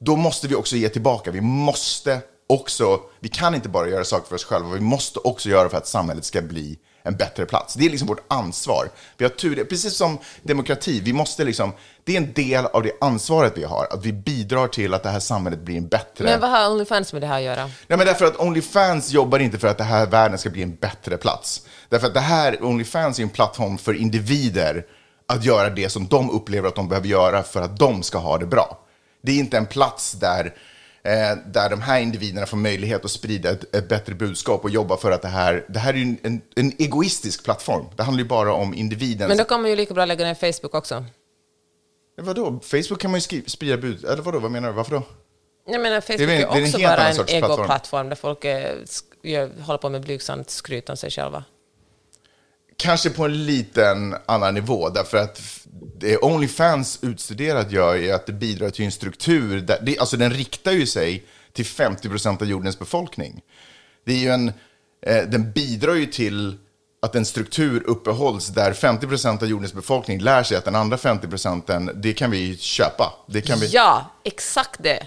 då 0.00 0.16
måste 0.16 0.48
vi 0.48 0.54
också 0.54 0.76
ge 0.76 0.88
tillbaka. 0.88 1.30
Vi 1.30 1.40
måste 1.40 2.20
också, 2.46 3.00
vi 3.20 3.28
kan 3.28 3.54
inte 3.54 3.68
bara 3.68 3.88
göra 3.88 4.04
saker 4.04 4.28
för 4.28 4.34
oss 4.34 4.44
själva, 4.44 4.68
vi 4.68 4.80
måste 4.80 5.18
också 5.18 5.48
göra 5.48 5.68
för 5.68 5.76
att 5.76 5.86
samhället 5.86 6.24
ska 6.24 6.42
bli 6.42 6.78
en 7.02 7.16
bättre 7.16 7.46
plats. 7.46 7.74
Det 7.74 7.86
är 7.86 7.90
liksom 7.90 8.08
vårt 8.08 8.24
ansvar. 8.28 8.90
Vi 9.16 9.24
har 9.24 9.30
tur, 9.30 9.64
precis 9.64 9.96
som 9.96 10.18
demokrati, 10.42 11.00
vi 11.00 11.12
måste 11.12 11.44
liksom, 11.44 11.72
det 12.04 12.12
är 12.12 12.16
en 12.16 12.32
del 12.32 12.66
av 12.66 12.82
det 12.82 12.92
ansvaret 13.00 13.52
vi 13.56 13.64
har, 13.64 13.86
att 13.90 14.06
vi 14.06 14.12
bidrar 14.12 14.68
till 14.68 14.94
att 14.94 15.02
det 15.02 15.08
här 15.08 15.20
samhället 15.20 15.60
blir 15.60 15.76
en 15.76 15.88
bättre... 15.88 16.24
Men 16.24 16.40
vad 16.40 16.50
har 16.50 16.70
Onlyfans 16.70 17.12
med 17.12 17.22
det 17.22 17.26
här 17.26 17.36
att 17.36 17.42
göra? 17.42 17.64
Nej, 17.64 17.98
men 17.98 18.06
därför 18.06 18.24
att 18.24 18.40
Onlyfans 18.40 19.10
jobbar 19.10 19.38
inte 19.38 19.58
för 19.58 19.68
att 19.68 19.78
det 19.78 19.84
här 19.84 20.06
världen 20.06 20.38
ska 20.38 20.50
bli 20.50 20.62
en 20.62 20.74
bättre 20.74 21.16
plats. 21.16 21.62
Därför 21.88 22.06
att 22.06 22.14
det 22.14 22.20
här, 22.20 22.64
Onlyfans 22.64 23.18
är 23.18 23.22
en 23.22 23.28
plattform 23.28 23.78
för 23.78 23.94
individer 23.94 24.86
att 25.28 25.44
göra 25.44 25.70
det 25.70 25.88
som 25.88 26.06
de 26.06 26.30
upplever 26.30 26.68
att 26.68 26.74
de 26.74 26.88
behöver 26.88 27.08
göra 27.08 27.42
för 27.42 27.60
att 27.60 27.78
de 27.78 28.02
ska 28.02 28.18
ha 28.18 28.38
det 28.38 28.46
bra. 28.46 28.86
Det 29.22 29.32
är 29.32 29.36
inte 29.38 29.56
en 29.56 29.66
plats 29.66 30.12
där, 30.12 30.46
eh, 31.02 31.36
där 31.46 31.70
de 31.70 31.80
här 31.80 32.00
individerna 32.00 32.46
får 32.46 32.56
möjlighet 32.56 33.04
att 33.04 33.10
sprida 33.10 33.50
ett, 33.50 33.74
ett 33.76 33.88
bättre 33.88 34.14
budskap 34.14 34.64
och 34.64 34.70
jobba 34.70 34.96
för 34.96 35.10
att 35.10 35.22
det 35.22 35.28
här, 35.28 35.64
det 35.68 35.78
här 35.78 35.92
är 35.94 35.98
ju 35.98 36.02
en, 36.02 36.18
en, 36.22 36.40
en 36.56 36.72
egoistisk 36.78 37.44
plattform. 37.44 37.84
Det 37.96 38.02
handlar 38.02 38.22
ju 38.22 38.28
bara 38.28 38.52
om 38.52 38.74
individens... 38.74 39.28
Men 39.28 39.38
då 39.38 39.44
kan 39.44 39.60
man 39.60 39.70
ju 39.70 39.76
lika 39.76 39.94
bra 39.94 40.04
lägga 40.04 40.24
ner 40.24 40.52
Facebook 40.52 40.74
också. 40.74 41.04
Vadå? 42.22 42.60
Facebook 42.62 43.00
kan 43.00 43.10
man 43.10 43.18
ju 43.18 43.22
skriva, 43.22 43.48
sprida 43.48 43.76
bud... 43.76 44.04
Eller 44.04 44.22
vadå, 44.22 44.38
vad 44.38 44.50
menar 44.50 44.68
du? 44.68 44.74
Varför 44.74 44.90
då? 44.92 45.02
Jag 45.66 45.80
menar, 45.82 46.00
Facebook 46.00 46.18
Det 46.18 46.24
är 46.24 46.28
är, 46.28 46.46
väl- 46.46 46.54
det 46.54 46.60
är 46.60 46.66
också 46.66 46.78
bara 46.78 47.08
en 47.08 47.44
egoplattform 47.44 48.08
där 48.08 48.16
folk 48.16 48.44
eh, 48.44 48.74
sk- 48.84 49.02
gör, 49.22 49.50
håller 49.62 49.78
på 49.78 49.88
med 49.88 50.00
blygsamt 50.02 50.50
skryt 50.50 50.88
om 50.90 50.96
sig 50.96 51.10
själva. 51.10 51.44
Kanske 52.80 53.10
på 53.10 53.24
en 53.24 53.46
liten 53.46 54.16
annan 54.26 54.54
nivå, 54.54 54.88
därför 54.88 55.18
att 55.18 55.40
det 55.98 56.16
Onlyfans 56.16 56.98
utstuderat 57.02 57.72
gör 57.72 57.96
är 57.96 58.14
att 58.14 58.26
det 58.26 58.32
bidrar 58.32 58.70
till 58.70 58.84
en 58.84 58.92
struktur, 58.92 59.60
där, 59.60 59.78
det, 59.82 59.98
alltså 59.98 60.16
den 60.16 60.30
riktar 60.30 60.72
ju 60.72 60.86
sig 60.86 61.24
till 61.52 61.64
50% 61.64 62.42
av 62.42 62.48
jordens 62.48 62.78
befolkning. 62.78 63.40
Det 64.04 64.12
är 64.12 64.18
ju 64.18 64.28
en, 64.28 64.48
eh, 65.06 65.22
den 65.28 65.52
bidrar 65.52 65.94
ju 65.94 66.06
till 66.06 66.58
att 67.02 67.14
en 67.14 67.24
struktur 67.24 67.82
uppehålls 67.86 68.48
där 68.48 68.72
50% 68.72 69.42
av 69.42 69.48
jordens 69.48 69.72
befolkning 69.72 70.20
lär 70.20 70.42
sig 70.42 70.56
att 70.56 70.64
den 70.64 70.74
andra 70.74 70.96
50% 70.96 71.92
det 71.94 72.12
kan 72.12 72.30
vi 72.30 72.56
köpa. 72.56 73.12
Det 73.28 73.40
kan 73.40 73.60
vi... 73.60 73.66
Ja, 73.66 74.10
exakt 74.24 74.82
det 74.82 75.06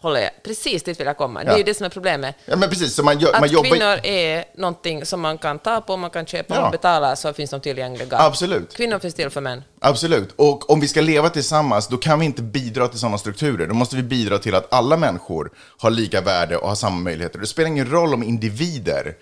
håller 0.00 0.20
jag. 0.20 0.30
Precis 0.42 0.82
dit 0.82 1.00
vill 1.00 1.06
jag 1.06 1.16
komma. 1.16 1.44
Det 1.44 1.50
är 1.50 1.56
ju 1.56 1.62
det 1.62 1.74
som 1.74 1.86
är 1.86 1.90
problemet. 1.90 2.36
Ja, 2.44 2.56
men 2.56 2.68
precis, 2.68 2.94
så 2.94 3.02
man, 3.02 3.18
gör, 3.18 3.32
man 3.32 3.44
Att 3.44 3.52
jobbar... 3.52 3.70
kvinnor 3.70 4.00
är 4.02 4.44
någonting 4.56 5.06
som 5.06 5.20
man 5.20 5.38
kan 5.38 5.58
ta 5.58 5.80
på, 5.80 5.96
man 5.96 6.10
kan 6.10 6.26
köpa 6.26 6.54
Ja. 6.54 6.64
och 6.64 6.70
betala, 6.72 7.16
så 7.16 7.32
finns 7.32 7.50
de 7.50 7.60
tillgängliga. 7.60 8.18
Absolut. 8.18 8.76
Kvinnor 8.76 8.98
finns 8.98 9.14
till 9.14 9.30
för 9.30 9.40
män. 9.40 9.62
Absolut. 9.80 10.32
Och 10.36 10.70
om 10.70 10.80
vi 10.80 10.88
ska 10.88 11.00
leva 11.00 11.28
tillsammans, 11.28 11.88
då 11.88 11.96
kan 11.96 12.18
vi 12.20 12.26
inte 12.26 12.42
bidra 12.42 12.88
till 12.88 12.98
sådana 12.98 13.18
strukturer. 13.18 13.66
Då 13.66 13.74
måste 13.74 13.96
vi 13.96 14.02
bidra 14.02 14.38
till 14.38 14.54
att 14.54 14.72
alla 14.72 14.96
människor 14.96 15.50
har 15.78 15.90
lika 15.90 16.20
värde 16.20 16.56
och 16.56 16.68
har 16.68 16.74
samma 16.74 17.00
möjligheter. 17.00 17.38
Det 17.38 17.46
spelar 17.46 17.68
ingen 17.68 17.90
roll 17.90 18.14
om 18.14 18.22
individer 18.22 19.14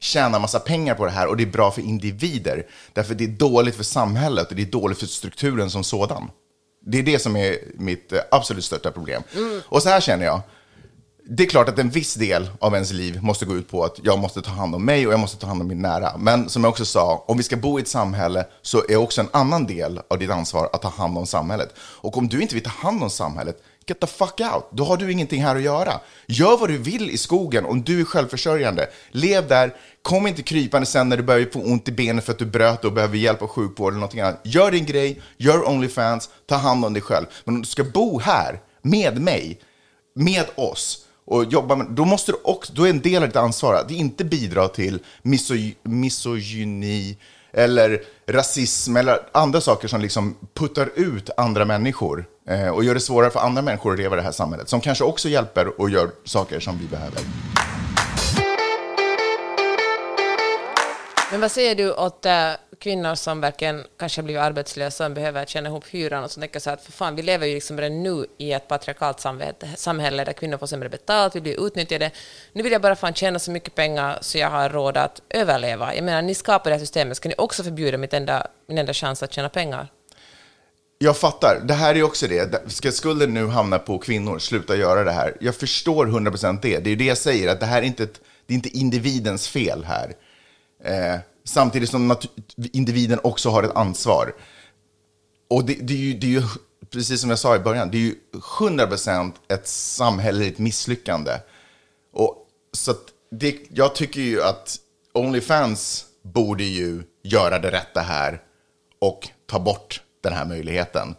tjänar 0.00 0.40
massa 0.40 0.60
pengar 0.60 0.94
på 0.94 1.04
det 1.04 1.10
här 1.10 1.26
och 1.26 1.36
det 1.36 1.42
är 1.42 1.46
bra 1.46 1.70
för 1.70 1.82
individer. 1.82 2.66
Därför 2.92 3.14
det 3.14 3.24
är 3.24 3.28
dåligt 3.28 3.76
för 3.76 3.84
samhället 3.84 4.50
och 4.50 4.56
det 4.56 4.62
är 4.62 4.66
dåligt 4.66 4.98
för 4.98 5.06
strukturen 5.06 5.70
som 5.70 5.84
sådan. 5.84 6.30
Det 6.90 6.98
är 6.98 7.02
det 7.02 7.18
som 7.18 7.36
är 7.36 7.58
mitt 7.74 8.12
eh, 8.12 8.20
absolut 8.30 8.64
största 8.64 8.90
problem. 8.90 9.22
Och 9.64 9.82
så 9.82 9.88
här 9.88 10.00
känner 10.00 10.24
jag. 10.24 10.40
Det 11.30 11.42
är 11.42 11.46
klart 11.48 11.68
att 11.68 11.78
en 11.78 11.90
viss 11.90 12.14
del 12.14 12.50
av 12.58 12.74
ens 12.74 12.92
liv 12.92 13.22
måste 13.22 13.44
gå 13.44 13.56
ut 13.56 13.70
på 13.70 13.84
att 13.84 14.00
jag 14.02 14.18
måste 14.18 14.42
ta 14.42 14.50
hand 14.50 14.74
om 14.74 14.84
mig 14.84 15.06
och 15.06 15.12
jag 15.12 15.20
måste 15.20 15.38
ta 15.38 15.46
hand 15.46 15.60
om 15.60 15.68
min 15.68 15.82
nära. 15.82 16.16
Men 16.16 16.48
som 16.48 16.64
jag 16.64 16.70
också 16.70 16.84
sa, 16.84 17.24
om 17.26 17.36
vi 17.36 17.42
ska 17.42 17.56
bo 17.56 17.78
i 17.78 17.82
ett 17.82 17.88
samhälle 17.88 18.46
så 18.62 18.84
är 18.88 18.96
också 18.96 19.20
en 19.20 19.28
annan 19.32 19.66
del 19.66 20.00
av 20.08 20.18
ditt 20.18 20.30
ansvar 20.30 20.70
att 20.72 20.82
ta 20.82 20.88
hand 20.88 21.18
om 21.18 21.26
samhället. 21.26 21.74
Och 21.78 22.16
om 22.16 22.28
du 22.28 22.40
inte 22.42 22.54
vill 22.54 22.64
ta 22.64 22.70
hand 22.70 23.02
om 23.02 23.10
samhället, 23.10 23.62
get 23.88 24.00
the 24.00 24.06
fuck 24.06 24.40
out. 24.40 24.68
Då 24.72 24.84
har 24.84 24.96
du 24.96 25.12
ingenting 25.12 25.42
här 25.42 25.56
att 25.56 25.62
göra. 25.62 26.00
Gör 26.26 26.56
vad 26.56 26.68
du 26.68 26.78
vill 26.78 27.10
i 27.10 27.18
skogen 27.18 27.64
om 27.64 27.82
du 27.82 28.00
är 28.00 28.04
självförsörjande. 28.04 28.88
Lev 29.10 29.48
där, 29.48 29.74
kom 30.02 30.26
inte 30.26 30.42
krypande 30.42 30.86
sen 30.86 31.08
när 31.08 31.16
du 31.16 31.22
börjar 31.22 31.46
få 31.52 31.60
ont 31.60 31.88
i 31.88 31.92
benet 31.92 32.24
för 32.24 32.32
att 32.32 32.38
du 32.38 32.46
bröt 32.46 32.84
och 32.84 32.92
behöver 32.92 33.16
hjälp 33.16 33.42
av 33.42 33.48
sjukvård 33.48 33.92
eller 33.92 34.00
någonting 34.00 34.20
annat. 34.20 34.40
Gör 34.44 34.70
din 34.70 34.86
grej, 34.86 35.22
gör 35.36 35.68
Onlyfans, 35.68 36.30
ta 36.46 36.54
hand 36.54 36.84
om 36.84 36.92
dig 36.92 37.02
själv. 37.02 37.26
Men 37.44 37.54
om 37.54 37.60
du 37.60 37.68
ska 37.68 37.84
bo 37.84 38.18
här 38.20 38.60
med 38.82 39.20
mig, 39.20 39.60
med 40.14 40.44
oss 40.54 41.04
och 41.26 41.44
jobba 41.44 41.76
med, 41.76 41.86
då 41.90 42.04
måste 42.04 42.32
du 42.32 42.38
också, 42.44 42.72
då 42.72 42.84
är 42.84 42.90
en 42.90 43.00
del 43.00 43.22
av 43.22 43.28
ditt 43.28 43.36
ansvar 43.36 43.74
att 43.74 43.90
inte 43.90 44.24
bidra 44.24 44.68
till 44.68 44.98
misogy, 45.22 45.74
misogyni 45.82 47.16
eller 47.52 48.02
rasism 48.26 48.96
eller 48.96 49.20
andra 49.32 49.60
saker 49.60 49.88
som 49.88 50.00
liksom 50.00 50.36
puttar 50.54 50.90
ut 50.94 51.30
andra 51.36 51.64
människor 51.64 52.24
eh, 52.48 52.68
och 52.68 52.84
gör 52.84 52.94
det 52.94 53.00
svårare 53.00 53.30
för 53.30 53.40
andra 53.40 53.62
människor 53.62 53.92
att 53.92 53.98
leva 53.98 54.16
i 54.16 54.18
det 54.18 54.24
här 54.24 54.32
samhället 54.32 54.68
som 54.68 54.80
kanske 54.80 55.04
också 55.04 55.28
hjälper 55.28 55.80
och 55.80 55.90
gör 55.90 56.10
saker 56.24 56.60
som 56.60 56.78
vi 56.78 56.86
behöver. 56.86 57.20
Men 61.30 61.40
vad 61.40 61.50
säger 61.50 61.74
du 61.74 61.92
åt 61.92 62.26
eh, 62.26 62.32
kvinnor 62.78 63.14
som 63.14 63.40
verkligen 63.40 63.84
kanske 63.96 64.20
har 64.20 64.24
blivit 64.24 64.42
arbetslösa 64.42 65.06
och 65.06 65.12
behöver 65.12 65.44
tjäna 65.44 65.68
ihop 65.68 65.84
hyran 65.86 66.24
och 66.24 66.30
som 66.30 66.40
tänker 66.40 66.60
så 66.60 66.70
här 66.70 66.76
att 66.76 66.84
för 66.84 66.92
fan, 66.92 67.16
vi 67.16 67.22
lever 67.22 67.46
ju 67.46 67.54
liksom 67.54 67.80
redan 67.80 68.02
nu 68.02 68.26
i 68.38 68.52
ett 68.52 68.68
patriarkalt 68.68 69.20
samhälle, 69.20 69.54
samhälle 69.76 70.24
där 70.24 70.32
kvinnor 70.32 70.58
får 70.58 70.66
sämre 70.66 70.88
betalt, 70.88 71.36
vi 71.36 71.40
blir 71.40 71.66
utnyttjade. 71.66 72.10
Nu 72.52 72.62
vill 72.62 72.72
jag 72.72 72.82
bara 72.82 72.96
fan 72.96 73.14
tjäna 73.14 73.38
så 73.38 73.50
mycket 73.50 73.74
pengar 73.74 74.18
så 74.20 74.38
jag 74.38 74.50
har 74.50 74.68
råd 74.68 74.96
att 74.96 75.22
överleva. 75.30 75.94
Jag 75.94 76.04
menar, 76.04 76.22
ni 76.22 76.34
skapar 76.34 76.70
det 76.70 76.76
här 76.76 76.80
systemet, 76.80 77.16
ska 77.16 77.28
ni 77.28 77.34
också 77.38 77.62
förbjuda 77.62 77.98
mitt 77.98 78.14
enda, 78.14 78.46
min 78.68 78.78
enda 78.78 78.94
chans 78.94 79.22
att 79.22 79.32
tjäna 79.32 79.48
pengar? 79.48 79.88
Jag 81.00 81.16
fattar. 81.16 81.60
Det 81.64 81.74
här 81.74 81.94
är 81.94 82.02
också 82.02 82.26
det. 82.26 82.70
Ska 82.72 82.92
skulden 82.92 83.34
nu 83.34 83.46
hamna 83.46 83.78
på 83.78 83.98
kvinnor? 83.98 84.38
Sluta 84.38 84.76
göra 84.76 85.04
det 85.04 85.10
här. 85.10 85.36
Jag 85.40 85.54
förstår 85.54 86.06
100% 86.06 86.58
det. 86.62 86.78
Det 86.78 86.88
är 86.88 86.90
ju 86.90 86.96
det 86.96 87.04
jag 87.04 87.18
säger, 87.18 87.48
att 87.48 87.60
det 87.60 87.66
här 87.66 87.82
är 87.82 87.86
inte, 87.86 88.02
ett, 88.02 88.20
det 88.46 88.54
är 88.54 88.56
inte 88.56 88.68
individens 88.68 89.48
fel 89.48 89.84
här. 89.84 90.12
Eh, 90.84 91.20
samtidigt 91.48 91.90
som 91.90 92.16
individen 92.72 93.20
också 93.22 93.50
har 93.50 93.62
ett 93.62 93.76
ansvar. 93.76 94.34
Och 95.50 95.64
det, 95.64 95.74
det, 95.74 95.94
är 95.94 95.98
ju, 95.98 96.14
det 96.14 96.26
är 96.26 96.30
ju, 96.30 96.42
precis 96.90 97.20
som 97.20 97.30
jag 97.30 97.38
sa 97.38 97.56
i 97.56 97.58
början, 97.58 97.90
det 97.90 97.96
är 97.98 98.00
ju 98.00 98.14
100% 98.58 99.32
ett 99.48 99.68
samhälleligt 99.68 100.58
misslyckande. 100.58 101.32
Och, 102.12 102.46
så 102.72 102.90
att 102.90 103.02
det, 103.30 103.56
jag 103.68 103.94
tycker 103.94 104.20
ju 104.20 104.42
att 104.42 104.76
Onlyfans 105.12 106.06
borde 106.22 106.64
ju 106.64 107.02
göra 107.22 107.58
det 107.58 107.70
rätta 107.70 108.00
här 108.00 108.42
och 108.98 109.28
ta 109.46 109.58
bort 109.58 110.02
den 110.20 110.32
här 110.32 110.44
möjligheten. 110.44 111.14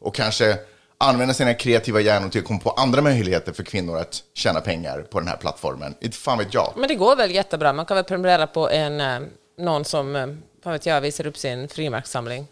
Och 0.00 0.14
kanske 0.14 0.58
använda 0.98 1.34
sina 1.34 1.54
kreativa 1.54 2.00
hjärnor 2.00 2.28
till 2.28 2.40
att 2.40 2.46
komma 2.46 2.60
på 2.60 2.70
andra 2.70 3.02
möjligheter 3.02 3.52
för 3.52 3.62
kvinnor 3.62 3.98
att 3.98 4.22
tjäna 4.34 4.60
pengar 4.60 5.02
på 5.02 5.20
den 5.20 5.28
här 5.28 5.36
plattformen. 5.36 5.94
Inte 6.00 6.16
fan 6.16 6.38
vet 6.38 6.54
jag. 6.54 6.72
Men 6.76 6.88
det 6.88 6.94
går 6.94 7.16
väl 7.16 7.30
jättebra, 7.30 7.72
man 7.72 7.86
kan 7.86 7.94
väl 7.94 8.04
prenumerera 8.04 8.46
på 8.46 8.70
en, 8.70 9.00
eh, 9.00 9.20
någon 9.58 9.84
som, 9.84 10.16
äh, 10.16 10.26
vad 10.62 10.72
vet 10.72 10.86
jag, 10.86 11.00
visar 11.00 11.26
upp 11.26 11.38
sin 11.38 11.68
frimärkssamling. 11.68 12.46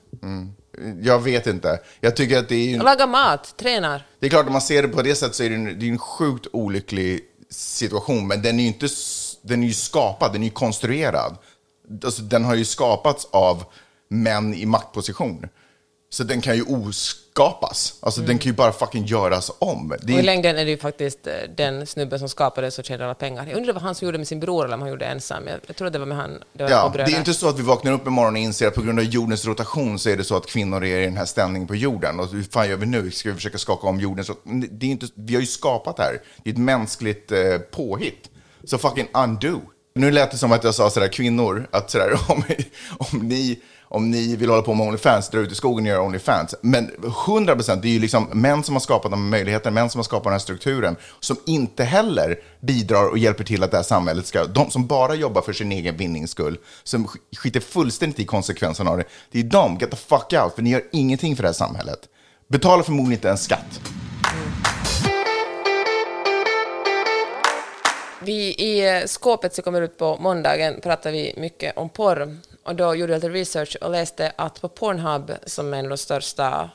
Jag 1.03 1.19
vet 1.23 1.47
inte. 1.47 1.81
Jag 2.01 2.17
tycker 2.17 2.39
att 2.39 2.49
det 2.49 2.75
är, 2.75 2.79
Och 2.79 2.85
laga 2.85 3.07
mat, 3.07 3.55
tränar. 3.57 4.07
det 4.19 4.27
är 4.27 4.31
klart 4.31 4.47
om 4.47 4.53
man 4.53 4.63
ser 4.63 4.83
det 4.83 4.89
på 4.89 5.03
det 5.03 5.15
sättet 5.15 5.35
så 5.35 5.43
är 5.43 5.49
det 5.49 5.55
en, 5.55 5.79
det 5.79 5.87
är 5.87 5.91
en 5.91 5.99
sjukt 5.99 6.47
olycklig 6.53 7.21
situation. 7.51 8.27
Men 8.29 8.43
den 8.43 8.59
är 8.59 8.63
ju 8.63 8.69
inte, 8.69 8.89
den 9.43 9.63
är 9.63 9.67
ju 9.67 9.73
skapad, 9.73 10.33
den 10.33 10.43
är 10.43 10.47
ju 10.47 10.53
konstruerad. 10.53 11.37
Alltså, 12.05 12.23
den 12.23 12.45
har 12.45 12.55
ju 12.55 12.65
skapats 12.65 13.29
av 13.31 13.65
män 14.09 14.55
i 14.55 14.67
maktposition. 14.67 15.49
Så 16.11 16.25
den 16.25 16.41
kan 16.41 16.57
ju 16.57 16.63
oskapas. 17.41 17.95
Alltså 18.01 18.21
den 18.21 18.39
kan 18.39 18.51
ju 18.51 18.57
bara 18.57 18.73
fucking 18.73 19.05
göras 19.05 19.51
om. 19.59 19.95
Det 20.03 20.13
Och 20.13 20.19
i 20.19 20.23
längden 20.23 20.59
är 20.59 20.65
det 20.65 20.71
ju 20.71 20.79
faktiskt 20.79 21.27
eh, 21.27 21.33
den 21.57 21.87
snubben 21.87 22.19
som 22.19 22.29
skapade 22.29 22.71
som 22.71 22.85
tjänar 22.85 23.05
alla 23.05 23.15
pengar. 23.15 23.47
Jag 23.47 23.57
undrar 23.57 23.73
vad 23.73 23.83
han 23.83 23.95
som 23.95 24.07
gjorde 24.07 24.19
med 24.19 24.29
sin 24.29 24.41
bror 24.41 24.65
eller 24.65 24.75
om 24.75 24.81
han 24.81 24.91
gjorde 24.91 25.07
ensam. 25.07 25.47
Jag, 25.47 25.61
jag 25.67 25.77
tror 25.77 25.87
att 25.87 25.93
det 25.93 25.99
var 25.99 26.07
med 26.07 26.17
han 26.17 26.43
det 26.53 26.63
var 26.63 26.71
Ja, 26.71 26.93
det 26.95 27.03
är 27.03 27.19
inte 27.19 27.35
så 27.35 27.49
att 27.49 27.59
vi 27.59 27.63
vaknar 27.63 27.93
upp 27.93 28.07
imorgon 28.07 28.35
och 28.35 28.41
inser 28.41 28.67
att 28.69 28.75
på 28.75 28.83
grund 28.83 28.99
av 28.99 29.05
jordens 29.05 29.47
rotation 29.47 29.99
så 29.99 30.11
är 30.11 30.17
det 30.17 30.25
så 30.25 30.37
att 30.37 30.47
kvinnor 30.47 30.85
är 30.85 31.01
i 31.01 31.05
den 31.05 31.17
här 31.17 31.25
ställningen 31.25 31.69
på 31.69 31.75
jorden. 31.75 32.21
Och 32.21 32.29
hur 32.29 32.43
fan 32.43 32.69
gör 32.69 32.77
vi 32.77 32.87
nu? 32.87 33.11
Ska 33.11 33.29
vi 33.29 33.35
försöka 33.35 33.59
skaka 33.59 33.87
om 33.87 34.01
jorden? 34.01 34.25
Så, 34.25 34.35
det 34.71 34.87
är 34.87 34.91
inte, 34.91 35.07
vi 35.15 35.35
har 35.35 35.41
ju 35.41 35.47
skapat 35.47 35.97
det 35.97 36.03
här. 36.03 36.21
Det 36.45 36.51
är 36.51 36.55
ett 36.55 36.61
mänskligt 36.61 37.33
eh, 37.33 37.59
påhitt. 37.71 38.31
Så 38.65 38.79
fucking 38.79 39.09
undo. 39.15 39.61
Nu 39.95 40.11
lät 40.11 40.31
det 40.31 40.39
som 40.39 40.53
att 40.53 40.65
jag 40.65 40.75
sa 40.75 40.91
sådär 40.91 41.09
kvinnor, 41.09 41.69
att 41.71 41.91
sådär, 41.91 42.13
om, 42.29 42.45
om, 42.99 43.19
ni, 43.19 43.61
om 43.93 44.11
ni 44.11 44.37
vill 44.37 44.51
hålla 44.51 44.63
på 44.63 44.75
med 44.75 44.87
Onlyfans, 44.87 45.29
dra 45.29 45.39
ut 45.39 45.53
i 45.53 45.55
skogen 45.55 45.85
och 45.85 45.89
göra 45.89 46.03
Onlyfans. 46.03 46.55
Men 46.61 46.91
100 47.27 47.55
procent, 47.55 47.83
det 47.83 47.89
är 47.89 47.93
ju 47.93 47.99
liksom 47.99 48.29
män 48.33 48.63
som 48.63 48.75
har 48.75 48.81
skapat 48.81 49.11
de 49.11 49.31
möjligheterna, 49.31 49.75
män 49.75 49.91
som 49.91 49.99
har 49.99 50.05
skapat 50.05 50.25
den 50.25 50.33
här 50.33 50.39
strukturen, 50.39 50.97
som 51.21 51.37
inte 51.47 51.85
heller 51.85 52.39
bidrar 52.61 53.09
och 53.09 53.19
hjälper 53.19 53.45
till 53.45 53.63
att 53.63 53.71
det 53.71 53.77
här 53.77 53.85
samhället 53.85 54.27
ska, 54.27 54.45
de 54.45 54.71
som 54.71 54.87
bara 54.87 55.15
jobbar 55.15 55.43
för 55.43 55.53
sin 55.53 55.73
egen 55.73 55.97
vinnings 55.97 56.31
skull, 56.31 56.59
som 56.85 57.09
skiter 57.37 57.61
fullständigt 57.61 58.21
i 58.21 58.25
konsekvenserna 58.25 58.91
av 58.91 58.97
det, 58.97 59.05
det 59.31 59.39
är 59.39 59.45
de, 59.45 59.79
get 59.79 59.91
the 59.91 59.97
fuck 59.97 60.33
out, 60.33 60.55
för 60.55 60.63
ni 60.63 60.71
gör 60.71 60.83
ingenting 60.93 61.37
för 61.37 61.43
det 61.43 61.49
här 61.49 61.55
samhället. 61.55 62.01
Betala 62.49 62.83
förmodligen 62.83 63.13
inte 63.13 63.31
en 63.31 63.39
skatt. 63.39 63.81
Vi 68.23 68.55
i 68.55 69.03
skåpet 69.07 69.55
som 69.55 69.65
kommer 69.65 69.83
ut 69.83 69.99
på 69.99 70.17
måndagen 70.17 70.81
pratar 70.83 71.13
vi 71.13 71.35
mycket 71.37 71.77
om 71.77 71.89
porr. 71.89 72.37
Och 72.65 72.75
då 72.77 72.95
gjorde 72.95 73.13
jag 73.13 73.19
lite 73.23 73.29
research 73.29 73.77
och 73.81 73.91
läste 73.91 74.33
att 74.37 74.61
på 74.61 74.69
Pornhub, 74.69 75.33
som 75.47 75.75
är 75.75 75.79
en 75.79 75.85
av 75.85 75.91
de 75.91 75.97
största 75.97 76.71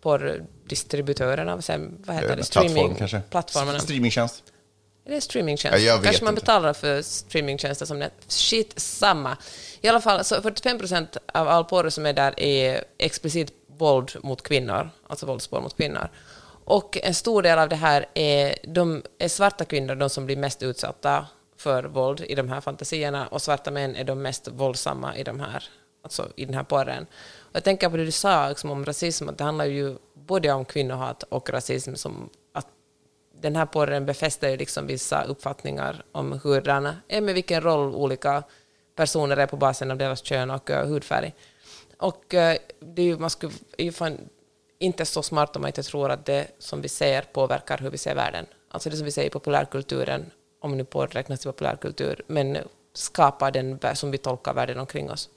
porrdistributörerna, 0.00 1.56
vad 1.56 2.16
heter 2.16 2.36
det? 2.36 2.50
Plattform 2.52 2.94
kanske? 2.94 3.20
Plattformarna. 3.30 3.78
Streamingtjänst. 3.78 4.42
Är 5.04 5.10
det 5.10 5.20
streamingtjänst? 5.20 5.80
Ja, 5.80 6.00
Kanske 6.04 6.24
man 6.24 6.32
inte. 6.32 6.40
betalar 6.40 6.72
för 6.72 7.02
streamingtjänster 7.02 7.86
som 7.86 7.98
det. 7.98 8.10
Shit, 8.26 8.80
samma. 8.80 9.36
I 9.80 9.88
alla 9.88 10.00
fall, 10.00 10.24
så 10.24 10.42
45 10.42 10.78
procent 10.78 11.16
av 11.34 11.48
all 11.48 11.64
porr 11.64 11.88
som 11.90 12.06
är 12.06 12.12
där 12.12 12.40
är 12.40 12.84
explicit 12.98 13.52
våld 13.66 14.12
mot 14.22 14.42
kvinnor, 14.42 14.90
alltså 15.08 15.26
våldsporr 15.26 15.60
mot 15.60 15.76
kvinnor. 15.76 16.08
Och 16.64 16.98
en 17.02 17.14
stor 17.14 17.42
del 17.42 17.58
av 17.58 17.68
det 17.68 17.76
här 17.76 18.06
är, 18.14 18.54
de 18.62 19.02
är 19.18 19.28
svarta 19.28 19.64
kvinnor, 19.64 19.94
de 19.94 20.10
som 20.10 20.26
blir 20.26 20.36
mest 20.36 20.62
utsatta 20.62 21.26
för 21.56 21.84
våld 21.84 22.20
i 22.20 22.34
de 22.34 22.48
här 22.48 22.60
fantasierna, 22.60 23.26
och 23.26 23.42
svarta 23.42 23.70
män 23.70 23.96
är 23.96 24.04
de 24.04 24.22
mest 24.22 24.48
våldsamma 24.48 25.16
i, 25.16 25.22
de 25.22 25.40
här, 25.40 25.64
alltså 26.02 26.28
i 26.36 26.44
den 26.44 26.54
här 26.54 26.62
porren. 26.62 27.06
Och 27.38 27.56
jag 27.56 27.64
tänker 27.64 27.90
på 27.90 27.96
det 27.96 28.04
du 28.04 28.10
sa 28.10 28.48
liksom, 28.48 28.70
om 28.70 28.84
rasism, 28.84 29.28
att 29.28 29.38
det 29.38 29.44
handlar 29.44 29.64
ju 29.64 29.96
både 30.14 30.52
om 30.52 30.64
kvinnohat 30.64 31.22
och 31.22 31.50
rasism, 31.50 31.94
som 31.94 32.30
att 32.52 32.66
den 33.40 33.56
här 33.56 33.66
porren 33.66 34.06
befäster 34.06 34.48
ju 34.48 34.56
liksom 34.56 34.86
vissa 34.86 35.24
uppfattningar 35.24 36.04
om 36.12 36.40
hur 36.44 36.60
den 36.60 36.88
är 37.08 37.20
med 37.20 37.34
vilken 37.34 37.60
roll 37.60 37.94
olika 37.94 38.42
personer 38.94 39.36
är 39.36 39.46
på 39.46 39.56
basen 39.56 39.90
av 39.90 39.98
deras 39.98 40.22
kön 40.22 40.50
och 40.50 40.70
eh, 40.70 40.86
hudfärg. 40.86 41.34
Och 41.98 42.34
eh, 42.34 42.56
det 42.80 43.02
är 43.02 43.06
ju, 43.06 43.18
man 43.18 43.30
skulle, 43.30 43.52
är 43.78 43.84
ju 43.84 43.92
fan 43.92 44.28
inte 44.78 45.04
så 45.04 45.22
smart 45.22 45.56
om 45.56 45.62
man 45.62 45.68
inte 45.68 45.82
tror 45.82 46.10
att 46.10 46.26
det 46.26 46.46
som 46.58 46.80
vi 46.80 46.88
ser 46.88 47.22
påverkar 47.22 47.78
hur 47.78 47.90
vi 47.90 47.98
ser 47.98 48.14
världen. 48.14 48.46
Alltså 48.68 48.90
det 48.90 48.96
som 48.96 49.04
vi 49.04 49.10
ser 49.10 49.24
i 49.24 49.30
populärkulturen, 49.30 50.30
om 50.60 50.76
nu 50.76 50.84
porr 50.84 51.06
räknas 51.06 51.40
till 51.40 51.50
populärkultur, 51.50 52.22
men 52.26 52.58
skapar 52.94 53.50
den 53.50 53.78
som 53.94 54.10
vi 54.10 54.18
tolkar 54.18 54.54
världen 54.54 54.78
omkring 54.78 55.10
oss. 55.10 55.28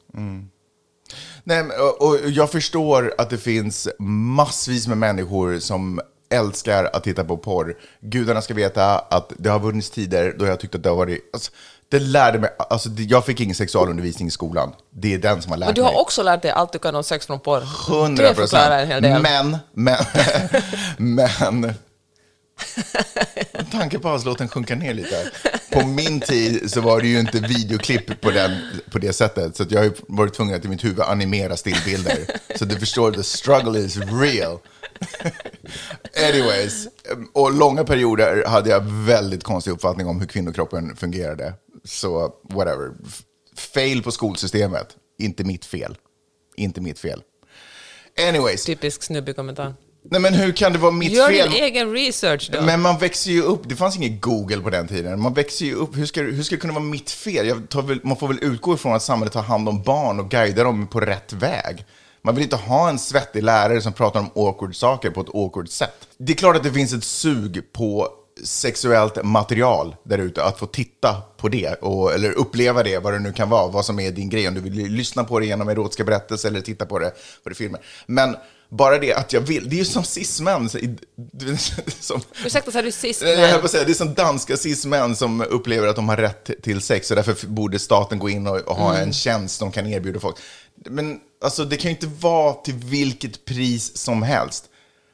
Nej, 1.44 1.64
men, 1.64 1.72
och, 2.00 2.18
jag 2.30 2.52
förstår 2.52 3.14
att 3.18 3.30
det 3.30 3.38
finns 3.38 3.88
massvis 4.00 4.88
med 4.88 4.98
människor 4.98 5.60
som 5.60 6.02
älskar 6.30 6.90
att 6.94 7.04
titta 7.04 7.24
på 7.24 7.38
porr. 7.38 7.78
Gudarna 8.02 8.42
ska 8.42 8.54
veta 8.54 9.00
att 9.00 9.32
det 9.38 9.50
har 9.50 9.60
vunnits 9.60 9.90
tider 9.90 10.36
då 10.40 10.46
jag 10.46 10.60
tyckte 10.60 10.78
att 10.78 10.84
det 10.84 10.90
har 10.90 10.96
varit... 10.96 11.30
Alltså, 11.34 11.52
det 11.90 12.00
lärde 12.00 12.40
mig... 12.40 12.50
Alltså, 12.60 12.90
jag 12.90 13.26
fick 13.26 13.40
ingen 13.40 13.56
sexualundervisning 13.56 14.28
i 14.28 14.32
skolan. 14.32 14.74
Det 14.90 15.14
är 15.14 15.18
den 15.18 15.42
som 15.42 15.52
har 15.52 15.58
lärt 15.58 15.68
Men 15.68 15.76
du 15.76 15.82
mig. 15.82 15.92
har 15.94 16.02
också 16.02 16.24
lärt 16.24 16.42
dig 16.42 16.52
allt 16.52 16.72
du 16.72 16.80
kan 16.80 16.96
om 16.96 17.04
sex 17.04 17.26
från 17.26 17.40
porr. 17.40 17.64
100 17.90 18.24
Det 18.24 18.36
förklarar 18.36 18.80
en 18.80 18.88
hel 18.88 19.04
del. 19.04 19.22
Men, 19.22 19.58
men, 19.74 19.98
men... 21.62 21.74
Med 23.54 23.72
tanke 23.72 24.00
på 24.00 24.10
att 24.10 24.26
låten 24.26 24.50
sjunka 24.50 24.76
ner 24.76 24.94
lite. 24.94 25.32
På 25.72 25.88
min 25.88 26.20
tid 26.20 26.72
så 26.72 26.82
var 26.82 27.02
det 27.02 27.08
ju 27.08 27.20
inte 27.20 27.40
videoklipp 27.40 28.22
på, 28.22 28.32
den, 28.32 28.52
på 28.92 29.00
det 29.00 29.14
sättet. 29.14 29.56
Så 29.56 29.64
att 29.64 29.72
jag 29.72 29.82
har 29.82 29.92
varit 30.08 30.34
tvungen 30.34 30.56
att 30.56 30.66
i 30.66 30.68
mitt 30.68 30.84
huvud 30.84 31.00
animera 31.00 31.58
stillbilder. 31.58 32.18
Så 32.56 32.66
du 32.66 32.80
förstår, 32.80 33.12
the 33.12 33.24
struggle 33.24 33.80
is 33.80 33.98
real. 33.98 34.60
Anyways, 36.30 36.88
och 37.34 37.54
långa 37.54 37.84
perioder 37.84 38.46
hade 38.48 38.70
jag 38.70 38.82
väldigt 39.06 39.44
konstig 39.44 39.72
uppfattning 39.72 40.08
om 40.08 40.20
hur 40.20 40.28
kvinnokroppen 40.28 40.96
fungerade. 40.96 41.54
Så 41.84 42.34
whatever. 42.44 42.92
Fail 43.56 44.04
på 44.04 44.12
skolsystemet, 44.12 44.88
inte 45.20 45.44
mitt 45.44 45.66
fel. 45.66 45.98
Inte 46.56 46.82
mitt 46.82 47.00
fel. 47.00 47.22
Anyways, 48.28 48.66
Typisk 48.66 49.04
snubbig 49.04 49.36
kommentar 49.36 49.74
nej 50.12 50.22
men 50.22 50.34
hur 50.34 50.52
kan 50.52 50.74
det 50.74 50.80
vara 50.80 50.92
mitt 50.92 51.12
Gör 51.12 51.28
fel? 51.28 51.50
din 51.50 51.64
egen 51.64 51.92
research 51.92 52.50
då. 52.54 52.62
Men 52.62 52.82
man 52.82 52.98
växer 52.98 53.32
ju 53.32 53.42
upp, 53.42 53.62
det 53.66 53.76
fanns 53.76 53.98
inget 53.98 54.22
Google 54.22 54.62
på 54.62 54.70
den 54.70 54.88
tiden. 54.88 55.22
Man 55.22 55.34
växer 55.34 55.66
ju 55.66 55.74
upp, 55.74 55.98
hur 55.98 56.06
ska, 56.06 56.22
hur 56.22 56.44
ska 56.44 56.56
det 56.56 56.62
kunna 56.62 56.74
vara 56.74 56.84
mitt 56.84 57.12
fel? 57.12 57.48
Jag 57.48 57.70
tar 57.70 57.82
väl, 57.82 58.00
man 58.04 58.18
får 58.18 58.28
väl 58.28 58.40
utgå 58.42 58.74
ifrån 58.74 58.96
att 58.96 59.04
samhället 59.04 59.34
tar 59.34 59.42
hand 59.42 59.70
om 59.70 59.84
barn 59.84 60.20
och 60.20 60.30
guidar 60.30 60.64
dem 60.64 60.88
på 60.88 61.00
rätt 61.00 61.34
väg. 61.34 61.86
Man 62.22 62.36
vill 62.36 62.44
inte 62.44 62.56
ha 62.56 62.90
en 62.90 63.00
svettig 63.00 63.44
lärare 63.44 63.82
som 63.82 63.94
pratar 63.94 64.20
om 64.20 64.30
awkward 64.36 64.76
saker 64.76 65.10
på 65.10 65.22
ett 65.22 65.36
awkward 65.36 65.70
sätt. 65.70 66.08
Det 66.18 66.34
är 66.34 66.38
klart 66.38 66.56
att 66.56 66.64
det 66.64 66.72
finns 66.72 66.94
ett 66.94 67.04
sug 67.04 67.74
på 67.74 68.08
sexuellt 68.44 69.24
material 69.24 69.96
där 70.04 70.18
ute, 70.18 70.44
att 70.44 70.60
få 70.60 70.66
titta 70.66 71.22
på 71.38 71.50
det, 71.50 71.74
och, 71.74 72.14
eller 72.14 72.32
uppleva 72.32 72.84
det, 72.84 72.98
vad 72.98 73.14
det 73.14 73.20
nu 73.20 73.34
kan 73.34 73.50
vara, 73.50 73.68
vad 73.68 73.86
som 73.86 74.00
är 74.00 74.12
din 74.12 74.30
grej, 74.30 74.48
om 74.48 74.54
du 74.54 74.62
vill 74.62 74.92
lyssna 74.92 75.24
på 75.24 75.40
det 75.40 75.46
genom 75.46 75.70
erotiska 75.70 76.04
berättelser 76.04 76.50
eller 76.50 76.62
titta 76.62 76.86
på 76.86 77.00
det 77.00 77.12
på 77.44 77.50
det 77.50 77.56
filmer. 77.56 77.82
Men 78.06 78.36
bara 78.70 78.98
det 78.98 79.14
att 79.14 79.34
jag 79.34 79.42
vill, 79.42 79.70
det 79.70 79.76
är 79.76 79.78
ju 79.78 79.86
som 79.86 80.04
cis-män, 80.04 80.70
som, 82.00 82.22
Ursäkta, 82.46 82.72
sa 82.72 82.82
du 82.82 82.92
sist? 82.92 83.22
jag 83.22 83.38
höll 83.38 83.60
på 83.60 83.66
att 83.66 83.72
säga, 83.72 83.84
det 83.84 83.92
är 83.92 83.94
som 83.94 84.14
danska 84.14 84.58
cis-män 84.58 85.16
som 85.16 85.42
upplever 85.42 85.88
att 85.88 85.96
de 85.96 86.10
har 86.10 86.18
rätt 86.18 86.52
till 86.64 86.82
sex 86.82 87.12
och 87.12 87.16
därför 87.16 87.48
borde 87.48 87.80
staten 87.80 88.20
gå 88.20 88.30
in 88.30 88.48
och, 88.48 88.58
och 88.58 88.76
ha 88.76 88.98
en 88.98 89.14
tjänst 89.14 89.60
de 89.60 89.72
kan 89.72 89.88
erbjuda 89.88 90.20
folk. 90.20 90.36
Men 90.86 91.20
alltså, 91.44 91.66
det 91.66 91.78
kan 91.78 91.92
ju 91.92 91.96
inte 91.96 92.08
vara 92.08 92.54
till 92.54 92.74
vilket 92.74 93.46
pris 93.46 93.98
som 93.98 94.24
helst. 94.24 94.66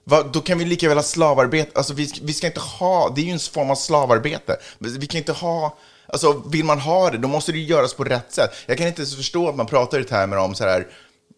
Va, 0.04 0.24
då 0.24 0.42
kan 0.42 0.58
vi 0.58 0.66
lika 0.66 0.90
väl 0.90 0.98
ha 0.98 1.04
slavarbete. 1.04 1.72
Alltså, 1.74 1.94
vi, 1.94 2.12
vi 2.22 2.34
ska 2.34 2.48
inte 2.48 2.60
ha, 2.60 3.14
det 3.16 3.22
är 3.22 3.26
ju 3.26 3.32
en 3.32 3.40
form 3.40 3.70
av 3.70 3.76
slavarbete. 3.76 4.58
Vi 4.80 5.08
kan 5.08 5.18
inte 5.18 5.32
ha, 5.32 5.78
alltså 6.08 6.44
vill 6.52 6.66
man 6.66 6.80
ha 6.80 7.10
det, 7.10 7.18
då 7.18 7.28
måste 7.28 7.52
det 7.52 7.58
ju 7.58 7.66
göras 7.66 7.94
på 7.94 8.04
rätt 8.04 8.34
sätt. 8.34 8.50
Jag 8.66 8.78
kan 8.78 8.88
inte 8.88 9.02
ens 9.02 9.16
förstå 9.16 9.50
att 9.50 9.56
man 9.56 9.66
pratar 9.66 10.00
i 10.00 10.04
termer 10.04 10.38
om 10.38 10.56
så 10.56 10.64
här, 10.64 10.88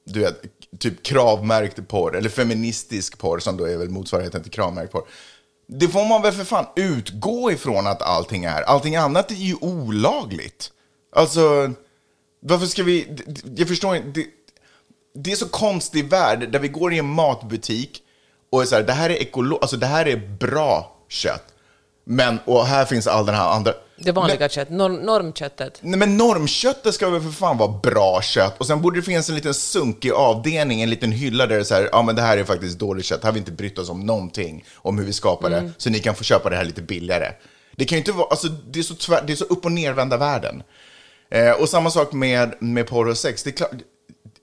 du 0.05 0.19
vet, 0.19 0.41
typ 0.79 1.03
kravmärkt 1.03 1.87
porr, 1.87 2.15
eller 2.15 2.29
feministisk 2.29 3.17
porr 3.17 3.39
som 3.39 3.57
då 3.57 3.65
är 3.65 3.77
väl 3.77 3.89
motsvarigheten 3.89 4.43
till 4.43 4.51
kravmärkt 4.51 4.91
porr. 4.91 5.07
Det 5.67 5.87
får 5.87 6.05
man 6.05 6.21
väl 6.21 6.33
för 6.33 6.43
fan 6.43 6.65
utgå 6.75 7.51
ifrån 7.51 7.87
att 7.87 8.01
allting 8.01 8.43
är. 8.43 8.61
Allting 8.61 8.95
annat 8.95 9.31
är 9.31 9.35
ju 9.35 9.55
olagligt. 9.61 10.71
Alltså, 11.15 11.73
varför 12.39 12.65
ska 12.65 12.83
vi... 12.83 13.17
Jag 13.55 13.67
förstår 13.67 13.95
inte. 13.95 14.09
Det, 14.09 14.27
det 15.13 15.31
är 15.31 15.35
så 15.35 15.47
konstig 15.47 16.09
värld 16.09 16.51
där 16.51 16.59
vi 16.59 16.67
går 16.67 16.93
i 16.93 16.99
en 16.99 17.05
matbutik 17.13 18.01
och 18.51 18.61
är 18.61 18.65
så 18.65 18.75
här, 18.75 18.83
det 18.83 18.93
här 18.93 19.09
är 19.09 19.15
ekolo- 19.19 19.59
alltså 19.61 19.77
det 19.77 19.85
här 19.85 20.05
är 20.07 20.37
bra 20.39 20.97
kött. 21.09 21.53
Men, 22.09 22.39
och 22.45 22.65
här 22.65 22.85
finns 22.85 23.07
all 23.07 23.25
den 23.25 23.35
här 23.35 23.49
andra... 23.49 23.73
Det 23.99 24.11
vanliga 24.11 24.49
kött, 24.49 24.69
norm, 24.69 24.95
normköttet. 24.95 25.79
Nej, 25.81 25.99
men 25.99 26.17
normköttet 26.17 26.93
ska 26.93 27.09
väl 27.09 27.21
för 27.21 27.29
fan 27.29 27.57
vara 27.57 27.79
bra 27.83 28.21
kött. 28.21 28.55
Och 28.57 28.67
sen 28.67 28.81
borde 28.81 28.99
det 28.99 29.03
finnas 29.03 29.29
en 29.29 29.35
liten 29.35 29.53
sunkig 29.53 30.11
avdelning, 30.11 30.81
en 30.81 30.89
liten 30.89 31.11
hylla 31.11 31.45
där 31.45 31.55
det 31.55 31.61
är 31.61 31.63
så 31.63 31.75
här, 31.75 31.89
ja 31.91 32.01
men 32.01 32.15
det 32.15 32.21
här 32.21 32.37
är 32.37 32.43
faktiskt 32.43 32.79
dåligt 32.79 33.05
kött. 33.05 33.23
Här 33.23 33.27
har 33.27 33.33
vi 33.33 33.39
inte 33.39 33.51
brytt 33.51 33.79
oss 33.79 33.89
om 33.89 33.99
någonting 33.99 34.65
om 34.75 34.97
hur 34.97 35.05
vi 35.05 35.13
skapar 35.13 35.49
det. 35.49 35.71
Så 35.77 35.89
ni 35.89 35.99
kan 35.99 36.15
få 36.15 36.23
köpa 36.23 36.49
det 36.49 36.55
här 36.55 36.65
lite 36.65 36.81
billigare. 36.81 37.31
Det 37.75 37.85
kan 37.85 37.95
ju 37.95 37.99
inte 37.99 38.11
vara, 38.11 38.27
alltså 38.27 38.47
det 38.47 38.79
är 38.79 38.83
så, 38.83 38.95
tvär, 38.95 39.23
det 39.27 39.33
är 39.33 39.37
så 39.37 39.45
upp 39.45 39.65
och 39.65 39.71
nervända 39.71 40.17
världen. 40.17 40.63
Eh, 41.31 41.51
och 41.51 41.69
samma 41.69 41.91
sak 41.91 42.13
med, 42.13 42.53
med 42.59 42.87
porr 42.87 43.07
och 43.07 43.17
sex. 43.17 43.43
Det 43.43 43.49
är 43.49 43.51
klart, 43.51 43.71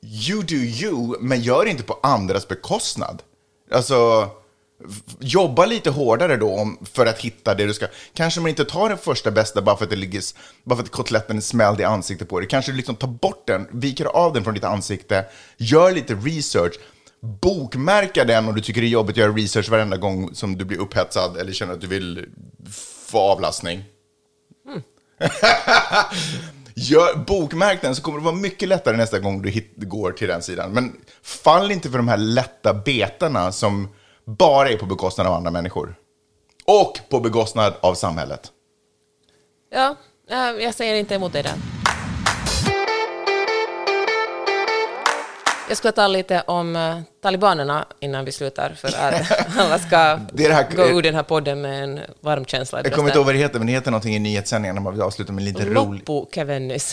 you 0.03 0.43
do 0.43 0.55
you, 0.55 1.17
men 1.21 1.41
gör 1.41 1.67
inte 1.67 1.83
på 1.83 1.99
andras 2.03 2.49
bekostnad. 2.49 3.23
Alltså, 3.73 4.29
jobba 5.21 5.67
lite 5.67 5.91
hårdare 5.91 6.37
då 6.37 6.55
om, 6.55 6.79
för 6.93 7.07
att 7.07 7.19
hitta 7.19 7.55
det 7.55 7.67
du 7.67 7.75
ska. 7.75 7.87
Kanske 8.15 8.41
man 8.41 8.49
inte 8.49 8.65
tar 8.65 8.89
den 8.89 8.99
första 8.99 9.31
bästa 9.31 9.63
bara 9.63 9.77
för 9.77 9.85
att, 9.85 9.91
det 9.91 9.97
ligger, 9.97 10.23
bara 10.65 10.77
för 10.77 10.83
att 10.83 10.91
kotletten 10.91 11.37
är 11.37 11.41
smälld 11.41 11.81
i 11.81 11.85
ansiktet 11.85 12.29
på 12.29 12.41
dig. 12.41 12.49
Kanske 12.49 12.73
du 12.73 12.77
liksom 12.77 12.97
tar 12.97 13.09
bort 13.09 13.47
den, 13.47 13.69
viker 13.71 14.05
av 14.05 14.33
den 14.33 14.45
från 14.45 14.55
ditt 14.55 14.65
ansikte, 14.65 15.25
gör 15.57 15.93
lite 15.93 16.15
research, 16.15 16.75
bokmärka 17.21 18.25
den 18.25 18.49
om 18.49 18.55
du 18.55 18.61
tycker 18.61 18.81
det 18.81 18.87
är 18.87 18.89
jobbigt 18.89 19.15
att 19.15 19.17
göra 19.17 19.33
research 19.33 19.69
varenda 19.69 19.97
gång 19.97 20.35
som 20.35 20.59
du 20.59 20.65
blir 20.65 20.79
upphetsad 20.79 21.37
eller 21.37 21.53
känner 21.53 21.73
att 21.73 21.81
du 21.81 21.87
vill 21.87 22.27
få 23.07 23.19
avlastning. 23.19 23.85
Gör, 26.77 27.17
bokmärk 27.17 27.83
den 27.83 27.97
så 27.97 28.03
kommer 28.03 28.19
det 28.19 28.25
vara 28.25 28.35
mycket 28.35 28.69
lättare 28.69 28.97
nästa 28.97 29.19
gång 29.19 29.43
du 29.43 29.51
hit, 29.51 29.73
går 29.77 30.13
till 30.13 30.29
den 30.29 30.43
sidan. 30.43 30.73
Men 30.73 30.93
fall 31.23 31.71
inte 31.71 31.91
för 31.91 31.99
de 31.99 32.09
här 32.09 32.17
lätta 32.17 32.75
betena 32.75 33.53
som 33.53 33.89
bara 34.25 34.69
är 34.71 34.77
på 34.77 34.87
bekostnad 34.87 35.27
av 35.27 35.33
andra 35.33 35.51
människor. 35.51 35.95
Och 36.65 36.99
på 37.09 37.21
bekostnad 37.21 37.75
av 37.81 37.95
samhället. 37.95 38.53
Ja, 39.73 39.97
eh, 40.31 40.39
jag 40.65 40.75
säger 40.75 40.95
inte 40.95 41.15
emot 41.15 41.33
dig 41.33 41.43
där. 41.43 41.55
Jag 45.69 45.77
skulle 45.77 45.93
ta 45.93 46.07
lite 46.07 46.41
om 46.41 46.77
eh, 46.77 47.01
talibanerna 47.23 47.87
innan 48.01 48.25
vi 48.25 48.33
slutar, 48.33 48.75
för 48.77 48.89
att 48.89 49.57
alla 49.59 49.79
ska 49.79 50.19
Det 50.33 50.49
det 50.49 50.55
här- 50.55 50.77
gå 50.77 50.85
ur 50.85 51.03
den 51.03 51.15
här 51.15 51.23
podden 51.23 51.61
med 51.61 51.85
en 51.85 52.01
varm 52.21 52.45
känsla 52.45 52.81
Jag 52.85 52.93
kommer 52.93 53.09
inte 53.09 53.19
ihåg 53.19 53.27
vad 53.27 53.35
det 53.35 53.39
heter, 53.39 53.59
men 53.59 53.67
det 53.67 53.73
heter 53.73 53.91
någonting 53.91 54.15
i 54.15 54.19
nyhetssändningarna 54.19 54.81
när 54.81 54.85
man 54.85 54.93
vill 54.93 55.03
avsluta 55.03 55.33
med 55.33 55.41
en 55.41 55.45
liten 55.45 55.75
rolig... 55.75 56.03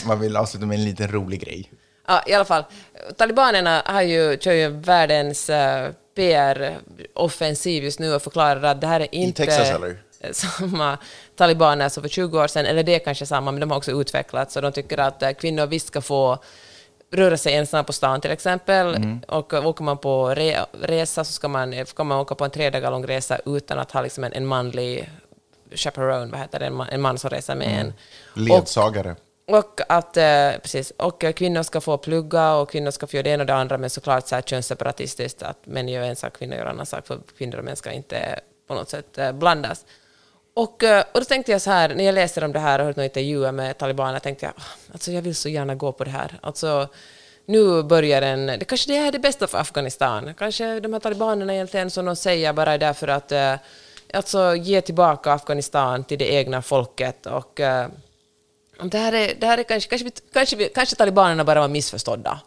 Man 0.06 0.20
vill 0.20 0.36
avsluta 0.36 0.66
med 0.66 0.78
en 0.78 0.84
liten 0.84 1.08
rolig 1.08 1.40
grej. 1.40 1.70
Ja, 2.12 2.22
i 2.26 2.34
alla 2.34 2.44
fall. 2.44 2.64
Talibanerna 3.16 3.82
har 3.86 4.02
ju, 4.02 4.38
kör 4.40 4.52
ju 4.52 4.68
världens 4.68 5.50
uh, 5.50 5.56
PR-offensiv 6.14 7.84
just 7.84 7.98
nu 7.98 8.14
och 8.14 8.22
förklarar 8.22 8.62
att 8.62 8.80
det 8.80 8.86
här 8.86 9.00
är 9.00 9.14
inte 9.14 9.44
Texas, 9.44 9.70
eller? 9.70 9.96
samma 10.32 10.98
talibaner 11.36 11.88
som 11.88 12.02
för 12.02 12.08
20 12.08 12.38
år 12.38 12.46
sedan, 12.46 12.66
eller 12.66 12.82
det 12.82 12.94
är 12.94 12.98
kanske 12.98 13.26
samma, 13.26 13.50
men 13.50 13.60
de 13.60 13.70
har 13.70 13.78
också 13.78 14.00
utvecklats 14.00 14.56
och 14.56 14.62
de 14.62 14.72
tycker 14.72 14.98
att 14.98 15.22
uh, 15.22 15.30
kvinnor 15.30 15.66
visst 15.66 15.86
ska 15.86 16.00
få 16.00 16.38
röra 17.10 17.36
sig 17.36 17.54
ensamma 17.54 17.84
på 17.84 17.92
stan 17.92 18.20
till 18.20 18.30
exempel. 18.30 18.94
Mm. 18.94 19.20
Och 19.28 19.52
uh, 19.52 19.66
åker 19.66 19.84
man 19.84 19.98
på 19.98 20.28
re 20.28 20.66
resa 20.80 21.24
så 21.24 21.32
ska 21.32 21.48
man, 21.48 21.86
ska 21.86 22.04
man 22.04 22.18
åka 22.18 22.34
på 22.34 22.44
en 22.44 22.50
tre 22.50 22.70
dagar 22.70 22.90
lång 22.90 23.06
resa 23.06 23.38
utan 23.46 23.78
att 23.78 23.90
ha 23.90 24.02
liksom 24.02 24.24
en, 24.24 24.32
en 24.32 24.46
manlig 24.46 25.10
chaperone, 25.74 26.30
vad 26.30 26.40
heter 26.40 26.58
det, 26.58 26.66
en 26.66 26.74
man, 26.74 26.88
en 26.88 27.00
man 27.00 27.18
som 27.18 27.30
reser 27.30 27.54
med 27.54 27.80
en. 27.80 27.92
Och, 28.32 28.38
Ledsagare. 28.38 29.10
och 29.10 29.31
att, 29.88 30.16
eh, 30.16 30.50
precis, 30.62 30.92
och 30.96 31.24
kvinnor 31.36 31.62
ska 31.62 31.80
få 31.80 31.98
plugga 31.98 32.54
och 32.54 32.70
kvinnor 32.70 32.90
ska 32.90 33.06
få 33.06 33.16
göra 33.16 33.22
det 33.22 33.30
ena 33.30 33.42
och 33.42 33.46
det 33.46 33.54
andra, 33.54 33.78
men 33.78 33.90
såklart 33.90 34.28
så 34.28 34.34
här 34.34 34.42
könsseparatistiskt, 34.42 35.42
att 35.42 35.66
män 35.66 35.88
gör 35.88 36.02
en 36.02 36.16
sak, 36.16 36.38
kvinnor 36.38 36.56
gör 36.56 36.64
en 36.64 36.70
annan 36.70 36.86
sak, 36.86 37.06
för 37.06 37.20
kvinnor 37.38 37.58
och 37.58 37.64
män 37.64 37.76
ska 37.76 37.92
inte 37.92 38.40
på 38.68 38.74
något 38.74 38.88
sätt 38.88 39.18
eh, 39.18 39.32
blandas. 39.32 39.84
Och, 40.54 40.82
eh, 40.82 41.04
och 41.12 41.20
då 41.20 41.24
tänkte 41.24 41.52
jag 41.52 41.62
så 41.62 41.70
här, 41.70 41.94
när 41.94 42.04
jag 42.04 42.14
läste 42.14 42.44
om 42.44 42.52
det 42.52 42.58
här 42.58 42.78
och 42.78 42.84
hörde 42.84 42.96
några 42.96 43.04
intervjuer 43.04 43.52
med 43.52 43.78
talibanerna, 43.78 44.20
tänkte 44.20 44.46
jag, 44.46 44.54
alltså 44.92 45.12
jag 45.12 45.22
vill 45.22 45.34
så 45.34 45.48
gärna 45.48 45.74
gå 45.74 45.92
på 45.92 46.04
det 46.04 46.10
här. 46.10 46.38
Alltså, 46.40 46.88
nu 47.46 47.82
börjar 47.82 48.22
en... 48.22 48.46
Det 48.46 48.64
kanske 48.64 48.92
det 48.92 48.96
är 48.96 49.12
det 49.12 49.18
bästa 49.18 49.46
för 49.46 49.58
Afghanistan. 49.58 50.34
Kanske 50.38 50.80
de 50.80 50.92
här 50.92 51.00
talibanerna 51.00 51.54
egentligen, 51.54 51.90
som 51.90 52.04
de 52.04 52.16
säger, 52.16 52.52
bara 52.52 52.72
är 52.72 52.78
där 52.78 52.92
för 52.92 53.08
att 53.08 53.32
eh, 53.32 53.54
alltså, 54.14 54.54
ge 54.54 54.80
tillbaka 54.80 55.32
Afghanistan 55.32 56.04
till 56.04 56.18
det 56.18 56.32
egna 56.32 56.62
folket. 56.62 57.26
Och, 57.26 57.60
eh, 57.60 57.86
det 58.84 58.98
här 58.98 59.12
är, 59.12 59.34
det 59.40 59.46
här 59.46 59.58
är 59.58 59.62
kanske, 59.62 59.90
kanske, 59.90 60.10
kanske, 60.32 60.68
kanske 60.68 60.96
talibanerna 60.96 61.44
bara 61.44 61.60
var 61.60 61.68
missförstådda. 61.68 62.40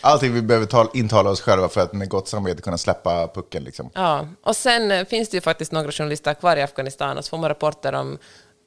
Allting 0.00 0.34
vi 0.34 0.42
behöver 0.42 0.66
tal- 0.66 0.90
intala 0.94 1.30
oss 1.30 1.40
själva 1.40 1.68
för 1.68 1.80
att 1.80 1.92
med 1.92 2.08
gott 2.08 2.28
samvete 2.28 2.62
kunna 2.62 2.78
släppa 2.78 3.28
pucken. 3.28 3.64
Liksom. 3.64 3.90
Ja, 3.94 4.28
och 4.42 4.56
sen 4.56 4.90
eh, 4.90 5.04
finns 5.06 5.28
det 5.28 5.36
ju 5.36 5.40
faktiskt 5.40 5.72
några 5.72 5.92
journalister 5.92 6.34
kvar 6.34 6.56
i 6.56 6.62
Afghanistan 6.62 7.18
och 7.18 7.24
så 7.24 7.28
får 7.28 7.38
man 7.38 7.48
rapporter 7.48 7.92
om 7.92 8.18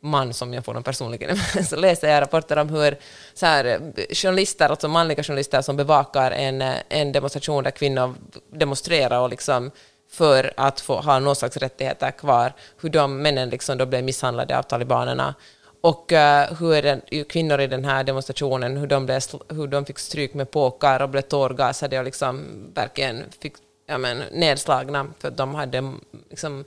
man 0.03 0.33
som 0.33 0.53
jag 0.53 0.65
får 0.65 0.73
dem 0.73 0.83
personligen, 0.83 1.37
så 1.69 1.75
läser 1.75 2.09
jag 2.09 2.21
rapporter 2.21 2.57
om 2.57 2.69
hur 2.69 2.97
så 3.33 3.45
här, 3.45 3.65
eh, 3.65 4.05
journalister, 4.15 4.69
alltså 4.69 4.87
manliga 4.87 5.23
journalister 5.23 5.61
som 5.61 5.77
bevakar 5.77 6.31
en, 6.31 6.61
eh, 6.61 6.75
en 6.89 7.11
demonstration 7.11 7.63
där 7.63 7.71
kvinnor 7.71 8.15
demonstrerar 8.53 9.19
och 9.19 9.29
liksom 9.29 9.71
för 10.11 10.53
att 10.57 10.81
få 10.81 11.01
ha 11.01 11.19
någon 11.19 11.35
slags 11.35 11.57
rättigheter 11.57 12.11
kvar, 12.11 12.53
hur 12.81 12.89
de 12.89 13.21
männen 13.21 13.49
liksom 13.49 13.77
då 13.77 13.85
blev 13.85 14.03
misshandlade 14.03 14.57
av 14.57 14.63
talibanerna. 14.63 15.35
Och 15.83 16.11
uh, 16.11 16.57
hur 16.59 16.81
den, 16.81 17.01
kvinnor 17.29 17.61
i 17.61 17.67
den 17.67 17.85
här 17.85 18.03
demonstrationen, 18.03 18.77
hur 18.77 18.87
de, 18.87 19.05
blev, 19.05 19.21
hur 19.49 19.67
de 19.67 19.85
fick 19.85 19.99
stryk 19.99 20.33
med 20.33 20.51
påkar 20.51 21.01
och 21.01 21.09
blev 21.09 21.21
tårgasade 21.21 21.99
och 21.99 22.05
liksom 22.05 22.45
verkligen 22.73 23.23
fick 23.39 23.53
ja, 23.85 23.97
men, 23.97 24.17
nedslagna 24.31 25.07
för 25.19 25.27
att 25.27 25.37
de 25.37 25.55
hade 25.55 25.93
liksom, 26.29 26.65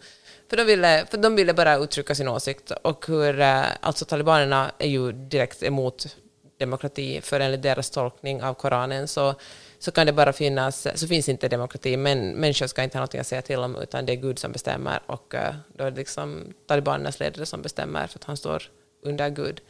för 0.51 0.57
de, 0.57 0.65
ville, 0.65 1.07
för 1.11 1.19
de 1.19 1.37
ville 1.37 1.55
bara 1.55 1.77
uttrycka 1.77 2.15
sin 2.15 2.29
åsikt. 2.29 2.71
Och 2.71 3.07
hur, 3.07 3.41
eh, 3.41 3.65
alltså 3.81 4.05
talibanerna 4.05 4.71
är 4.79 4.89
ju 4.89 5.13
direkt 5.13 5.63
emot 5.63 6.17
demokrati, 6.59 7.21
för 7.21 7.41
enligt 7.41 7.63
deras 7.63 7.91
tolkning 7.91 8.43
av 8.43 8.55
Koranen 8.55 9.09
så, 9.09 9.35
så 9.79 9.91
kan 9.91 10.07
det 10.07 10.13
bara 10.13 10.33
finnas, 10.33 10.87
så 10.95 11.07
finns 11.07 11.29
inte 11.29 11.49
demokrati, 11.49 11.97
men 11.97 12.31
människor 12.33 12.67
ska 12.67 12.83
inte 12.83 12.99
ha 12.99 13.03
något 13.03 13.15
att 13.15 13.27
säga 13.27 13.43
till 13.43 13.59
om, 13.59 13.77
utan 13.77 14.07
det 14.07 14.13
är 14.13 14.17
Gud 14.17 14.39
som 14.39 14.53
bestämmer, 14.53 15.01
och 15.07 15.35
eh, 15.35 15.55
då 15.77 15.85
är 15.85 15.91
det 15.91 15.97
liksom 15.97 16.55
talibanernas 16.67 17.21
ledare 17.21 17.47
som 17.47 17.63
bestämmer, 17.63 18.07
för 18.07 18.19
att 18.19 18.25
han 18.25 18.37
står 18.37 18.63
under 19.07 19.31
Gud. 19.31 19.61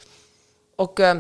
Och, 0.77 1.01
eh, 1.01 1.19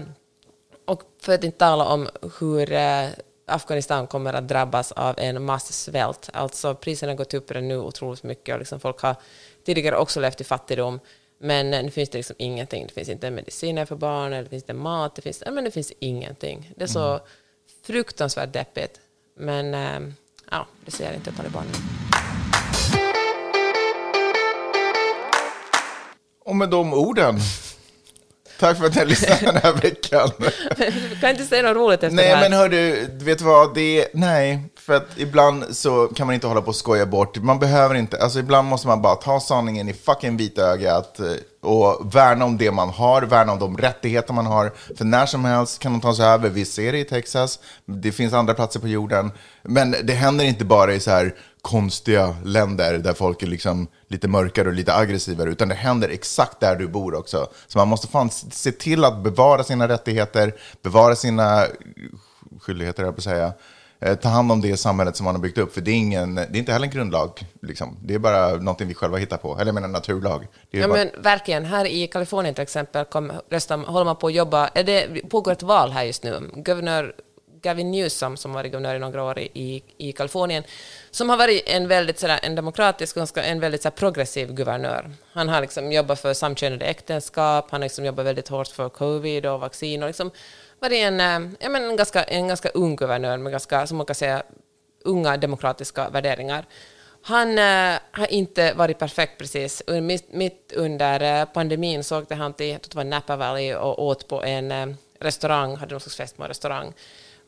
och 0.85 1.03
för 1.23 1.35
att 1.35 1.45
inte 1.45 1.59
tala 1.59 1.85
om 1.85 2.09
hur 2.41 2.73
eh, 2.73 3.09
Afghanistan 3.47 4.07
kommer 4.07 4.33
att 4.33 4.49
drabbas 4.49 4.93
av 4.93 5.15
en 5.19 5.45
massvält. 5.45 6.31
Alltså 6.33 6.75
priserna 6.75 7.13
har 7.13 7.17
gått 7.17 7.35
upp 7.35 7.51
redan 7.51 7.69
nu 7.69 7.79
otroligt 7.79 8.23
mycket 8.23 8.53
och 8.53 8.59
liksom 8.59 8.81
folk 8.81 9.01
har 9.01 9.17
tidigare 9.65 9.97
också 9.97 10.21
levt 10.21 10.41
i 10.41 10.45
fattigdom. 10.45 11.01
Men 11.39 11.75
eh, 11.75 11.83
nu 11.83 11.91
finns 11.91 12.11
det 12.11 12.19
liksom 12.19 12.37
ingenting. 12.39 12.87
Det 12.87 12.93
finns 12.93 13.09
inte 13.09 13.31
mediciner 13.31 13.85
för 13.85 13.97
barn, 13.97 14.31
det 14.31 14.49
finns 14.49 14.63
inte 14.63 14.75
mat, 14.75 15.15
det 15.15 15.23
finns, 15.23 15.43
men 15.47 15.65
det 15.65 15.71
finns 15.71 15.93
ingenting. 15.99 16.73
Det 16.77 16.83
är 16.83 16.89
så 16.89 17.21
fruktansvärt 17.83 18.53
deppigt. 18.53 19.01
Men 19.39 19.75
ja, 20.51 20.67
det 20.85 20.91
ser 20.91 21.15
inte 21.15 21.33
talibanerna. 21.33 21.79
Och 26.47 26.57
med 26.57 26.71
de 26.71 26.95
orden, 26.95 27.39
tack 28.59 28.79
för 28.79 28.87
att 28.87 28.95
ni 28.95 28.99
har 29.01 29.07
lyssnat 29.07 29.41
den 29.41 29.57
här 29.57 29.73
veckan. 29.73 30.31
Du 31.11 31.17
kan 31.21 31.31
inte 31.31 31.45
säga 31.45 31.63
något 31.63 31.77
roligt 31.77 32.03
efter 32.03 32.17
det 32.17 32.23
Nej, 32.23 32.35
här. 32.35 32.41
men 32.41 32.53
hör 32.53 32.69
du, 32.69 33.09
vet 33.13 33.39
du 33.39 33.45
vad? 33.45 33.75
Det 33.75 34.01
är, 34.03 34.09
nej, 34.13 34.61
för 34.79 34.95
att 34.95 35.09
ibland 35.17 35.65
så 35.71 36.07
kan 36.07 36.27
man 36.27 36.35
inte 36.35 36.47
hålla 36.47 36.63
på 36.63 36.69
och 36.69 36.77
skoja 36.77 37.07
bort. 37.07 37.37
Man 37.37 37.59
behöver 37.59 37.95
inte, 37.95 38.23
alltså 38.23 38.39
ibland 38.39 38.69
måste 38.69 38.89
man 38.89 39.03
bara 39.03 39.15
ta 39.15 39.41
sanningen 39.41 39.89
i 39.89 39.93
fucking 39.93 40.37
vitögat 40.37 41.21
eh, 41.21 41.27
och 41.61 42.15
värna 42.15 42.45
om 42.45 42.59
det 42.59 42.71
man 42.71 42.89
har, 42.89 43.23
värna 43.23 43.53
om 43.53 43.59
de 43.59 43.77
rättigheter 43.79 44.33
man 44.35 44.47
har. 44.47 44.73
För 44.97 45.05
när 45.05 45.27
som 45.27 45.45
helst 45.45 45.79
kan 45.79 45.93
de 45.93 46.01
ta 46.01 46.15
sig 46.15 46.27
över. 46.27 46.49
Vi 46.49 46.65
ser 46.65 46.93
det 46.93 46.99
i 46.99 47.05
Texas, 47.05 47.59
det 47.85 48.13
finns 48.13 48.33
andra 48.33 48.55
platser 48.55 48.81
på 48.81 48.89
jorden. 48.89 49.31
Men 49.63 49.95
det 50.03 50.13
händer 50.13 50.45
inte 50.45 50.65
bara 50.65 50.95
i 50.95 51.01
så 51.01 51.11
här 51.11 51.35
konstiga 51.67 52.37
länder 52.45 52.99
där 52.99 53.15
folk 53.15 53.43
är 53.43 53.47
liksom 53.47 53.87
lite 54.09 54.29
mörkare 54.29 54.69
och 54.69 54.75
lite 54.75 54.95
aggressivare, 54.95 55.51
utan 55.51 55.69
det 55.69 55.75
händer 55.75 56.09
exakt 56.09 56.61
där 56.61 56.77
du 56.77 56.89
bor 56.89 57.15
också. 57.15 57.49
Så 57.67 57.79
man 57.79 57.89
måste 57.89 58.09
fan 58.09 58.31
se 58.31 58.73
till 58.73 59.05
att 59.05 59.23
bevara 59.23 59.65
sina 59.65 59.89
rättigheter, 59.89 60.55
bevara 60.83 61.17
sina 61.17 61.67
skyldigheter, 62.61 63.03
jag 63.03 63.15
på 63.15 63.19
att 63.19 63.25
säga. 63.25 63.53
Eh, 64.01 64.15
ta 64.15 64.29
hand 64.29 64.53
om 64.53 64.61
det 64.61 64.77
samhället 64.77 65.17
som 65.17 65.25
man 65.25 65.35
har 65.35 65.43
byggt 65.43 65.59
upp, 65.59 65.75
för 65.75 65.81
det 65.81 65.91
är, 65.91 65.95
ingen, 65.95 66.35
det 66.35 66.41
är 66.41 66.57
inte 66.57 66.73
heller 66.73 66.87
en 66.87 66.93
grundlag. 66.93 67.31
Liksom. 67.63 67.97
Det 68.03 68.15
är 68.15 68.19
bara 68.19 68.49
någonting 68.57 68.89
vi 68.89 68.95
själva 68.95 69.17
hittar 69.17 69.37
på, 69.37 69.55
eller 69.55 69.67
jag 69.67 69.75
menar 69.75 69.89
naturlag. 69.89 70.47
Ja, 70.71 70.89
bara, 70.89 70.97
men 70.97 71.23
verkligen. 71.23 71.65
Här 71.65 71.85
i 71.85 72.07
Kalifornien 72.07 72.55
till 72.55 72.63
exempel 72.63 73.05
kom, 73.05 73.33
röstar, 73.51 73.79
håller 73.79 74.05
man 74.05 74.17
på 74.17 74.27
att 74.27 74.35
jobba... 74.35 74.69
Är 74.69 74.85
det 74.85 75.29
pågår 75.31 75.53
ett 75.53 75.63
val 75.63 75.91
här 75.91 76.05
just 76.05 76.23
nu. 76.23 76.51
Guvernör 76.55 77.15
Gavin 77.67 77.91
Newsom, 77.91 78.37
som 78.37 78.53
varit 78.53 78.73
guvernör 78.73 78.95
i 78.95 78.99
några 78.99 79.23
år 79.23 79.39
i, 79.39 79.83
i 79.99 80.13
Kalifornien, 80.13 80.65
som 81.11 81.31
har 81.31 81.37
varit 81.37 81.63
en 81.67 81.89
väldigt 81.89 82.19
sådär, 82.19 82.41
en 82.43 82.55
demokratisk, 82.55 83.17
ganska, 83.17 83.43
en 83.43 83.61
väldigt 83.61 83.83
sådär, 83.83 83.97
progressiv 83.97 84.53
guvernör. 84.55 85.11
Han 85.33 85.49
har 85.49 85.61
liksom 85.61 85.93
jobbat 85.93 86.21
för 86.21 86.35
samkönade 86.35 86.85
äktenskap, 86.85 87.71
han 87.71 87.81
har 87.81 87.85
liksom 87.87 88.05
jobbat 88.05 88.27
väldigt 88.27 88.49
hårt 88.49 88.69
för 88.69 88.89
covid 88.89 89.47
och 89.47 89.61
vaccin 89.61 90.03
och 90.03 90.07
liksom 90.07 90.31
varit 90.81 90.99
en, 90.99 91.21
eh, 91.21 91.51
ja, 91.61 91.69
men 91.69 91.85
en, 91.85 91.97
ganska, 91.97 92.23
en 92.23 92.49
ganska 92.49 92.69
ung 92.69 92.97
guvernör 92.97 93.37
med 93.39 93.53
ganska, 93.53 93.87
som 93.87 93.97
man 93.97 94.07
kan 94.07 94.15
säga, 94.15 94.43
unga 95.05 95.37
demokratiska 95.37 96.09
värderingar. 96.09 96.65
Han 97.23 97.59
äh, 97.59 97.99
har 98.11 98.33
inte 98.33 98.73
varit 98.73 98.99
perfekt 98.99 99.39
precis. 99.39 99.83
Un- 99.87 100.07
Mitt, 100.07 100.33
mitt 100.33 100.73
under 100.77 101.41
äh, 101.41 101.45
pandemin 101.45 102.05
så 102.05 102.19
åkte 102.19 102.35
han 102.35 102.53
till 102.53 102.69
jag 102.69 102.83
tror 102.83 102.91
det 102.91 102.97
var 102.97 103.05
Napa 103.05 103.37
Valley 103.37 103.75
och 103.75 104.05
åt 104.05 104.29
på 104.29 104.43
en 104.43 104.73
äh, 104.73 104.87
restaurang, 105.21 105.77
hade 105.77 105.93
någon 105.93 106.01
slags 106.01 106.17
fest 106.17 106.37
på 106.37 106.43
en 106.43 106.49
restaurang. 106.49 106.93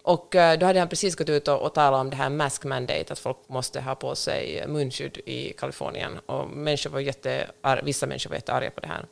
Och 0.08 0.34
eh, 0.34 0.58
då 0.58 0.66
hade 0.66 0.78
han 0.78 0.88
precis 0.88 1.16
gått 1.16 1.28
ut 1.28 1.48
och, 1.48 1.62
och 1.62 1.74
talat 1.74 2.00
om 2.00 2.10
det 2.10 2.16
här 2.16 2.30
mask 2.30 2.64
mandate, 2.64 3.12
att 3.12 3.18
folk 3.18 3.36
måste 3.46 3.80
ha 3.80 3.94
på 3.94 4.14
sig 4.14 4.64
munskydd 4.68 5.16
i 5.26 5.52
Kalifornien. 5.52 6.18
Och 6.26 6.50
människor 6.50 6.90
var 6.90 7.00
jättear, 7.00 7.82
vissa 7.84 8.06
människor 8.06 8.30
var 8.30 8.36
jättearga 8.36 8.70
på 8.70 8.80
det 8.80 8.86
här. 8.86 9.06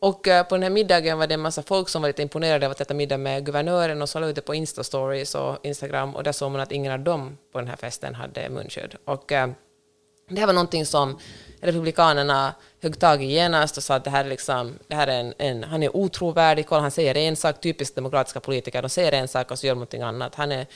Och 0.00 0.28
eh, 0.28 0.46
på 0.46 0.54
den 0.54 0.62
här 0.62 0.70
middagen 0.70 1.18
var 1.18 1.26
det 1.26 1.34
en 1.34 1.40
massa 1.40 1.62
folk 1.62 1.88
som 1.88 2.02
var 2.02 2.08
lite 2.08 2.22
imponerade 2.22 2.66
av 2.66 2.72
att 2.72 2.80
äta 2.80 2.94
middag 2.94 3.18
med 3.18 3.46
guvernören 3.46 4.02
och 4.02 4.08
så 4.08 4.20
la 4.20 4.26
ut 4.26 4.36
det 4.36 4.42
på 4.42 4.54
Insta-stories 4.54 5.34
och 5.34 5.66
Instagram 5.66 6.16
och 6.16 6.22
där 6.22 6.32
såg 6.32 6.52
man 6.52 6.60
att 6.60 6.72
ingen 6.72 6.92
av 6.92 7.00
dem 7.00 7.38
på 7.52 7.58
den 7.58 7.68
här 7.68 7.76
festen 7.76 8.14
hade 8.14 8.48
munskydd. 8.48 8.94
Och 9.04 9.32
eh, 9.32 9.50
det 10.28 10.40
här 10.40 10.46
var 10.46 10.54
någonting 10.54 10.86
som 10.86 11.18
Republikanerna 11.60 12.54
högg 12.82 12.98
tag 12.98 13.22
i 13.22 13.26
genast 13.26 13.76
och 13.76 13.82
sa 13.82 13.94
att 13.94 14.04
det 14.04 14.10
här 14.10 14.24
är, 14.24 14.28
liksom, 14.28 14.78
det 14.88 14.94
här 14.94 15.06
är 15.06 15.20
en, 15.20 15.34
en, 15.38 15.64
han 15.64 15.82
är 15.82 15.96
otrovärdig, 15.96 16.66
kolla 16.66 16.80
han 16.80 16.90
säger 16.90 17.16
en 17.16 17.36
sak, 17.36 17.60
typiskt 17.60 17.94
demokratiska 17.94 18.40
politiker, 18.40 18.82
de 18.82 18.88
säger 18.88 19.12
en 19.12 19.28
sak 19.28 19.50
och 19.50 19.58
så 19.58 19.66
gör 19.66 19.74
de 19.74 19.78
någonting 19.78 20.02
annat. 20.02 20.34
Han 20.34 20.52
är 20.52 20.66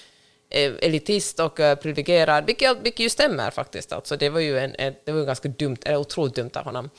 eh, 0.50 0.72
elitist 0.82 1.40
och 1.40 1.60
eh, 1.60 1.76
privilegierad, 1.76 2.46
vilket, 2.46 2.78
vilket 2.82 3.00
ju 3.00 3.10
stämmer 3.10 3.50
faktiskt. 3.50 3.92
Alltså, 3.92 4.16
det 4.16 4.28
var 4.28 4.40
ju 4.40 4.58
en, 4.58 4.94
det 5.04 5.12
var 5.12 5.24
ganska 5.24 5.48
dumt, 5.48 5.78
eller 5.84 5.98
otroligt 5.98 6.34
dumt 6.34 6.50
av 6.54 6.64
honom. 6.64 6.90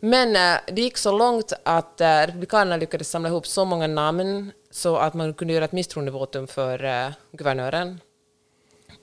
Men 0.00 0.36
eh, 0.36 0.60
det 0.66 0.82
gick 0.82 0.96
så 0.96 1.18
långt 1.18 1.52
att 1.62 2.00
Republikanerna 2.00 2.76
lyckades 2.76 3.10
samla 3.10 3.28
ihop 3.28 3.46
så 3.46 3.64
många 3.64 3.86
namn 3.86 4.52
så 4.70 4.96
att 4.96 5.14
man 5.14 5.34
kunde 5.34 5.54
göra 5.54 5.64
ett 5.64 5.72
misstroendevotum 5.72 6.46
för 6.46 7.12
guvernören. 7.32 8.00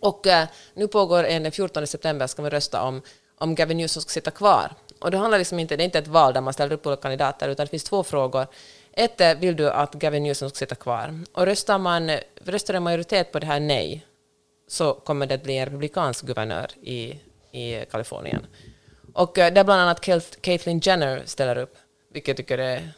Och 0.01 0.27
eh, 0.27 0.47
nu 0.73 0.87
pågår 0.87 1.23
en 1.23 1.43
den 1.43 1.51
14 1.51 1.87
september 1.87 2.27
ska 2.27 2.41
man 2.41 2.51
rösta 2.51 2.83
om, 2.83 3.01
om 3.37 3.55
Gavin 3.55 3.77
Newsom 3.77 4.01
ska 4.01 4.09
sitta 4.09 4.31
kvar. 4.31 4.71
Och 4.99 5.11
det 5.11 5.17
handlar 5.17 5.37
liksom 5.37 5.59
inte, 5.59 5.75
det 5.75 5.83
är 5.83 5.85
inte 5.85 5.99
ett 5.99 6.07
val 6.07 6.33
där 6.33 6.41
man 6.41 6.53
ställer 6.53 6.73
upp 6.73 6.87
olika 6.87 7.01
kandidater, 7.01 7.49
utan 7.49 7.65
det 7.65 7.69
finns 7.69 7.83
två 7.83 8.03
frågor. 8.03 8.47
Ett 8.93 9.21
är, 9.21 9.35
vill 9.35 9.55
du 9.55 9.69
att 9.69 9.93
Gavin 9.93 10.23
Newsom 10.23 10.49
ska 10.49 10.57
sitta 10.57 10.75
kvar? 10.75 11.19
Och 11.31 11.45
röstar, 11.45 11.77
man, 11.77 12.11
röstar 12.45 12.73
en 12.73 12.83
majoritet 12.83 13.31
på 13.31 13.39
det 13.39 13.45
här 13.45 13.59
nej, 13.59 14.05
så 14.67 14.93
kommer 14.93 15.25
det 15.25 15.35
att 15.35 15.43
bli 15.43 15.57
en 15.57 15.65
republikansk 15.65 16.25
guvernör 16.25 16.67
i, 16.81 17.19
i 17.51 17.85
Kalifornien. 17.91 18.45
Och 19.13 19.37
eh, 19.37 19.53
där 19.53 19.63
bland 19.63 19.81
annat 19.81 20.01
Caitlyn 20.41 20.79
Jenner 20.79 21.21
ställer 21.25 21.57
upp, 21.57 21.77
vilket 22.13 22.27
jag 22.27 22.37
tycker 22.37 22.57
är 22.57 22.93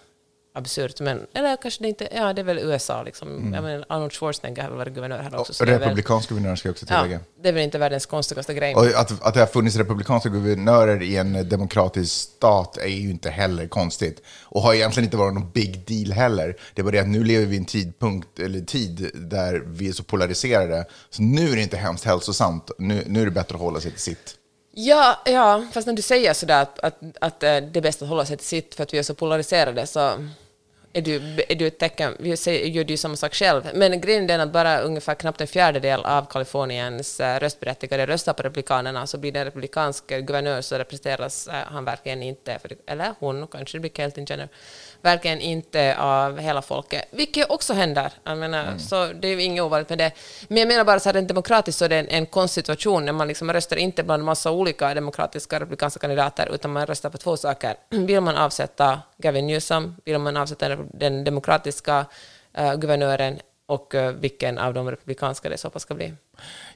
absurt. 0.55 0.99
Men, 0.99 1.27
eller 1.33 1.57
kanske 1.57 1.83
det 1.83 1.87
inte, 1.89 2.07
ja 2.15 2.33
det 2.33 2.41
är 2.41 2.45
väl 2.45 2.57
USA 2.59 3.03
liksom. 3.03 3.27
Mm. 3.37 3.53
Jag 3.53 3.63
menar, 3.63 3.85
Arnold 3.89 4.13
Schwarzenegger 4.13 4.61
har 4.61 4.69
väl 4.69 4.77
varit 4.77 4.93
guvernör 4.93 5.17
här 5.19 5.35
också. 5.39 5.63
Och 5.63 5.69
väl- 5.69 5.79
republikansk 5.79 6.29
guvernör 6.29 6.55
ska 6.55 6.67
jag 6.69 6.73
också 6.73 6.85
Ja, 6.89 7.01
tillägga. 7.01 7.19
det 7.41 7.49
är 7.49 7.53
väl 7.53 7.63
inte 7.63 7.77
världens 7.77 8.05
konstigaste 8.05 8.53
grej. 8.53 8.75
Och 8.75 8.85
att, 8.85 9.21
att 9.21 9.33
det 9.33 9.39
har 9.39 9.47
funnits 9.47 9.75
republikanska 9.75 10.29
guvernörer 10.29 11.01
i 11.01 11.17
en 11.17 11.49
demokratisk 11.49 12.13
stat 12.13 12.77
är 12.77 12.87
ju 12.87 13.09
inte 13.09 13.29
heller 13.29 13.67
konstigt. 13.67 14.21
Och 14.43 14.61
har 14.61 14.73
egentligen 14.73 15.05
inte 15.05 15.17
varit 15.17 15.33
någon 15.33 15.51
big 15.51 15.85
deal 15.87 16.11
heller. 16.11 16.55
Det 16.73 16.81
är 16.81 16.83
bara 16.83 16.91
det 16.91 16.99
att 16.99 17.07
nu 17.07 17.23
lever 17.23 17.45
vi 17.45 17.55
i 17.55 17.59
en 17.59 17.65
tidpunkt, 17.65 18.39
eller 18.39 18.61
tid 18.61 19.11
där 19.13 19.63
vi 19.65 19.89
är 19.89 19.93
så 19.93 20.03
polariserade. 20.03 20.85
Så 21.09 21.21
nu 21.21 21.51
är 21.51 21.55
det 21.55 21.61
inte 21.61 21.77
hemskt 21.77 22.05
hälsosamt. 22.05 22.71
Nu, 22.77 23.03
nu 23.07 23.21
är 23.21 23.25
det 23.25 23.31
bättre 23.31 23.55
att 23.55 23.61
hålla 23.61 23.79
sig 23.79 23.91
till 23.91 23.99
sitt. 24.01 24.35
Ja, 24.75 25.21
ja, 25.25 25.67
fast 25.73 25.87
när 25.87 25.93
du 25.93 26.01
säger 26.01 26.33
sådär 26.33 26.61
att, 26.61 26.79
att, 26.79 26.99
att 27.21 27.43
eh, 27.43 27.47
det 27.49 27.79
är 27.79 27.81
bäst 27.81 28.01
att 28.01 28.07
hålla 28.07 28.25
sig 28.25 28.37
till 28.37 28.47
sitt 28.47 28.75
för 28.75 28.83
att 28.83 28.93
vi 28.93 28.97
är 28.97 29.03
så 29.03 29.13
polariserade 29.15 29.87
så 29.87 30.13
är 30.93 31.01
du, 31.01 31.43
är 31.49 31.55
du 31.55 31.67
ett 31.67 31.77
tecken, 31.77 32.15
vi 32.19 32.29
gör 32.67 32.83
du 32.83 32.93
ju 32.93 32.97
samma 32.97 33.15
sak 33.15 33.33
själv. 33.33 33.69
Men 33.73 34.01
grejen 34.01 34.29
är 34.29 34.39
att 34.39 34.51
bara 34.51 34.79
ungefär 34.79 35.15
knappt 35.15 35.41
en 35.41 35.47
fjärdedel 35.47 36.05
av 36.05 36.25
Kaliforniens 36.25 37.19
eh, 37.19 37.39
röstberättigade 37.39 38.05
röstar 38.05 38.33
på 38.33 38.43
Republikanerna, 38.43 39.07
så 39.07 39.17
blir 39.17 39.31
det 39.31 39.39
en 39.39 39.45
republikansk 39.45 40.07
guvernör 40.07 40.61
så 40.61 40.77
representeras 40.77 41.47
eh, 41.47 41.53
han 41.53 41.85
verkligen 41.85 42.23
inte, 42.23 42.59
för, 42.59 42.71
eller 42.85 43.13
hon, 43.19 43.47
kanske 43.47 43.77
det 43.77 43.79
blir 43.79 43.91
Kelton 43.91 44.25
Jenner, 44.25 44.49
verkligen 45.03 45.41
inte 45.41 45.97
av 45.97 46.39
hela 46.39 46.61
folket, 46.61 47.05
vilket 47.11 47.49
också 47.49 47.73
händer. 47.73 48.11
Jag 48.23 48.37
menar, 48.37 48.77
så 48.77 49.07
det 49.07 49.27
är 49.27 49.31
ju 49.31 49.41
inget 49.41 49.63
ovanligt 49.63 49.89
med 49.89 49.97
det. 49.97 50.11
Men 50.47 50.57
jag 50.57 50.67
menar 50.67 50.83
bara 50.83 50.99
så 50.99 51.09
här, 51.09 51.13
rent 51.13 51.27
demokratiskt 51.27 51.79
så 51.79 51.85
är 51.85 51.89
det 51.89 51.95
en, 51.95 52.07
en 52.07 52.25
konstig 52.25 52.63
situation 52.63 53.05
när 53.05 53.13
man 53.13 53.27
liksom 53.27 53.53
röstar 53.53 53.75
inte 53.77 54.03
bland 54.03 54.23
massa 54.23 54.51
olika 54.51 54.93
demokratiska 54.93 55.59
republikanska 55.59 55.99
kandidater, 55.99 56.49
utan 56.53 56.71
man 56.71 56.85
röstar 56.85 57.09
på 57.09 57.17
två 57.17 57.37
saker. 57.37 57.75
Vill 57.89 58.21
man 58.21 58.35
avsätta 58.37 58.99
Gavin 59.17 59.47
Newsom, 59.47 59.95
vill 60.05 60.19
man 60.19 60.37
avsätta 60.37 60.75
den, 60.93 61.23
demokratiska 61.23 62.05
eh, 62.53 62.75
guvernören 62.75 63.39
och 63.65 63.95
eh, 63.95 64.11
vilken 64.11 64.57
av 64.57 64.73
de 64.73 64.91
republikanska 64.91 65.49
det 65.49 65.57
så 65.57 65.69
fall 65.69 65.81
ska 65.81 65.93
bli. 65.93 66.13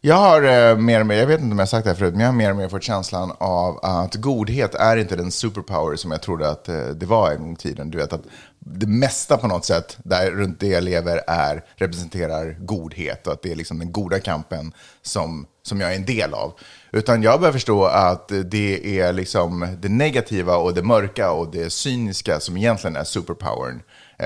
Jag 0.02 0.16
har 0.16 0.42
eh, 0.44 0.78
mer 0.78 1.00
och 1.00 1.06
mer, 1.06 1.16
jag 1.16 1.28
vet 1.28 1.40
inte 1.40 1.52
om 1.52 1.60
jag 1.60 1.66
har 1.66 1.66
sagt 1.66 1.84
det 1.84 1.90
här 1.90 1.98
förut, 1.98 2.14
men 2.14 2.22
jag 2.22 2.28
har 2.28 2.36
mer 2.36 2.50
och 2.52 2.58
mer 2.58 2.70
fått 2.70 2.84
känslan 2.84 3.34
av 3.38 3.80
att 3.86 4.16
godhet 4.16 4.76
är 4.76 4.98
inte 4.98 5.16
den 5.16 5.32
superpower 5.32 5.96
som 5.96 6.12
jag 6.12 6.22
trodde 6.22 6.50
att 6.50 6.70
eh, 6.70 6.86
det 6.86 7.06
var 7.06 7.32
en 7.32 7.40
gång 7.40 7.54
i 7.54 7.56
tiden. 7.56 7.90
Du 7.90 7.98
vet 7.98 8.14
att 8.14 8.22
det 8.60 8.88
mesta 8.88 9.38
på 9.38 9.48
något 9.48 9.66
sätt, 9.66 9.98
där 10.04 10.32
runt 10.32 10.60
det 10.60 10.68
jag 10.68 10.84
lever, 10.84 11.22
är, 11.28 11.64
representerar 11.76 12.58
godhet 12.60 13.28
och 13.28 13.34
att 13.34 13.42
det 13.42 13.52
är 13.52 13.56
liksom 13.56 13.80
den 13.80 13.92
goda 13.92 14.20
kampen 14.20 14.72
som, 15.02 15.48
som 15.64 15.82
jag 15.82 15.92
är 15.92 15.96
en 15.96 16.06
del 16.06 16.34
av. 16.34 16.54
Utan 16.92 17.24
jag 17.24 17.40
börjar 17.40 17.54
förstå 17.54 17.86
att 17.86 18.32
det 18.46 19.00
är 19.00 19.14
liksom 19.14 19.78
det 19.80 19.90
negativa 19.90 20.56
och 20.56 20.74
det 20.74 20.84
mörka 20.84 21.32
och 21.32 21.52
det 21.52 21.70
cyniska 21.70 22.40
som 22.40 22.58
egentligen 22.58 22.96
är 22.96 23.04
superpowern. 23.04 23.82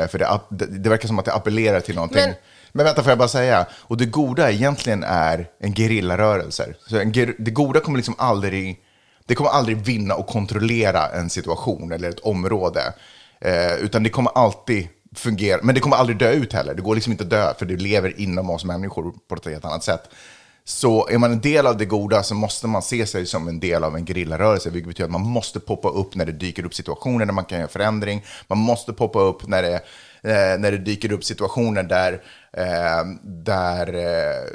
För 0.10 0.18
det, 0.18 0.40
det 0.68 0.90
verkar 0.90 1.08
som 1.08 1.20
att 1.20 1.26
det 1.26 1.34
appellerar 1.34 1.80
till 1.80 1.96
någonting. 1.96 2.26
Men- 2.26 2.36
men 2.72 2.86
vänta, 2.86 3.04
får 3.04 3.12
jag 3.12 3.18
bara 3.18 3.28
säga. 3.28 3.66
Och 3.74 3.98
det 3.98 4.06
goda 4.06 4.52
egentligen 4.52 5.04
är 5.04 5.48
en 5.60 5.74
gerillarörelse. 5.74 6.74
Så 6.88 6.98
en 6.98 7.12
ger, 7.12 7.36
det 7.40 7.52
goda 7.52 7.80
kommer 7.80 7.98
liksom 7.98 8.16
aldrig, 8.18 8.80
det 9.26 9.36
kommer 9.36 9.50
aldrig 9.50 9.78
vinna 9.78 10.16
och 10.16 10.28
kontrollera 10.28 11.08
en 11.08 11.30
situation 11.30 11.92
eller 11.92 12.10
ett 12.10 12.20
område. 12.20 12.94
Eh, 13.42 13.76
utan 13.76 14.04
det 14.04 14.10
kommer 14.10 14.32
alltid 14.36 14.88
fungera, 15.16 15.60
men 15.64 15.76
det 15.76 15.82
kommer 15.82 15.96
aldrig 15.96 16.18
dö 16.18 16.32
ut 16.32 16.54
heller. 16.54 16.74
Det 16.74 16.82
går 16.82 16.96
liksom 16.96 17.12
inte 17.12 17.24
att 17.24 17.30
dö, 17.30 17.54
för 17.60 17.66
det 17.66 17.78
lever 17.78 18.20
inom 18.20 18.50
oss 18.50 18.66
människor 18.66 19.14
på 19.28 19.36
ett 19.36 19.46
helt 19.46 19.66
annat 19.66 19.84
sätt. 19.84 20.10
Så 20.64 21.08
är 21.08 21.18
man 21.18 21.32
en 21.32 21.42
del 21.42 21.68
av 21.68 21.78
det 21.78 21.86
goda 21.86 22.24
så 22.24 22.36
måste 22.36 22.68
man 22.68 22.82
se 22.82 23.06
sig 23.06 23.26
som 23.26 23.48
en 23.48 23.60
del 23.60 23.84
av 23.84 23.96
en 23.96 24.06
gerillarörelse, 24.06 24.70
vilket 24.70 24.88
betyder 24.88 25.06
att 25.06 25.12
man 25.12 25.22
måste 25.22 25.60
poppa 25.60 25.90
upp 25.90 26.16
när 26.16 26.26
det 26.26 26.32
dyker 26.32 26.66
upp 26.66 26.74
situationer 26.74 27.26
där 27.26 27.34
man 27.34 27.46
kan 27.46 27.60
göra 27.60 27.70
förändring. 27.70 28.26
Man 28.48 28.58
måste 28.58 28.94
poppa 28.94 29.20
upp 29.20 29.48
när 29.48 29.62
det, 29.62 29.76
eh, 30.24 30.60
när 30.60 30.72
det 30.72 30.78
dyker 30.78 31.12
upp 31.12 31.24
situationer 31.24 31.84
där, 31.84 32.22
där, 33.24 33.94
eh, 33.94 34.50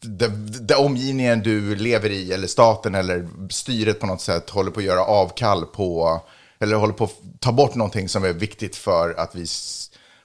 där, 0.00 0.28
där 0.60 0.80
omgivningen 0.80 1.42
du 1.42 1.76
lever 1.76 2.10
i, 2.10 2.32
eller 2.32 2.46
staten 2.46 2.94
eller 2.94 3.28
styret 3.50 4.00
på 4.00 4.06
något 4.06 4.20
sätt 4.20 4.50
håller 4.50 4.70
på 4.70 4.80
att 4.80 4.86
göra 4.86 5.04
avkall 5.04 5.66
på, 5.66 6.20
eller 6.58 6.76
håller 6.76 6.94
på 6.94 7.04
att 7.04 7.40
ta 7.40 7.52
bort 7.52 7.74
någonting 7.74 8.08
som 8.08 8.24
är 8.24 8.32
viktigt 8.32 8.76
för 8.76 9.14
att 9.14 9.34
vi 9.34 9.46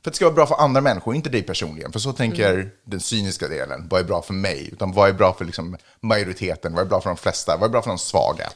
för 0.06 0.10
att 0.10 0.14
det 0.14 0.16
ska 0.16 0.26
vara 0.26 0.36
bra 0.36 0.46
för 0.46 0.56
andra 0.56 0.82
människor, 0.82 1.16
inte 1.16 1.30
dig 1.30 1.44
personligen. 1.44 1.92
För 1.92 2.00
så 2.00 2.14
tänker 2.14 2.70
den 2.84 3.00
cyniska 3.00 3.48
delen. 3.48 3.88
Vad 3.90 4.00
är 4.00 4.04
bra 4.04 4.22
för 4.22 4.34
mig? 4.34 4.70
Utan 4.72 4.92
vad 4.92 5.10
är 5.10 5.14
bra 5.14 5.34
för 5.34 5.46
liksom 5.46 5.78
majoriteten? 6.00 6.74
Vad 6.74 6.82
är 6.82 6.90
bra 6.90 7.02
för 7.02 7.10
de 7.10 7.18
flesta? 7.18 7.58
Vad 7.58 7.70
är 7.70 7.72
bra 7.72 7.82
för 7.82 7.90
de 7.90 7.98
svaga? 7.98 8.50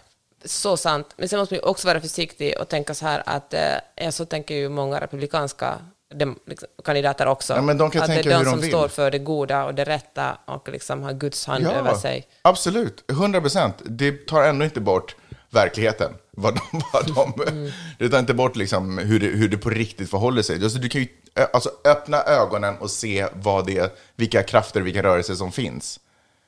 Så 0.45 0.77
sant. 0.77 1.07
Men 1.17 1.29
sen 1.29 1.39
måste 1.39 1.55
man 1.55 1.59
ju 1.63 1.69
också 1.69 1.87
vara 1.87 2.01
försiktig 2.01 2.57
och 2.59 2.67
tänka 2.67 2.93
så 2.93 3.05
här 3.05 3.23
att, 3.25 3.53
eh, 3.53 4.09
så 4.09 4.25
tänker 4.25 4.55
ju 4.55 4.69
många 4.69 4.99
republikanska 4.99 5.79
dem, 6.15 6.39
liksom, 6.47 6.67
kandidater 6.85 7.25
också. 7.25 7.53
Ja, 7.53 7.61
men 7.61 7.77
de 7.77 7.91
kan 7.91 8.01
att 8.01 8.07
det 8.07 8.13
tänka 8.13 8.29
är 8.29 8.33
de 8.33 8.43
de 8.43 8.49
som 8.51 8.59
vill. 8.61 8.69
står 8.69 8.87
för 8.87 9.11
det 9.11 9.19
goda 9.19 9.65
och 9.65 9.75
det 9.75 9.83
rätta 9.83 10.37
och 10.45 10.69
liksom 10.69 11.01
har 11.01 11.13
Guds 11.13 11.45
hand 11.45 11.67
över 11.67 11.95
sig. 11.95 12.27
absolut. 12.41 13.03
100 13.11 13.41
procent. 13.41 13.75
Det 13.85 14.27
tar 14.27 14.43
ändå 14.43 14.65
inte 14.65 14.81
bort 14.81 15.15
verkligheten. 15.49 16.13
Vad 16.31 16.55
de, 16.55 16.61
vad 16.93 17.35
de, 17.37 17.43
Mm. 17.47 17.71
Det 17.99 18.09
tar 18.09 18.19
inte 18.19 18.33
bort 18.33 18.55
liksom 18.55 18.97
hur, 18.97 19.19
det, 19.19 19.25
hur 19.27 19.49
det 19.49 19.57
på 19.57 19.69
riktigt 19.69 20.09
förhåller 20.09 20.41
sig. 20.41 20.63
Alltså, 20.63 20.79
du 20.79 20.89
kan 20.89 21.01
ju 21.01 21.07
alltså, 21.53 21.69
öppna 21.85 22.23
ögonen 22.23 22.77
och 22.77 22.91
se 22.91 23.27
vad 23.33 23.65
det 23.65 23.77
är, 23.77 23.89
vilka 24.15 24.43
krafter, 24.43 24.81
vilka 24.81 25.03
rörelser 25.03 25.35
som 25.35 25.51
finns. 25.51 25.99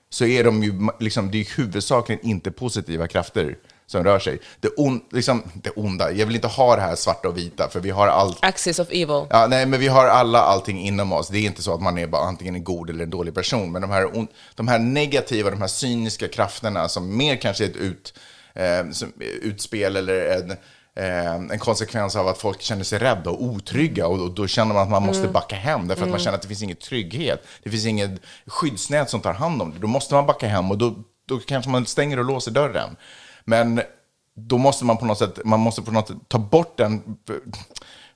Så 0.09 0.25
är 0.25 0.43
de 0.43 0.63
ju 0.63 0.87
liksom, 0.99 1.31
det 1.31 1.37
är 1.41 1.57
huvudsakligen 1.57 2.25
inte 2.25 2.51
positiva 2.51 3.07
krafter 3.07 3.57
som 3.91 4.03
rör 4.03 4.19
sig. 4.19 4.39
Det, 4.59 4.69
on, 4.77 5.01
liksom, 5.11 5.43
det 5.53 5.69
onda, 5.69 6.11
jag 6.11 6.25
vill 6.25 6.35
inte 6.35 6.47
ha 6.47 6.75
det 6.75 6.81
här 6.81 6.95
svarta 6.95 7.27
och 7.27 7.37
vita, 7.37 7.69
för 7.69 7.79
vi 7.79 7.89
har 7.89 8.07
allt 8.07 8.37
Axis 8.41 8.79
of 8.79 8.87
evil. 8.89 9.25
Ja, 9.29 9.47
nej, 9.49 9.65
men 9.65 9.79
vi 9.79 9.87
har 9.87 10.05
alla 10.05 10.39
allting 10.41 10.79
inom 10.79 11.13
oss. 11.13 11.27
Det 11.27 11.37
är 11.37 11.45
inte 11.45 11.61
så 11.61 11.73
att 11.73 11.81
man 11.81 11.97
är 11.97 12.07
bara 12.07 12.21
antingen 12.23 12.55
en 12.55 12.63
god 12.63 12.89
eller 12.89 13.03
en 13.03 13.09
dålig 13.09 13.33
person. 13.35 13.71
Men 13.71 13.81
de 13.81 13.91
här, 13.91 14.05
on- 14.17 14.27
de 14.55 14.67
här 14.67 14.79
negativa, 14.79 15.49
de 15.49 15.61
här 15.61 15.67
cyniska 15.67 16.27
krafterna 16.27 16.89
som 16.89 17.17
mer 17.17 17.35
kanske 17.35 17.63
är 17.65 17.69
ett 17.69 17.75
ut, 17.75 18.13
eh, 18.55 18.79
utspel 19.41 19.95
eller 19.95 20.25
en, 20.35 20.51
eh, 20.95 21.33
en 21.53 21.59
konsekvens 21.59 22.15
av 22.15 22.27
att 22.27 22.37
folk 22.37 22.61
känner 22.61 22.83
sig 22.83 22.99
rädda 22.99 23.29
och 23.29 23.43
otrygga. 23.43 24.07
Och, 24.07 24.19
och 24.21 24.31
då 24.31 24.47
känner 24.47 24.73
man 24.73 24.83
att 24.83 24.89
man 24.89 25.03
måste 25.03 25.27
backa 25.27 25.55
hem 25.55 25.87
därför 25.87 26.03
att 26.03 26.09
man 26.09 26.19
känner 26.19 26.35
att 26.35 26.41
det 26.41 26.47
finns 26.47 26.63
ingen 26.63 26.77
trygghet. 26.77 27.43
Det 27.63 27.69
finns 27.69 27.85
inget 27.85 28.11
skyddsnät 28.47 29.09
som 29.09 29.19
tar 29.21 29.33
hand 29.33 29.61
om 29.61 29.71
det. 29.71 29.79
Då 29.79 29.87
måste 29.87 30.13
man 30.13 30.25
backa 30.25 30.47
hem 30.47 30.71
och 30.71 30.77
då, 30.77 30.95
då 31.27 31.39
kanske 31.39 31.71
man 31.71 31.85
stänger 31.85 32.19
och 32.19 32.25
låser 32.25 32.51
dörren. 32.51 32.95
Men 33.45 33.81
då 34.35 34.57
måste 34.57 34.85
man 34.85 34.97
på 34.97 35.05
något 35.05 35.17
sätt, 35.17 35.39
man 35.45 35.59
måste 35.59 35.81
på 35.81 35.91
något 35.91 36.07
sätt 36.07 36.17
ta 36.27 36.37
bort 36.37 36.77
den, 36.77 37.17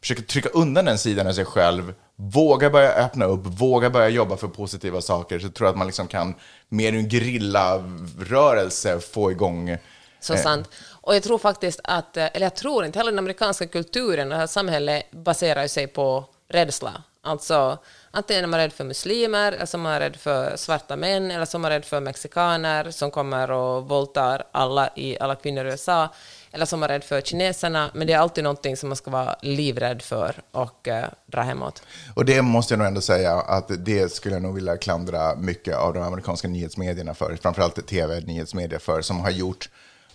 försöka 0.02 0.22
trycka 0.22 0.50
undan 0.50 0.86
den 0.86 0.98
sidan 0.98 1.28
av 1.28 1.32
sig 1.32 1.46
själv, 1.46 1.94
våga 2.16 2.70
börja 2.70 2.92
öppna 2.92 3.26
upp, 3.26 3.46
våga 3.46 3.90
börja 3.90 4.10
jobba 4.10 4.38
för 4.38 4.48
positiva 4.48 5.02
saker, 5.02 5.40
så 5.40 5.50
tror 5.50 5.68
jag 5.68 5.72
att 5.72 5.78
man 5.78 5.88
liksom 5.88 6.08
kan, 6.08 6.36
mer 6.70 6.94
än 6.94 7.10
gerilla-rörelse, 7.10 9.00
få 9.00 9.32
igång 9.32 9.78
Så 10.20 10.34
Eh. 10.34 10.40
sant. 10.40 10.70
Och 11.02 11.16
jag 11.16 11.24
tror 11.24 11.38
faktiskt 11.38 11.80
att, 11.84 12.18
eh, 12.18 12.26
eller 12.34 12.46
jag 12.46 12.56
tror 12.56 12.86
inte, 12.86 13.00
hela 13.00 13.12
den 13.12 13.20
amerikanska 13.20 13.68
kulturen 13.68 14.28
och 14.28 14.34
det 14.34 14.40
här 14.40 14.48
samhället 14.48 15.12
baserar 15.12 15.68
sig 15.68 15.88
på 15.88 16.26
rädsla. 16.50 17.04
Alltså, 17.22 17.78
antingen 18.16 18.44
är 18.44 18.48
man 18.48 18.60
rädd 18.60 18.74
för 18.74 18.84
muslimer, 18.84 19.52
eller 19.52 19.66
så 19.66 19.78
är 19.78 19.82
man 19.82 20.00
rädd 20.00 20.16
för 20.16 20.58
svarta 20.58 20.96
män, 20.96 21.32
eller 21.32 21.46
så 21.46 21.58
är 21.58 21.60
man 21.60 21.72
rädd 21.72 21.86
för 21.86 22.02
mexikaner 22.02 22.92
som 22.92 23.12
kommer 23.12 23.52
och 23.52 23.88
våldtar 23.88 24.44
alla, 24.52 24.90
i, 24.96 25.20
alla 25.20 25.36
kvinnor 25.36 25.66
i 25.66 25.70
USA, 25.70 26.10
eller 26.52 26.66
så 26.66 26.76
är 26.76 26.78
man 26.78 26.90
rädd 26.90 27.04
för 27.04 27.22
kineserna, 27.22 27.92
men 27.94 28.08
det 28.08 28.14
är 28.14 28.18
alltid 28.18 28.44
någonting 28.44 28.78
som 28.78 28.90
man 28.90 28.96
ska 28.96 29.12
vara 29.12 29.36
livrädd 29.42 30.02
för 30.02 30.36
och 30.52 30.88
eh, 30.88 31.06
dra 31.26 31.42
hemåt. 31.42 31.84
Och 32.16 32.26
det 32.26 32.42
måste 32.42 32.74
jag 32.74 32.78
nog 32.78 32.88
ändå 32.88 33.02
säga 33.02 33.34
att 33.34 33.72
det 33.86 34.12
skulle 34.12 34.36
jag 34.36 34.44
nog 34.44 34.56
vilja 34.56 34.78
klandra 34.78 35.36
mycket 35.36 35.76
av 35.76 35.94
de 35.94 36.04
amerikanska 36.04 36.48
nyhetsmedierna 36.48 37.14
för, 37.14 37.38
framförallt 37.42 37.88
tv-nyhetsmedier 37.88 38.80
för, 38.80 39.02
som 39.02 39.20
har 39.20 39.30
gjort 39.30 39.70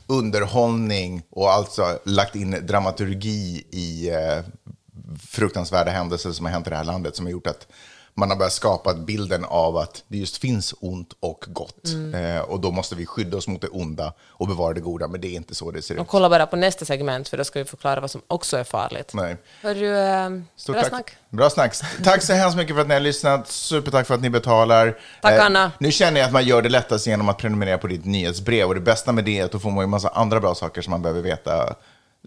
underhållning 0.07 1.23
och 1.31 1.53
alltså 1.53 1.99
lagt 2.05 2.37
in 2.37 2.67
dramaturgi 2.67 3.67
i 3.71 4.11
eh, 4.11 4.45
fruktansvärda 5.29 5.91
händelser 5.91 6.33
som 6.33 6.47
har 6.47 6.53
hänt 6.53 6.67
i 6.67 6.71
det 6.71 6.77
här 6.77 6.85
landet 6.85 7.17
som 7.17 7.27
har 7.27 7.31
gjort 7.31 7.47
att 7.47 7.67
man 8.15 8.31
har 8.31 8.37
börjat 8.37 8.53
skapa 8.53 8.95
bilden 8.95 9.45
av 9.45 9.77
att 9.77 10.05
det 10.09 10.19
just 10.19 10.37
finns 10.39 10.75
ont 10.81 11.13
och 11.21 11.45
gott. 11.49 11.85
Eh, 12.15 12.41
och 12.41 12.61
då 12.61 12.71
måste 12.71 12.95
vi 12.95 13.07
skydda 13.07 13.37
oss 13.37 13.49
mot 13.49 13.61
det 13.61 13.69
onda 13.69 14.13
och 14.29 14.49
bevara 14.49 14.75
det 14.75 14.81
goda, 14.81 15.09
men 15.09 15.21
det 15.21 15.29
är 15.29 15.35
inte 15.37 15.55
så 15.55 15.71
det 15.71 15.83
ser 15.83 15.95
ut. 15.95 16.01
Och 16.01 16.09
kolla 16.09 16.29
bara 16.31 16.47
på 16.47 16.57
nästa 16.57 16.85
segment, 16.85 17.29
för 17.29 17.37
då 17.37 17.45
ska 17.45 17.59
vi 17.59 17.65
förklara 17.65 18.01
vad 18.01 18.11
som 18.11 18.23
också 18.27 18.57
är 18.57 18.65
farligt. 18.65 19.11
Nej. 19.15 19.37
Hörru, 19.63 19.97
eh, 19.99 20.31
Stort 20.57 20.75
bra 20.75 20.83
tack. 20.83 20.89
snack. 20.91 21.17
Bra 21.31 21.51
snack. 21.51 21.77
Tack 22.05 22.23
så 22.23 22.33
hemskt 22.33 22.57
mycket 22.57 22.75
för 22.75 22.83
att 22.83 22.89
ni 22.89 22.95
har 22.95 23.01
lyssnat. 23.01 23.49
Supertack 23.49 24.07
för 24.07 24.15
att 24.15 24.21
ni 24.23 24.31
betalar. 24.31 24.99
Tack, 25.23 25.33
Eh, 25.33 25.45
Anna. 25.45 25.73
Nu 25.79 25.93
känner 25.93 26.21
jag 26.21 26.27
att 26.27 26.33
man 26.33 26.45
gör 26.45 26.63
det 26.63 26.69
lättast 26.69 27.07
genom 27.07 27.29
att 27.29 27.39
prenumerera 27.39 27.79
på 27.79 27.87
ditt 27.87 28.05
nyhetsbrev. 28.05 28.69
Och 28.69 28.75
det 28.75 28.81
bästa 28.81 29.13
med 29.13 29.25
det 29.25 29.39
är 29.39 29.45
att 29.45 29.53
då 29.53 29.59
får 29.59 29.71
man 29.71 29.85
ju 29.85 29.87
massa 29.89 30.09
andra 30.09 30.41
bra 30.41 30.55
saker 30.55 30.83
som 30.83 30.91
man 30.91 31.03
behöver 31.03 31.23
veta. 31.23 31.75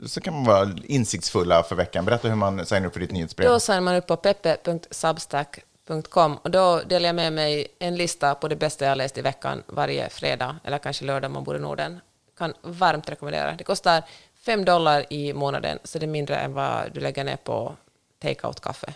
Så 0.05 0.21
kan 0.21 0.33
man 0.33 0.43
vara 0.43 0.69
insiktsfulla 0.83 1.63
för 1.63 1.75
veckan. 1.75 2.05
Berätta 2.05 2.27
hur 2.27 2.35
man 2.35 2.65
signar 2.65 2.87
upp 2.87 2.93
för 2.93 2.99
ditt 2.99 3.11
nyhetsbrev. 3.11 3.49
Då 3.49 3.59
signar 3.59 3.81
man 3.81 3.95
upp 3.95 4.07
på 4.07 4.17
peppe.substack.com 4.17 6.37
och 6.37 6.51
då 6.51 6.81
delar 6.81 7.09
jag 7.09 7.15
med 7.15 7.33
mig 7.33 7.67
en 7.79 7.95
lista 7.95 8.35
på 8.35 8.47
det 8.47 8.55
bästa 8.55 8.85
jag 8.85 8.97
läst 8.97 9.17
i 9.17 9.21
veckan 9.21 9.63
varje 9.67 10.09
fredag, 10.09 10.55
eller 10.63 10.77
kanske 10.77 11.05
lördag 11.05 11.29
om 11.29 11.33
man 11.33 11.43
bor 11.43 11.55
i 11.55 11.59
Norden. 11.59 11.99
Kan 12.37 12.53
varmt 12.61 13.09
rekommendera. 13.09 13.55
Det 13.57 13.63
kostar 13.63 14.03
5 14.45 14.65
dollar 14.65 15.05
i 15.09 15.33
månaden, 15.33 15.79
så 15.83 15.99
det 15.99 16.05
är 16.05 16.07
mindre 16.07 16.35
än 16.35 16.53
vad 16.53 16.93
du 16.93 16.99
lägger 16.99 17.23
ner 17.23 17.35
på 17.35 17.75
take-out-kaffe. 18.21 18.93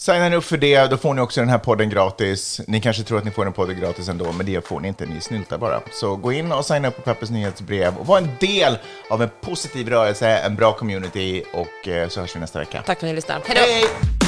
Signa 0.00 0.36
upp 0.36 0.44
för 0.44 0.56
det, 0.56 0.86
då 0.86 0.96
får 0.96 1.14
ni 1.14 1.20
också 1.20 1.40
den 1.40 1.48
här 1.48 1.58
podden 1.58 1.90
gratis. 1.90 2.60
Ni 2.66 2.80
kanske 2.80 3.02
tror 3.02 3.18
att 3.18 3.24
ni 3.24 3.30
får 3.30 3.44
den 3.44 3.52
podden 3.52 3.80
gratis 3.80 4.08
ändå, 4.08 4.32
men 4.32 4.46
det 4.46 4.66
får 4.66 4.80
ni 4.80 4.88
inte, 4.88 5.06
ni 5.06 5.20
snyltar 5.20 5.58
bara. 5.58 5.80
Så 5.92 6.16
gå 6.16 6.32
in 6.32 6.52
och 6.52 6.64
signa 6.64 6.88
upp 6.88 6.96
på 6.96 7.02
Peppers 7.02 7.30
nyhetsbrev 7.30 7.96
och 7.96 8.06
var 8.06 8.18
en 8.18 8.30
del 8.40 8.78
av 9.10 9.22
en 9.22 9.30
positiv 9.40 9.88
rörelse, 9.88 10.28
en 10.28 10.54
bra 10.56 10.72
community 10.72 11.42
och 11.52 11.88
eh, 11.88 12.08
så 12.08 12.20
hörs 12.20 12.36
vi 12.36 12.40
nästa 12.40 12.58
vecka. 12.58 12.82
Tack 12.86 13.00
för 13.00 13.06
att 13.06 13.10
ni 13.10 13.14
lyssnar. 13.14 13.40
Hej 13.46 13.56
då! 13.56 13.60
Hej! 13.60 14.27